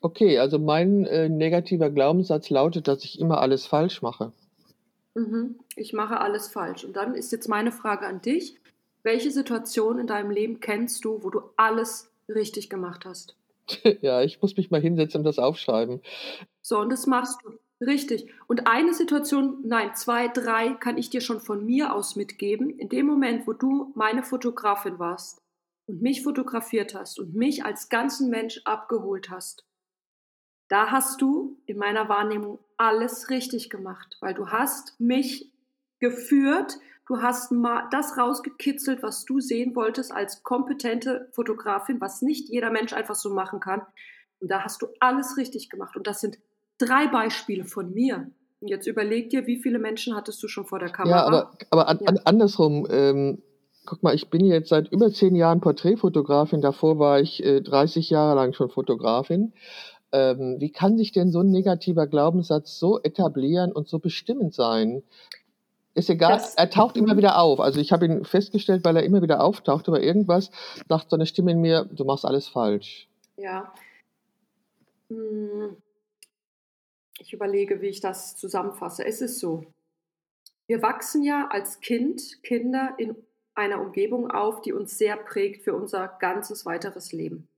Okay, 0.00 0.38
also 0.38 0.58
mein 0.58 1.06
äh, 1.06 1.28
negativer 1.28 1.90
Glaubenssatz 1.90 2.50
lautet, 2.50 2.88
dass 2.88 3.04
ich 3.04 3.18
immer 3.18 3.40
alles 3.40 3.66
falsch 3.66 4.02
mache. 4.02 4.32
Mhm. 5.14 5.58
Ich 5.76 5.92
mache 5.92 6.20
alles 6.20 6.48
falsch. 6.48 6.84
Und 6.84 6.94
dann 6.94 7.14
ist 7.14 7.32
jetzt 7.32 7.48
meine 7.48 7.72
Frage 7.72 8.06
an 8.06 8.20
dich. 8.20 8.56
Welche 9.02 9.30
Situation 9.30 9.98
in 9.98 10.06
deinem 10.06 10.30
Leben 10.30 10.60
kennst 10.60 11.04
du, 11.04 11.22
wo 11.22 11.30
du 11.30 11.40
alles 11.56 12.10
richtig 12.28 12.68
gemacht 12.68 13.04
hast? 13.04 13.36
Ja, 14.02 14.22
ich 14.22 14.42
muss 14.42 14.56
mich 14.58 14.70
mal 14.70 14.80
hinsetzen 14.80 15.20
und 15.20 15.24
das 15.24 15.38
aufschreiben. 15.38 16.02
So, 16.60 16.78
und 16.78 16.90
das 16.90 17.06
machst 17.06 17.38
du. 17.42 17.52
Richtig. 17.80 18.30
Und 18.46 18.66
eine 18.66 18.94
Situation, 18.94 19.58
nein, 19.64 19.94
zwei, 19.94 20.28
drei 20.28 20.74
kann 20.74 20.98
ich 20.98 21.10
dir 21.10 21.20
schon 21.20 21.40
von 21.40 21.64
mir 21.64 21.94
aus 21.94 22.14
mitgeben. 22.16 22.70
In 22.78 22.88
dem 22.88 23.06
Moment, 23.06 23.46
wo 23.46 23.52
du 23.52 23.92
meine 23.94 24.22
Fotografin 24.22 24.98
warst 24.98 25.38
und 25.86 26.02
mich 26.02 26.22
fotografiert 26.22 26.94
hast 26.94 27.18
und 27.18 27.34
mich 27.34 27.64
als 27.64 27.88
ganzen 27.88 28.30
Mensch 28.30 28.60
abgeholt 28.64 29.30
hast, 29.30 29.64
da 30.74 30.90
hast 30.90 31.22
du 31.22 31.56
in 31.66 31.78
meiner 31.78 32.08
Wahrnehmung 32.08 32.58
alles 32.76 33.30
richtig 33.30 33.70
gemacht, 33.70 34.16
weil 34.18 34.34
du 34.34 34.48
hast 34.48 34.98
mich 34.98 35.52
geführt, 36.00 36.78
du 37.06 37.22
hast 37.22 37.52
mal 37.52 37.84
das 37.92 38.18
rausgekitzelt, 38.18 39.00
was 39.00 39.24
du 39.24 39.38
sehen 39.38 39.76
wolltest 39.76 40.10
als 40.10 40.42
kompetente 40.42 41.28
Fotografin, 41.30 42.00
was 42.00 42.22
nicht 42.22 42.48
jeder 42.48 42.72
Mensch 42.72 42.92
einfach 42.92 43.14
so 43.14 43.30
machen 43.30 43.60
kann. 43.60 43.82
Und 44.40 44.50
da 44.50 44.64
hast 44.64 44.82
du 44.82 44.88
alles 44.98 45.36
richtig 45.36 45.70
gemacht. 45.70 45.96
Und 45.96 46.08
das 46.08 46.20
sind 46.20 46.38
drei 46.78 47.06
Beispiele 47.06 47.64
von 47.64 47.94
mir. 47.94 48.32
Und 48.60 48.66
jetzt 48.66 48.88
überleg 48.88 49.30
dir, 49.30 49.46
wie 49.46 49.62
viele 49.62 49.78
Menschen 49.78 50.16
hattest 50.16 50.42
du 50.42 50.48
schon 50.48 50.66
vor 50.66 50.80
der 50.80 50.90
Kamera? 50.90 51.18
Ja, 51.18 51.24
aber, 51.24 51.52
aber 51.70 51.86
an, 51.86 51.98
ja. 52.00 52.08
An, 52.08 52.18
andersrum, 52.24 52.84
ähm, 52.90 53.42
guck 53.86 54.02
mal, 54.02 54.16
ich 54.16 54.28
bin 54.28 54.44
jetzt 54.44 54.70
seit 54.70 54.90
über 54.90 55.12
zehn 55.12 55.36
Jahren 55.36 55.60
Porträtfotografin, 55.60 56.62
davor 56.62 56.98
war 56.98 57.20
ich 57.20 57.44
äh, 57.44 57.60
30 57.60 58.10
Jahre 58.10 58.34
lang 58.34 58.54
schon 58.54 58.70
Fotografin. 58.70 59.52
Ähm, 60.14 60.60
wie 60.60 60.70
kann 60.70 60.96
sich 60.96 61.10
denn 61.10 61.32
so 61.32 61.40
ein 61.40 61.50
negativer 61.50 62.06
Glaubenssatz 62.06 62.78
so 62.78 63.02
etablieren 63.02 63.72
und 63.72 63.88
so 63.88 63.98
bestimmend 63.98 64.54
sein? 64.54 65.02
Ist 65.94 66.08
egal, 66.08 66.34
das, 66.34 66.54
er 66.54 66.70
taucht 66.70 66.96
immer 66.96 67.16
wieder 67.16 67.38
auf. 67.38 67.58
Also 67.58 67.80
ich 67.80 67.90
habe 67.90 68.06
ihn 68.06 68.24
festgestellt, 68.24 68.84
weil 68.84 68.96
er 68.96 69.02
immer 69.02 69.22
wieder 69.22 69.42
auftaucht, 69.42 69.88
aber 69.88 70.00
irgendwas 70.00 70.52
sagt 70.88 71.10
so 71.10 71.16
eine 71.16 71.26
Stimme 71.26 71.50
in 71.50 71.60
mir, 71.60 71.84
du 71.90 72.04
machst 72.04 72.24
alles 72.24 72.46
falsch. 72.46 73.08
Ja. 73.36 73.72
Hm. 75.08 75.76
Ich 77.18 77.32
überlege, 77.32 77.80
wie 77.80 77.88
ich 77.88 78.00
das 78.00 78.36
zusammenfasse. 78.36 79.04
Es 79.04 79.20
ist 79.20 79.40
so, 79.40 79.64
wir 80.68 80.80
wachsen 80.80 81.24
ja 81.24 81.48
als 81.50 81.80
Kind, 81.80 82.40
Kinder 82.44 82.94
in 82.98 83.16
einer 83.56 83.80
Umgebung 83.80 84.30
auf, 84.30 84.62
die 84.62 84.72
uns 84.72 84.96
sehr 84.96 85.16
prägt 85.16 85.64
für 85.64 85.74
unser 85.74 86.06
ganzes 86.20 86.66
weiteres 86.66 87.12
Leben. 87.12 87.48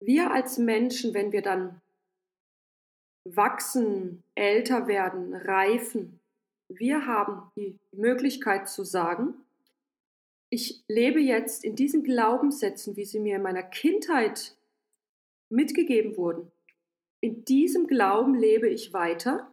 Wir 0.00 0.30
als 0.30 0.58
Menschen, 0.58 1.14
wenn 1.14 1.32
wir 1.32 1.42
dann 1.42 1.80
wachsen, 3.24 4.22
älter 4.34 4.86
werden, 4.86 5.34
reifen, 5.34 6.18
wir 6.68 7.06
haben 7.06 7.50
die 7.56 7.78
Möglichkeit 7.92 8.68
zu 8.68 8.84
sagen, 8.84 9.34
ich 10.50 10.82
lebe 10.88 11.20
jetzt 11.20 11.64
in 11.64 11.76
diesen 11.76 12.04
Glaubenssätzen, 12.04 12.96
wie 12.96 13.04
sie 13.04 13.20
mir 13.20 13.36
in 13.36 13.42
meiner 13.42 13.62
Kindheit 13.62 14.54
mitgegeben 15.50 16.16
wurden, 16.16 16.50
in 17.20 17.44
diesem 17.44 17.86
Glauben 17.86 18.34
lebe 18.34 18.68
ich 18.68 18.92
weiter. 18.92 19.52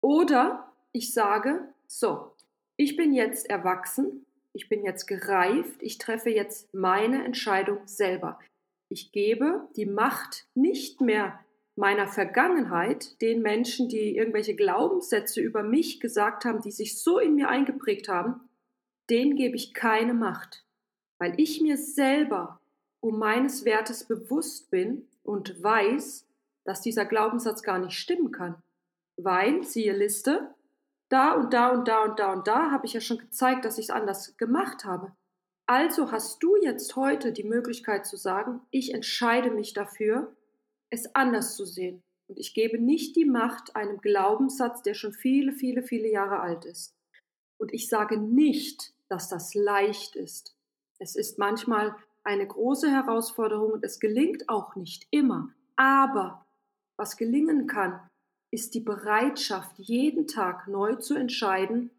Oder 0.00 0.72
ich 0.92 1.12
sage, 1.12 1.68
so, 1.86 2.32
ich 2.76 2.96
bin 2.96 3.12
jetzt 3.12 3.48
erwachsen, 3.48 4.26
ich 4.52 4.68
bin 4.68 4.84
jetzt 4.84 5.06
gereift, 5.06 5.82
ich 5.82 5.98
treffe 5.98 6.30
jetzt 6.30 6.72
meine 6.72 7.24
Entscheidung 7.24 7.86
selber. 7.86 8.38
Ich 8.88 9.12
gebe 9.12 9.68
die 9.76 9.86
Macht 9.86 10.46
nicht 10.54 11.00
mehr 11.00 11.40
meiner 11.76 12.06
Vergangenheit, 12.06 13.20
den 13.20 13.42
Menschen, 13.42 13.88
die 13.88 14.16
irgendwelche 14.16 14.54
Glaubenssätze 14.54 15.40
über 15.40 15.62
mich 15.62 16.00
gesagt 16.00 16.44
haben, 16.44 16.60
die 16.60 16.70
sich 16.70 17.00
so 17.00 17.18
in 17.18 17.34
mir 17.34 17.48
eingeprägt 17.48 18.08
haben, 18.08 18.48
denen 19.10 19.36
gebe 19.36 19.56
ich 19.56 19.74
keine 19.74 20.14
Macht, 20.14 20.64
weil 21.18 21.38
ich 21.40 21.60
mir 21.60 21.76
selber 21.76 22.60
um 23.00 23.18
meines 23.18 23.64
Wertes 23.64 24.04
bewusst 24.04 24.70
bin 24.70 25.08
und 25.22 25.62
weiß, 25.62 26.26
dass 26.64 26.80
dieser 26.80 27.04
Glaubenssatz 27.04 27.62
gar 27.62 27.78
nicht 27.78 27.98
stimmen 27.98 28.30
kann. 28.30 28.62
Weil, 29.16 29.62
siehe 29.62 29.92
Liste, 29.96 30.54
da 31.08 31.32
und 31.32 31.52
da 31.52 31.70
und 31.70 31.86
da 31.86 32.04
und 32.04 32.18
da 32.18 32.32
und 32.32 32.48
da 32.48 32.70
habe 32.70 32.86
ich 32.86 32.94
ja 32.94 33.00
schon 33.00 33.18
gezeigt, 33.18 33.64
dass 33.64 33.78
ich 33.78 33.86
es 33.86 33.90
anders 33.90 34.36
gemacht 34.36 34.84
habe. 34.84 35.12
Also 35.66 36.10
hast 36.10 36.42
du 36.42 36.56
jetzt 36.56 36.94
heute 36.94 37.32
die 37.32 37.44
Möglichkeit 37.44 38.06
zu 38.06 38.16
sagen, 38.16 38.60
ich 38.70 38.92
entscheide 38.92 39.50
mich 39.50 39.72
dafür, 39.72 40.36
es 40.90 41.14
anders 41.14 41.56
zu 41.56 41.64
sehen. 41.64 42.02
Und 42.28 42.38
ich 42.38 42.54
gebe 42.54 42.78
nicht 42.78 43.16
die 43.16 43.24
Macht 43.24 43.74
einem 43.74 44.00
Glaubenssatz, 44.00 44.82
der 44.82 44.94
schon 44.94 45.12
viele, 45.12 45.52
viele, 45.52 45.82
viele 45.82 46.08
Jahre 46.10 46.40
alt 46.40 46.64
ist. 46.64 46.94
Und 47.58 47.72
ich 47.72 47.88
sage 47.88 48.18
nicht, 48.18 48.94
dass 49.08 49.28
das 49.28 49.54
leicht 49.54 50.16
ist. 50.16 50.54
Es 50.98 51.16
ist 51.16 51.38
manchmal 51.38 51.96
eine 52.24 52.46
große 52.46 52.90
Herausforderung 52.90 53.72
und 53.72 53.84
es 53.84 54.00
gelingt 54.00 54.48
auch 54.48 54.76
nicht 54.76 55.06
immer. 55.10 55.54
Aber 55.76 56.46
was 56.96 57.16
gelingen 57.16 57.66
kann, 57.66 58.08
ist 58.50 58.74
die 58.74 58.80
Bereitschaft, 58.80 59.78
jeden 59.78 60.26
Tag 60.26 60.68
neu 60.68 60.94
zu 60.96 61.14
entscheiden, 61.14 61.90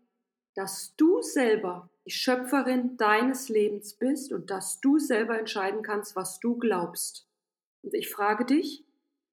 dass 0.56 0.96
du 0.96 1.22
selber 1.22 1.90
Schöpferin 2.08 2.98
deines 2.98 3.50
Lebens 3.50 3.94
bist 3.94 4.32
und 4.32 4.50
dass 4.50 4.80
du 4.80 5.00
selber 5.00 5.40
entscheiden 5.40 5.82
kannst, 5.82 6.16
was 6.16 6.40
du 6.40 6.58
glaubst. 6.58 7.28
Und 7.82 7.94
ich 7.94 8.10
frage 8.10 8.46
dich, 8.46 8.84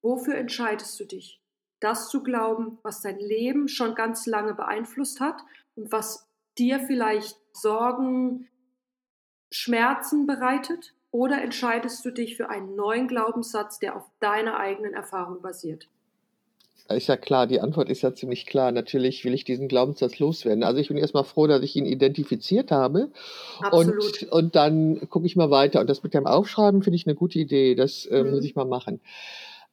wofür 0.01 0.37
entscheidest 0.37 0.99
du 0.99 1.05
dich? 1.05 1.41
Das 1.81 2.09
zu 2.09 2.23
glauben, 2.23 2.79
was 2.83 3.03
dein 3.03 3.19
Leben 3.19 3.69
schon 3.69 3.95
ganz 3.95 4.27
lange 4.27 4.55
beeinflusst 4.55 5.21
hat 5.21 5.43
und 5.75 5.91
was 5.93 6.29
dir 6.59 6.81
vielleicht 6.81 7.39
Sorgen, 7.53 8.49
Schmerzen 9.51 10.27
bereitet? 10.27 10.95
Oder 11.11 11.43
entscheidest 11.43 12.05
du 12.07 12.11
dich 12.11 12.37
für 12.39 12.49
einen 12.49 12.75
neuen 12.75 13.07
Glaubenssatz, 13.07 13.79
der 13.79 13.97
auf 13.97 14.11
deiner 14.19 14.59
eigenen 14.59 14.95
Erfahrung 14.95 15.43
basiert? 15.43 15.89
Ist 16.89 17.07
ja 17.07 17.17
klar, 17.17 17.47
die 17.47 17.61
Antwort 17.61 17.89
ist 17.89 18.03
ja 18.03 18.15
ziemlich 18.15 18.47
klar. 18.47 18.71
Natürlich 18.73 19.25
will 19.25 19.35
ich 19.35 19.45
diesen 19.45 19.69
Glaubenssatz 19.69 20.19
loswerden. 20.19 20.63
Also 20.63 20.81
ich 20.81 20.89
bin 20.89 20.97
erstmal 20.97 21.25
froh, 21.25 21.47
dass 21.47 21.63
ich 21.63 21.77
ihn 21.77 21.87
identifiziert 21.87 22.71
habe. 22.71 23.11
Absolut. 23.61 24.23
Und, 24.25 24.33
und 24.33 24.57
dann 24.57 25.09
gucke 25.09 25.27
ich 25.27 25.37
mal 25.37 25.51
weiter. 25.51 25.81
Und 25.81 25.89
das 25.89 26.03
mit 26.03 26.13
dem 26.13 26.27
Aufschreiben 26.27 26.83
finde 26.83 26.97
ich 26.97 27.07
eine 27.07 27.15
gute 27.15 27.39
Idee. 27.39 27.75
Das 27.75 28.05
äh, 28.07 28.23
mhm. 28.23 28.31
muss 28.31 28.45
ich 28.45 28.55
mal 28.55 28.67
machen. 28.67 29.01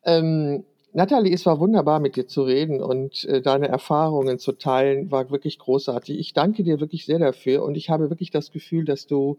Ähm, 0.06 0.64
Nathalie, 0.92 1.34
es 1.34 1.46
war 1.46 1.60
wunderbar, 1.60 2.00
mit 2.00 2.16
dir 2.16 2.26
zu 2.26 2.42
reden 2.42 2.82
und 2.82 3.24
äh, 3.26 3.42
deine 3.42 3.68
Erfahrungen 3.68 4.40
zu 4.40 4.54
teilen, 4.54 5.12
war 5.12 5.30
wirklich 5.30 5.60
großartig. 5.60 6.18
Ich 6.18 6.34
danke 6.34 6.64
dir 6.64 6.80
wirklich 6.80 7.06
sehr 7.06 7.20
dafür 7.20 7.64
und 7.64 7.76
ich 7.76 7.92
habe 7.92 8.10
wirklich 8.10 8.32
das 8.32 8.52
Gefühl, 8.52 8.86
dass 8.86 9.06
du 9.06 9.38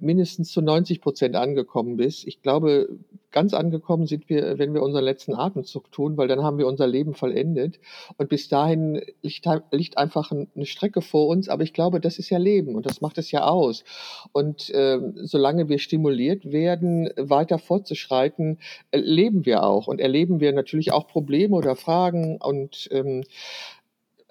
mindestens 0.00 0.52
zu 0.52 0.60
90 0.60 1.00
Prozent 1.00 1.36
angekommen 1.36 1.96
bist. 1.96 2.26
Ich 2.26 2.42
glaube, 2.42 2.98
ganz 3.34 3.52
angekommen 3.52 4.06
sind 4.06 4.28
wir, 4.28 4.58
wenn 4.58 4.72
wir 4.74 4.82
unseren 4.82 5.04
letzten 5.04 5.34
Atemzug 5.34 5.90
tun, 5.90 6.16
weil 6.16 6.28
dann 6.28 6.44
haben 6.44 6.56
wir 6.56 6.68
unser 6.68 6.86
Leben 6.86 7.14
vollendet. 7.14 7.80
Und 8.16 8.28
bis 8.28 8.48
dahin 8.48 9.02
liegt, 9.22 9.46
liegt 9.72 9.98
einfach 9.98 10.30
eine 10.30 10.66
Strecke 10.66 11.02
vor 11.02 11.26
uns. 11.26 11.48
Aber 11.48 11.64
ich 11.64 11.72
glaube, 11.72 12.00
das 12.00 12.20
ist 12.20 12.30
ja 12.30 12.38
Leben 12.38 12.76
und 12.76 12.86
das 12.86 13.00
macht 13.00 13.18
es 13.18 13.32
ja 13.32 13.44
aus. 13.44 13.82
Und 14.32 14.70
ähm, 14.72 15.14
solange 15.16 15.68
wir 15.68 15.80
stimuliert 15.80 16.52
werden, 16.52 17.10
weiter 17.16 17.58
fortzuschreiten, 17.58 18.58
äh, 18.92 18.98
leben 18.98 19.44
wir 19.44 19.64
auch 19.64 19.88
und 19.88 20.00
erleben 20.00 20.38
wir 20.38 20.52
natürlich 20.52 20.92
auch 20.92 21.08
Probleme 21.08 21.56
oder 21.56 21.74
Fragen 21.74 22.36
und 22.36 22.88
ähm, 22.92 23.24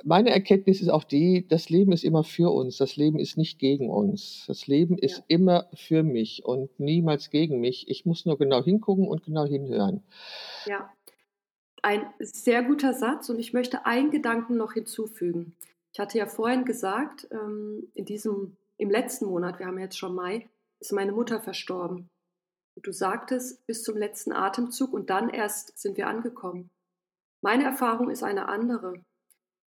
meine 0.04 0.32
Erkenntnis 0.32 0.82
ist 0.82 0.90
auch 0.90 1.04
die, 1.04 1.48
das 1.48 1.70
Leben 1.70 1.92
ist 1.92 2.04
immer 2.04 2.24
für 2.24 2.52
uns, 2.54 2.78
das 2.78 2.96
Leben 2.96 3.20
ist 3.20 3.38
nicht 3.38 3.60
gegen 3.60 3.90
uns. 3.90 4.46
Das 4.48 4.68
Leben 4.68 4.98
ist 4.98 5.20
ja. 5.20 5.24
immer 5.28 5.70
für 5.74 6.04
mich 6.04 6.46
und 6.46 6.80
niemals 6.80 7.30
gegen 7.30 7.60
mich. 7.60 7.88
Ich 7.90 8.06
muss 8.06 8.26
nur 8.26 8.38
genau 8.38 8.64
hingucken 8.64 9.08
und 9.08 9.24
genau 9.24 9.46
hinhören. 9.46 10.04
Ja, 10.66 10.92
ein 11.82 12.06
sehr 12.20 12.64
guter 12.64 12.94
Satz 12.94 13.30
und 13.30 13.40
ich 13.40 13.54
möchte 13.54 13.86
einen 13.86 14.10
Gedanken 14.10 14.58
noch 14.58 14.74
hinzufügen. 14.74 15.56
Ich 15.92 16.00
hatte 16.00 16.18
ja 16.18 16.26
vorhin 16.26 16.66
gesagt, 16.66 17.28
ähm, 17.32 17.92
in 17.94 18.06
diesem, 18.06 18.58
im 18.78 18.90
letzten 18.90 19.26
Monat, 19.26 19.60
wir 19.60 19.68
haben 19.68 19.78
jetzt 19.78 19.98
schon 19.98 20.16
Mai, 20.16 20.50
ist 20.80 20.94
meine 20.94 21.12
Mutter 21.12 21.40
verstorben. 21.42 22.10
du 22.76 22.92
sagtest 22.92 23.66
bis 23.68 23.84
zum 23.84 23.98
letzten 23.98 24.32
Atemzug 24.32 24.94
und 24.94 25.10
dann 25.10 25.30
erst 25.30 25.78
sind 25.78 25.98
wir 25.98 26.08
angekommen. 26.08 26.72
Meine 27.42 27.66
Erfahrung 27.66 28.10
ist 28.10 28.24
eine 28.24 28.48
andere. 28.48 29.04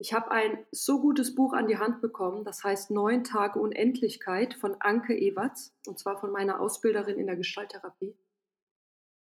Ich 0.05 0.13
habe 0.13 0.33
ein 0.33 0.67
so 0.71 1.01
gutes 1.01 1.35
Buch 1.35 1.55
an 1.55 1.67
die 1.67 1.79
Hand 1.79 2.03
bekommen, 2.03 2.45
das 2.45 2.63
heißt 2.63 2.91
Neun 2.91 3.25
Tage 3.25 3.59
Unendlichkeit 3.59 4.53
von 4.53 4.77
Anke 4.79 5.17
Ewerts, 5.17 5.75
und 5.87 5.99
zwar 5.99 6.21
von 6.21 6.31
meiner 6.31 6.61
Ausbilderin 6.61 7.17
in 7.17 7.27
der 7.27 7.37
Gestalttherapie. 7.37 8.15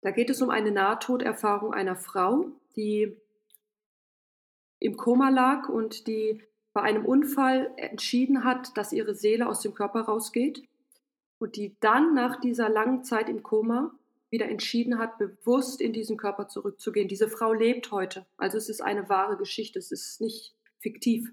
Da 0.02 0.12
geht 0.12 0.30
es 0.30 0.40
um 0.40 0.52
eine 0.52 0.70
Nahtoderfahrung 0.70 1.74
einer 1.74 1.96
Frau, 1.96 2.52
die 2.76 3.18
im 4.78 4.98
Koma 4.98 5.30
lag 5.30 5.68
und 5.68 6.06
die 6.06 6.44
bei 6.74 6.84
einem 6.84 7.08
Unfall 7.08 7.74
entschieden 7.78 8.44
hat, 8.44 8.78
dass 8.78 8.94
ihre 8.94 9.16
Seele 9.16 9.48
aus 9.48 9.62
dem 9.62 9.74
Körper 9.74 10.02
rausgeht 10.02 10.62
und 11.40 11.56
die 11.56 11.76
dann 11.80 12.14
nach 12.14 12.40
dieser 12.40 12.70
langen 12.70 13.04
Zeit 13.04 13.30
im 13.30 13.42
Koma 13.42 13.96
wieder 14.30 14.48
entschieden 14.48 15.00
hat, 15.00 15.18
bewusst 15.18 15.82
in 15.82 15.92
diesen 15.92 16.18
Körper 16.18 16.50
zurückzugehen. 16.50 17.08
Diese 17.08 17.30
Frau 17.30 17.52
lebt 17.52 17.90
heute. 17.90 18.28
Also 18.38 18.60
es 18.60 18.70
ist 18.70 18.82
eine 18.82 19.10
wahre 19.10 19.38
Geschichte. 19.38 19.80
Es 19.80 19.92
ist 19.92 20.22
nicht 20.22 20.54
fiktiv. 20.80 21.32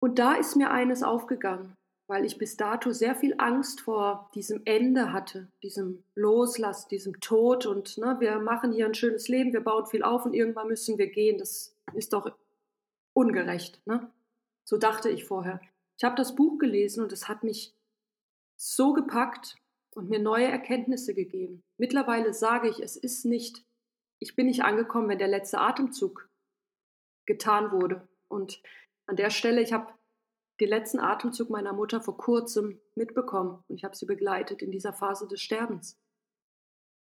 Und 0.00 0.18
da 0.18 0.34
ist 0.34 0.56
mir 0.56 0.70
eines 0.70 1.02
aufgegangen. 1.02 1.76
weil 2.10 2.24
ich 2.24 2.38
bis 2.38 2.56
dato 2.56 2.90
sehr 2.90 3.14
viel 3.14 3.36
Angst 3.38 3.82
vor 3.82 4.28
diesem 4.34 4.62
Ende 4.64 5.12
hatte, 5.12 5.46
diesem 5.62 6.02
Loslass, 6.16 6.88
diesem 6.88 7.20
Tod 7.20 7.66
und 7.66 7.98
ne, 7.98 8.16
wir 8.18 8.40
machen 8.40 8.72
hier 8.72 8.86
ein 8.86 8.94
schönes 8.94 9.28
Leben, 9.28 9.52
wir 9.52 9.60
bauen 9.60 9.86
viel 9.86 10.02
auf 10.02 10.24
und 10.26 10.34
irgendwann 10.34 10.66
müssen 10.66 10.98
wir 10.98 11.06
gehen. 11.06 11.38
Das 11.38 11.72
ist 11.94 12.12
doch 12.12 12.32
ungerecht. 13.12 13.80
Ne? 13.86 14.10
So 14.64 14.76
dachte 14.76 15.08
ich 15.08 15.24
vorher. 15.24 15.60
Ich 15.98 16.02
habe 16.02 16.16
das 16.16 16.34
Buch 16.34 16.58
gelesen 16.58 17.04
und 17.04 17.12
es 17.12 17.28
hat 17.28 17.44
mich 17.44 17.76
so 18.56 18.92
gepackt 18.92 19.56
und 19.94 20.10
mir 20.10 20.18
neue 20.18 20.48
Erkenntnisse 20.48 21.14
gegeben. 21.14 21.62
Mittlerweile 21.78 22.34
sage 22.34 22.68
ich, 22.68 22.80
es 22.80 22.96
ist 22.96 23.24
nicht, 23.24 23.64
ich 24.18 24.34
bin 24.34 24.46
nicht 24.46 24.64
angekommen, 24.64 25.08
wenn 25.08 25.18
der 25.18 25.28
letzte 25.28 25.60
Atemzug 25.60 26.28
getan 27.30 27.70
wurde. 27.70 28.08
Und 28.28 28.60
an 29.06 29.16
der 29.16 29.30
Stelle, 29.30 29.62
ich 29.62 29.72
habe 29.72 29.92
den 30.60 30.68
letzten 30.68 30.98
Atemzug 30.98 31.48
meiner 31.48 31.72
Mutter 31.72 32.00
vor 32.00 32.16
kurzem 32.16 32.80
mitbekommen 32.94 33.62
und 33.68 33.76
ich 33.76 33.84
habe 33.84 33.96
sie 33.96 34.04
begleitet 34.04 34.62
in 34.62 34.72
dieser 34.72 34.92
Phase 34.92 35.26
des 35.28 35.40
Sterbens. 35.40 35.98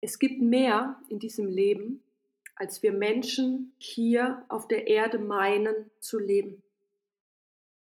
Es 0.01 0.17
gibt 0.17 0.41
mehr 0.41 0.99
in 1.09 1.19
diesem 1.19 1.47
Leben, 1.47 2.01
als 2.55 2.81
wir 2.81 2.93
Menschen 2.93 3.73
hier 3.77 4.45
auf 4.47 4.67
der 4.67 4.87
Erde 4.87 5.19
meinen 5.19 5.91
zu 5.99 6.17
leben. 6.17 6.63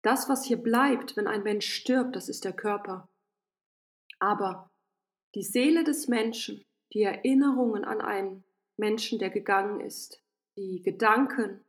Das, 0.01 0.29
was 0.29 0.45
hier 0.45 0.57
bleibt, 0.57 1.17
wenn 1.17 1.27
ein 1.27 1.43
Mensch 1.43 1.67
stirbt, 1.67 2.15
das 2.15 2.29
ist 2.29 2.45
der 2.45 2.53
Körper. 2.53 3.09
Aber 4.19 4.71
die 5.35 5.43
Seele 5.43 5.83
des 5.83 6.07
Menschen, 6.07 6.63
die 6.93 7.03
Erinnerungen 7.03 7.83
an 7.83 8.01
einen 8.01 8.43
Menschen, 8.77 9.19
der 9.19 9.29
gegangen 9.29 9.81
ist, 9.81 10.21
die 10.57 10.81
Gedanken, 10.81 11.63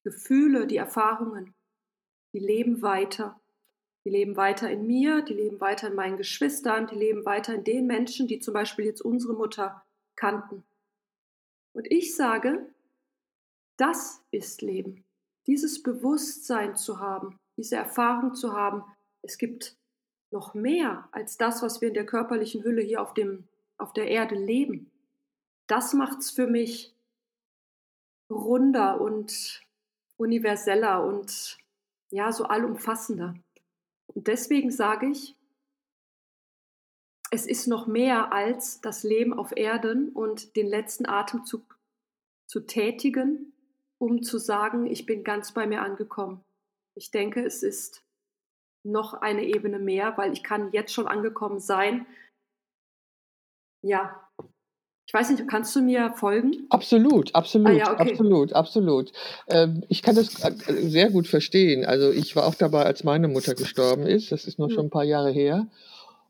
die 0.00 0.10
Gefühle, 0.10 0.66
die 0.66 0.76
Erfahrungen, 0.76 1.54
die 2.32 2.38
leben 2.38 2.82
weiter. 2.82 3.40
Die 4.04 4.10
leben 4.10 4.36
weiter 4.36 4.70
in 4.70 4.86
mir, 4.86 5.20
die 5.22 5.34
leben 5.34 5.60
weiter 5.60 5.88
in 5.88 5.94
meinen 5.94 6.16
Geschwistern, 6.16 6.86
die 6.86 6.94
leben 6.94 7.26
weiter 7.26 7.54
in 7.54 7.64
den 7.64 7.86
Menschen, 7.86 8.26
die 8.26 8.38
zum 8.38 8.54
Beispiel 8.54 8.86
jetzt 8.86 9.02
unsere 9.02 9.34
Mutter 9.34 9.84
kannten. 10.16 10.64
Und 11.74 11.90
ich 11.90 12.16
sage, 12.16 12.66
das 13.76 14.22
ist 14.30 14.62
Leben. 14.62 15.04
Dieses 15.46 15.82
Bewusstsein 15.82 16.76
zu 16.76 16.98
haben, 16.98 17.38
diese 17.56 17.76
Erfahrung 17.76 18.34
zu 18.34 18.54
haben, 18.54 18.84
es 19.22 19.36
gibt 19.36 19.76
noch 20.30 20.54
mehr 20.54 21.08
als 21.12 21.36
das, 21.36 21.62
was 21.62 21.80
wir 21.80 21.88
in 21.88 21.94
der 21.94 22.06
körperlichen 22.06 22.62
Hülle 22.62 22.82
hier 22.82 23.02
auf, 23.02 23.12
dem, 23.14 23.44
auf 23.76 23.92
der 23.92 24.08
Erde 24.08 24.34
leben. 24.34 24.90
Das 25.66 25.92
macht 25.92 26.20
es 26.20 26.30
für 26.30 26.46
mich 26.46 26.94
runder 28.30 29.00
und 29.00 29.62
universeller 30.20 31.04
und 31.04 31.58
ja, 32.10 32.30
so 32.32 32.44
allumfassender. 32.44 33.34
Und 34.06 34.26
deswegen 34.26 34.70
sage 34.70 35.06
ich, 35.06 35.36
es 37.30 37.46
ist 37.46 37.68
noch 37.68 37.86
mehr 37.86 38.32
als 38.32 38.80
das 38.80 39.02
Leben 39.02 39.32
auf 39.32 39.56
Erden 39.56 40.10
und 40.10 40.56
den 40.56 40.66
letzten 40.66 41.06
Atemzug 41.06 41.78
zu 42.46 42.60
tätigen, 42.60 43.52
um 43.98 44.22
zu 44.22 44.38
sagen, 44.38 44.86
ich 44.86 45.06
bin 45.06 45.22
ganz 45.22 45.52
bei 45.52 45.66
mir 45.66 45.82
angekommen. 45.82 46.44
Ich 46.96 47.12
denke, 47.12 47.44
es 47.44 47.62
ist 47.62 48.02
noch 48.82 49.14
eine 49.14 49.44
Ebene 49.44 49.78
mehr, 49.78 50.16
weil 50.18 50.32
ich 50.32 50.42
kann 50.42 50.72
jetzt 50.72 50.92
schon 50.92 51.06
angekommen 51.06 51.60
sein. 51.60 52.06
Ja, 53.82 54.28
ich 55.10 55.14
weiß 55.14 55.30
nicht, 55.30 55.48
kannst 55.48 55.74
du 55.74 55.82
mir 55.82 56.12
folgen? 56.12 56.52
Absolut, 56.68 57.34
absolut, 57.34 57.66
ah, 57.66 57.72
ja, 57.72 57.92
okay. 57.94 58.12
absolut, 58.12 58.52
absolut. 58.52 59.10
Ähm, 59.48 59.82
ich 59.88 60.02
kann 60.02 60.14
das 60.14 60.40
äh, 60.44 60.52
sehr 60.88 61.10
gut 61.10 61.26
verstehen. 61.26 61.84
Also 61.84 62.12
ich 62.12 62.36
war 62.36 62.46
auch 62.46 62.54
dabei, 62.54 62.84
als 62.84 63.02
meine 63.02 63.26
Mutter 63.26 63.56
gestorben 63.56 64.06
ist. 64.06 64.30
Das 64.30 64.44
ist 64.44 64.60
noch 64.60 64.68
hm. 64.68 64.74
schon 64.76 64.86
ein 64.86 64.90
paar 64.90 65.02
Jahre 65.02 65.32
her. 65.32 65.66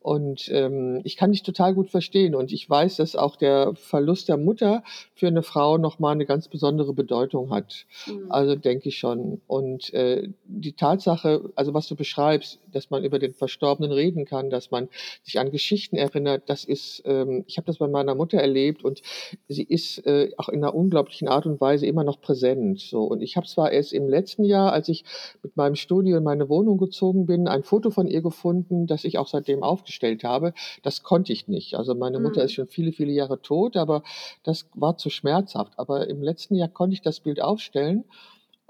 Und 0.00 0.48
ähm, 0.50 1.02
ich 1.04 1.16
kann 1.16 1.32
dich 1.32 1.42
total 1.42 1.74
gut 1.74 1.90
verstehen. 1.90 2.34
Und 2.34 2.52
ich 2.52 2.68
weiß, 2.68 2.96
dass 2.96 3.16
auch 3.16 3.36
der 3.36 3.74
Verlust 3.74 4.30
der 4.30 4.38
Mutter 4.38 4.82
für 5.14 5.26
eine 5.26 5.42
Frau 5.42 5.76
nochmal 5.76 6.12
eine 6.12 6.24
ganz 6.24 6.48
besondere 6.48 6.94
Bedeutung 6.94 7.50
hat. 7.50 7.84
Mhm. 8.06 8.32
Also 8.32 8.56
denke 8.56 8.88
ich 8.88 8.98
schon. 8.98 9.42
Und 9.46 9.92
äh, 9.92 10.28
die 10.46 10.72
Tatsache, 10.72 11.50
also 11.54 11.74
was 11.74 11.86
du 11.86 11.96
beschreibst, 11.96 12.60
dass 12.72 12.88
man 12.88 13.04
über 13.04 13.18
den 13.18 13.34
Verstorbenen 13.34 13.92
reden 13.92 14.24
kann, 14.24 14.48
dass 14.48 14.70
man 14.70 14.88
sich 15.22 15.38
an 15.38 15.50
Geschichten 15.50 15.96
erinnert, 15.96 16.44
das 16.46 16.64
ist, 16.64 17.02
ähm, 17.04 17.44
ich 17.46 17.58
habe 17.58 17.66
das 17.66 17.76
bei 17.76 17.88
meiner 17.88 18.14
Mutter 18.14 18.38
erlebt 18.38 18.82
und 18.82 19.02
sie 19.48 19.64
ist 19.64 20.06
äh, 20.06 20.30
auch 20.38 20.48
in 20.48 20.64
einer 20.64 20.74
unglaublichen 20.74 21.28
Art 21.28 21.44
und 21.44 21.60
Weise 21.60 21.86
immer 21.86 22.04
noch 22.04 22.22
präsent. 22.22 22.80
So. 22.80 23.02
Und 23.02 23.20
ich 23.20 23.36
habe 23.36 23.46
zwar 23.46 23.70
erst 23.70 23.92
im 23.92 24.08
letzten 24.08 24.44
Jahr, 24.44 24.72
als 24.72 24.88
ich 24.88 25.04
mit 25.42 25.58
meinem 25.58 25.74
Studio 25.74 26.16
in 26.16 26.24
meine 26.24 26.48
Wohnung 26.48 26.78
gezogen 26.78 27.26
bin, 27.26 27.48
ein 27.48 27.64
Foto 27.64 27.90
von 27.90 28.06
ihr 28.06 28.22
gefunden, 28.22 28.86
das 28.86 29.04
ich 29.04 29.18
auch 29.18 29.28
seitdem 29.28 29.62
aufgeschrieben 29.62 29.89
aufgestellt 29.90 30.24
habe. 30.24 30.54
Das 30.82 31.02
konnte 31.02 31.32
ich 31.32 31.48
nicht. 31.48 31.74
Also 31.74 31.94
meine 31.94 32.20
Mutter 32.20 32.40
mhm. 32.40 32.46
ist 32.46 32.52
schon 32.52 32.68
viele, 32.68 32.92
viele 32.92 33.12
Jahre 33.12 33.42
tot, 33.42 33.76
aber 33.76 34.02
das 34.44 34.68
war 34.74 34.96
zu 34.96 35.10
schmerzhaft. 35.10 35.72
Aber 35.76 36.08
im 36.08 36.22
letzten 36.22 36.54
Jahr 36.54 36.68
konnte 36.68 36.94
ich 36.94 37.02
das 37.02 37.20
Bild 37.20 37.40
aufstellen. 37.40 38.04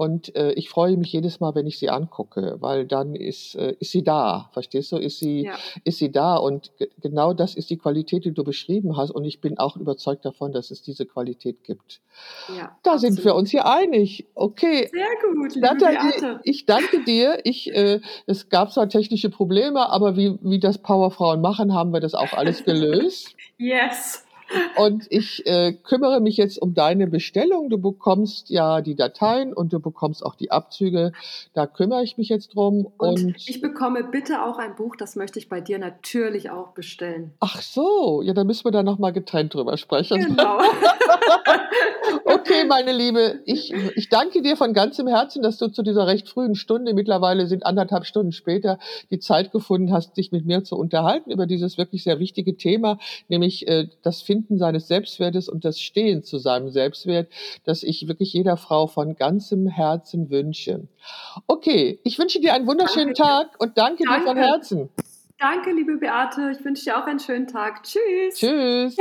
Und 0.00 0.34
äh, 0.34 0.52
ich 0.52 0.70
freue 0.70 0.96
mich 0.96 1.12
jedes 1.12 1.40
Mal, 1.40 1.54
wenn 1.54 1.66
ich 1.66 1.78
sie 1.78 1.90
angucke, 1.90 2.56
weil 2.60 2.86
dann 2.86 3.14
ist, 3.14 3.54
äh, 3.54 3.76
ist 3.80 3.90
sie 3.92 4.02
da. 4.02 4.48
Verstehst 4.54 4.92
du? 4.92 4.96
Ist 4.96 5.18
sie, 5.18 5.42
ja. 5.42 5.58
ist 5.84 5.98
sie 5.98 6.10
da. 6.10 6.36
Und 6.36 6.72
genau 7.02 7.34
das 7.34 7.54
ist 7.54 7.68
die 7.68 7.76
Qualität, 7.76 8.24
die 8.24 8.32
du 8.32 8.42
beschrieben 8.42 8.96
hast. 8.96 9.10
Und 9.10 9.26
ich 9.26 9.42
bin 9.42 9.58
auch 9.58 9.76
überzeugt 9.76 10.24
davon, 10.24 10.52
dass 10.52 10.70
es 10.70 10.80
diese 10.80 11.04
Qualität 11.04 11.64
gibt. 11.64 12.00
Ja, 12.48 12.74
da 12.82 12.92
absolut. 12.92 13.00
sind 13.16 13.24
wir 13.26 13.34
uns 13.34 13.50
hier 13.50 13.66
einig. 13.66 14.24
Okay. 14.34 14.88
Sehr 14.90 15.06
gut. 15.22 15.54
Liebe 15.54 15.66
Nathalie, 15.66 16.40
ich 16.44 16.64
danke 16.64 17.04
dir. 17.04 17.40
Ich, 17.44 17.70
äh, 17.70 18.00
es 18.24 18.48
gab 18.48 18.72
zwar 18.72 18.88
technische 18.88 19.28
Probleme, 19.28 19.90
aber 19.90 20.16
wie, 20.16 20.38
wie 20.40 20.60
das 20.60 20.78
Powerfrauen 20.78 21.42
machen, 21.42 21.74
haben 21.74 21.92
wir 21.92 22.00
das 22.00 22.14
auch 22.14 22.32
alles 22.32 22.64
gelöst. 22.64 23.36
yes. 23.58 24.24
Und 24.76 25.06
ich 25.10 25.46
äh, 25.46 25.72
kümmere 25.72 26.20
mich 26.20 26.36
jetzt 26.36 26.60
um 26.60 26.74
deine 26.74 27.06
Bestellung. 27.06 27.68
Du 27.70 27.78
bekommst 27.78 28.50
ja 28.50 28.80
die 28.80 28.94
Dateien 28.96 29.52
und 29.52 29.72
du 29.72 29.80
bekommst 29.80 30.24
auch 30.24 30.34
die 30.34 30.50
Abzüge. 30.50 31.12
Da 31.54 31.66
kümmere 31.66 32.02
ich 32.02 32.18
mich 32.18 32.28
jetzt 32.28 32.54
drum. 32.54 32.90
Und, 32.98 33.24
und 33.24 33.48
ich 33.48 33.60
bekomme 33.60 34.04
bitte 34.04 34.42
auch 34.44 34.58
ein 34.58 34.74
Buch, 34.74 34.96
das 34.96 35.16
möchte 35.16 35.38
ich 35.38 35.48
bei 35.48 35.60
dir 35.60 35.78
natürlich 35.78 36.50
auch 36.50 36.68
bestellen. 36.68 37.32
Ach 37.40 37.62
so, 37.62 38.22
ja, 38.22 38.34
dann 38.34 38.46
müssen 38.46 38.64
wir 38.64 38.72
da 38.72 38.82
nochmal 38.82 39.12
getrennt 39.12 39.54
drüber 39.54 39.76
sprechen. 39.76 40.20
Genau. 40.20 40.58
okay, 42.24 42.64
meine 42.66 42.92
Liebe, 42.92 43.40
ich, 43.44 43.72
ich 43.94 44.08
danke 44.08 44.42
dir 44.42 44.56
von 44.56 44.72
ganzem 44.72 45.06
Herzen, 45.06 45.42
dass 45.42 45.58
du 45.58 45.68
zu 45.68 45.82
dieser 45.82 46.06
recht 46.06 46.28
frühen 46.28 46.54
Stunde, 46.54 46.94
mittlerweile 46.94 47.46
sind 47.46 47.64
anderthalb 47.66 48.04
Stunden 48.04 48.32
später, 48.32 48.78
die 49.10 49.18
Zeit 49.18 49.52
gefunden 49.52 49.92
hast, 49.92 50.16
dich 50.16 50.32
mit 50.32 50.44
mir 50.44 50.64
zu 50.64 50.76
unterhalten 50.76 51.30
über 51.30 51.46
dieses 51.46 51.78
wirklich 51.78 52.02
sehr 52.02 52.18
wichtige 52.18 52.56
Thema, 52.56 52.98
nämlich 53.28 53.68
äh, 53.68 53.88
das 54.02 54.22
Finden 54.22 54.39
Finden 54.40 54.58
seines 54.58 54.88
Selbstwertes 54.88 55.48
und 55.48 55.64
das 55.64 55.80
Stehen 55.80 56.22
zu 56.22 56.38
seinem 56.38 56.70
Selbstwert, 56.70 57.28
das 57.64 57.82
ich 57.82 58.08
wirklich 58.08 58.32
jeder 58.32 58.56
Frau 58.56 58.86
von 58.86 59.16
ganzem 59.16 59.66
Herzen 59.66 60.30
wünsche. 60.30 60.88
Okay, 61.46 62.00
ich 62.04 62.18
wünsche 62.18 62.40
dir 62.40 62.54
einen 62.54 62.66
wunderschönen 62.66 63.14
danke. 63.14 63.48
Tag 63.50 63.60
und 63.60 63.76
danke, 63.76 64.04
danke, 64.04 64.20
dir 64.20 64.26
von 64.26 64.36
Herzen. 64.36 64.88
Danke, 65.38 65.72
liebe 65.72 65.96
Beate. 65.96 66.52
Ich 66.58 66.64
wünsche 66.64 66.84
dir 66.84 66.98
auch 66.98 67.06
einen 67.06 67.20
schönen 67.20 67.46
Tag. 67.46 67.82
Tschüss. 67.82 68.34
Tschüss. 68.34 68.96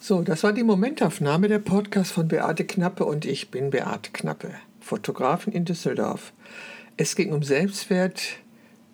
So, 0.00 0.22
das 0.22 0.42
war 0.42 0.52
die 0.52 0.64
Momentaufnahme 0.64 1.48
der 1.48 1.60
Podcast 1.60 2.12
von 2.12 2.26
Beate 2.26 2.64
Knappe 2.64 3.04
und 3.04 3.24
ich 3.24 3.50
bin 3.50 3.70
Beate 3.70 4.10
Knappe, 4.12 4.50
Fotografin 4.80 5.52
in 5.52 5.64
Düsseldorf. 5.64 6.32
Es 6.96 7.16
ging 7.16 7.32
um 7.32 7.42
Selbstwert, 7.42 8.20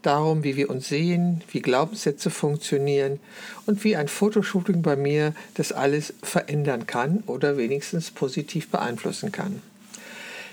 darum, 0.02 0.44
wie 0.44 0.56
wir 0.56 0.70
uns 0.70 0.88
sehen, 0.88 1.42
wie 1.50 1.60
Glaubenssätze 1.60 2.30
funktionieren 2.30 3.20
und 3.66 3.84
wie 3.84 3.96
ein 3.96 4.08
Fotoshooting 4.08 4.82
bei 4.82 4.96
mir 4.96 5.34
das 5.54 5.72
alles 5.72 6.14
verändern 6.22 6.86
kann 6.86 7.22
oder 7.26 7.56
wenigstens 7.56 8.10
positiv 8.10 8.68
beeinflussen 8.68 9.32
kann. 9.32 9.60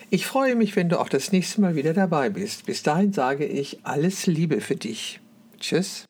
Ich 0.10 0.28
freue 0.28 0.56
mich, 0.56 0.76
wenn 0.76 0.90
du 0.90 1.00
auch 1.00 1.10
das 1.10 1.32
nächste 1.32 1.62
Mal 1.62 1.76
wieder 1.76 1.94
dabei 1.94 2.30
bist. 2.30 2.66
Bis 2.66 2.84
dahin 2.84 3.12
sage 3.14 3.46
ich 3.46 3.80
alles 3.84 4.28
Liebe 4.28 4.62
für 4.62 4.76
dich. 4.76 5.20
Tschüss. 5.60 6.06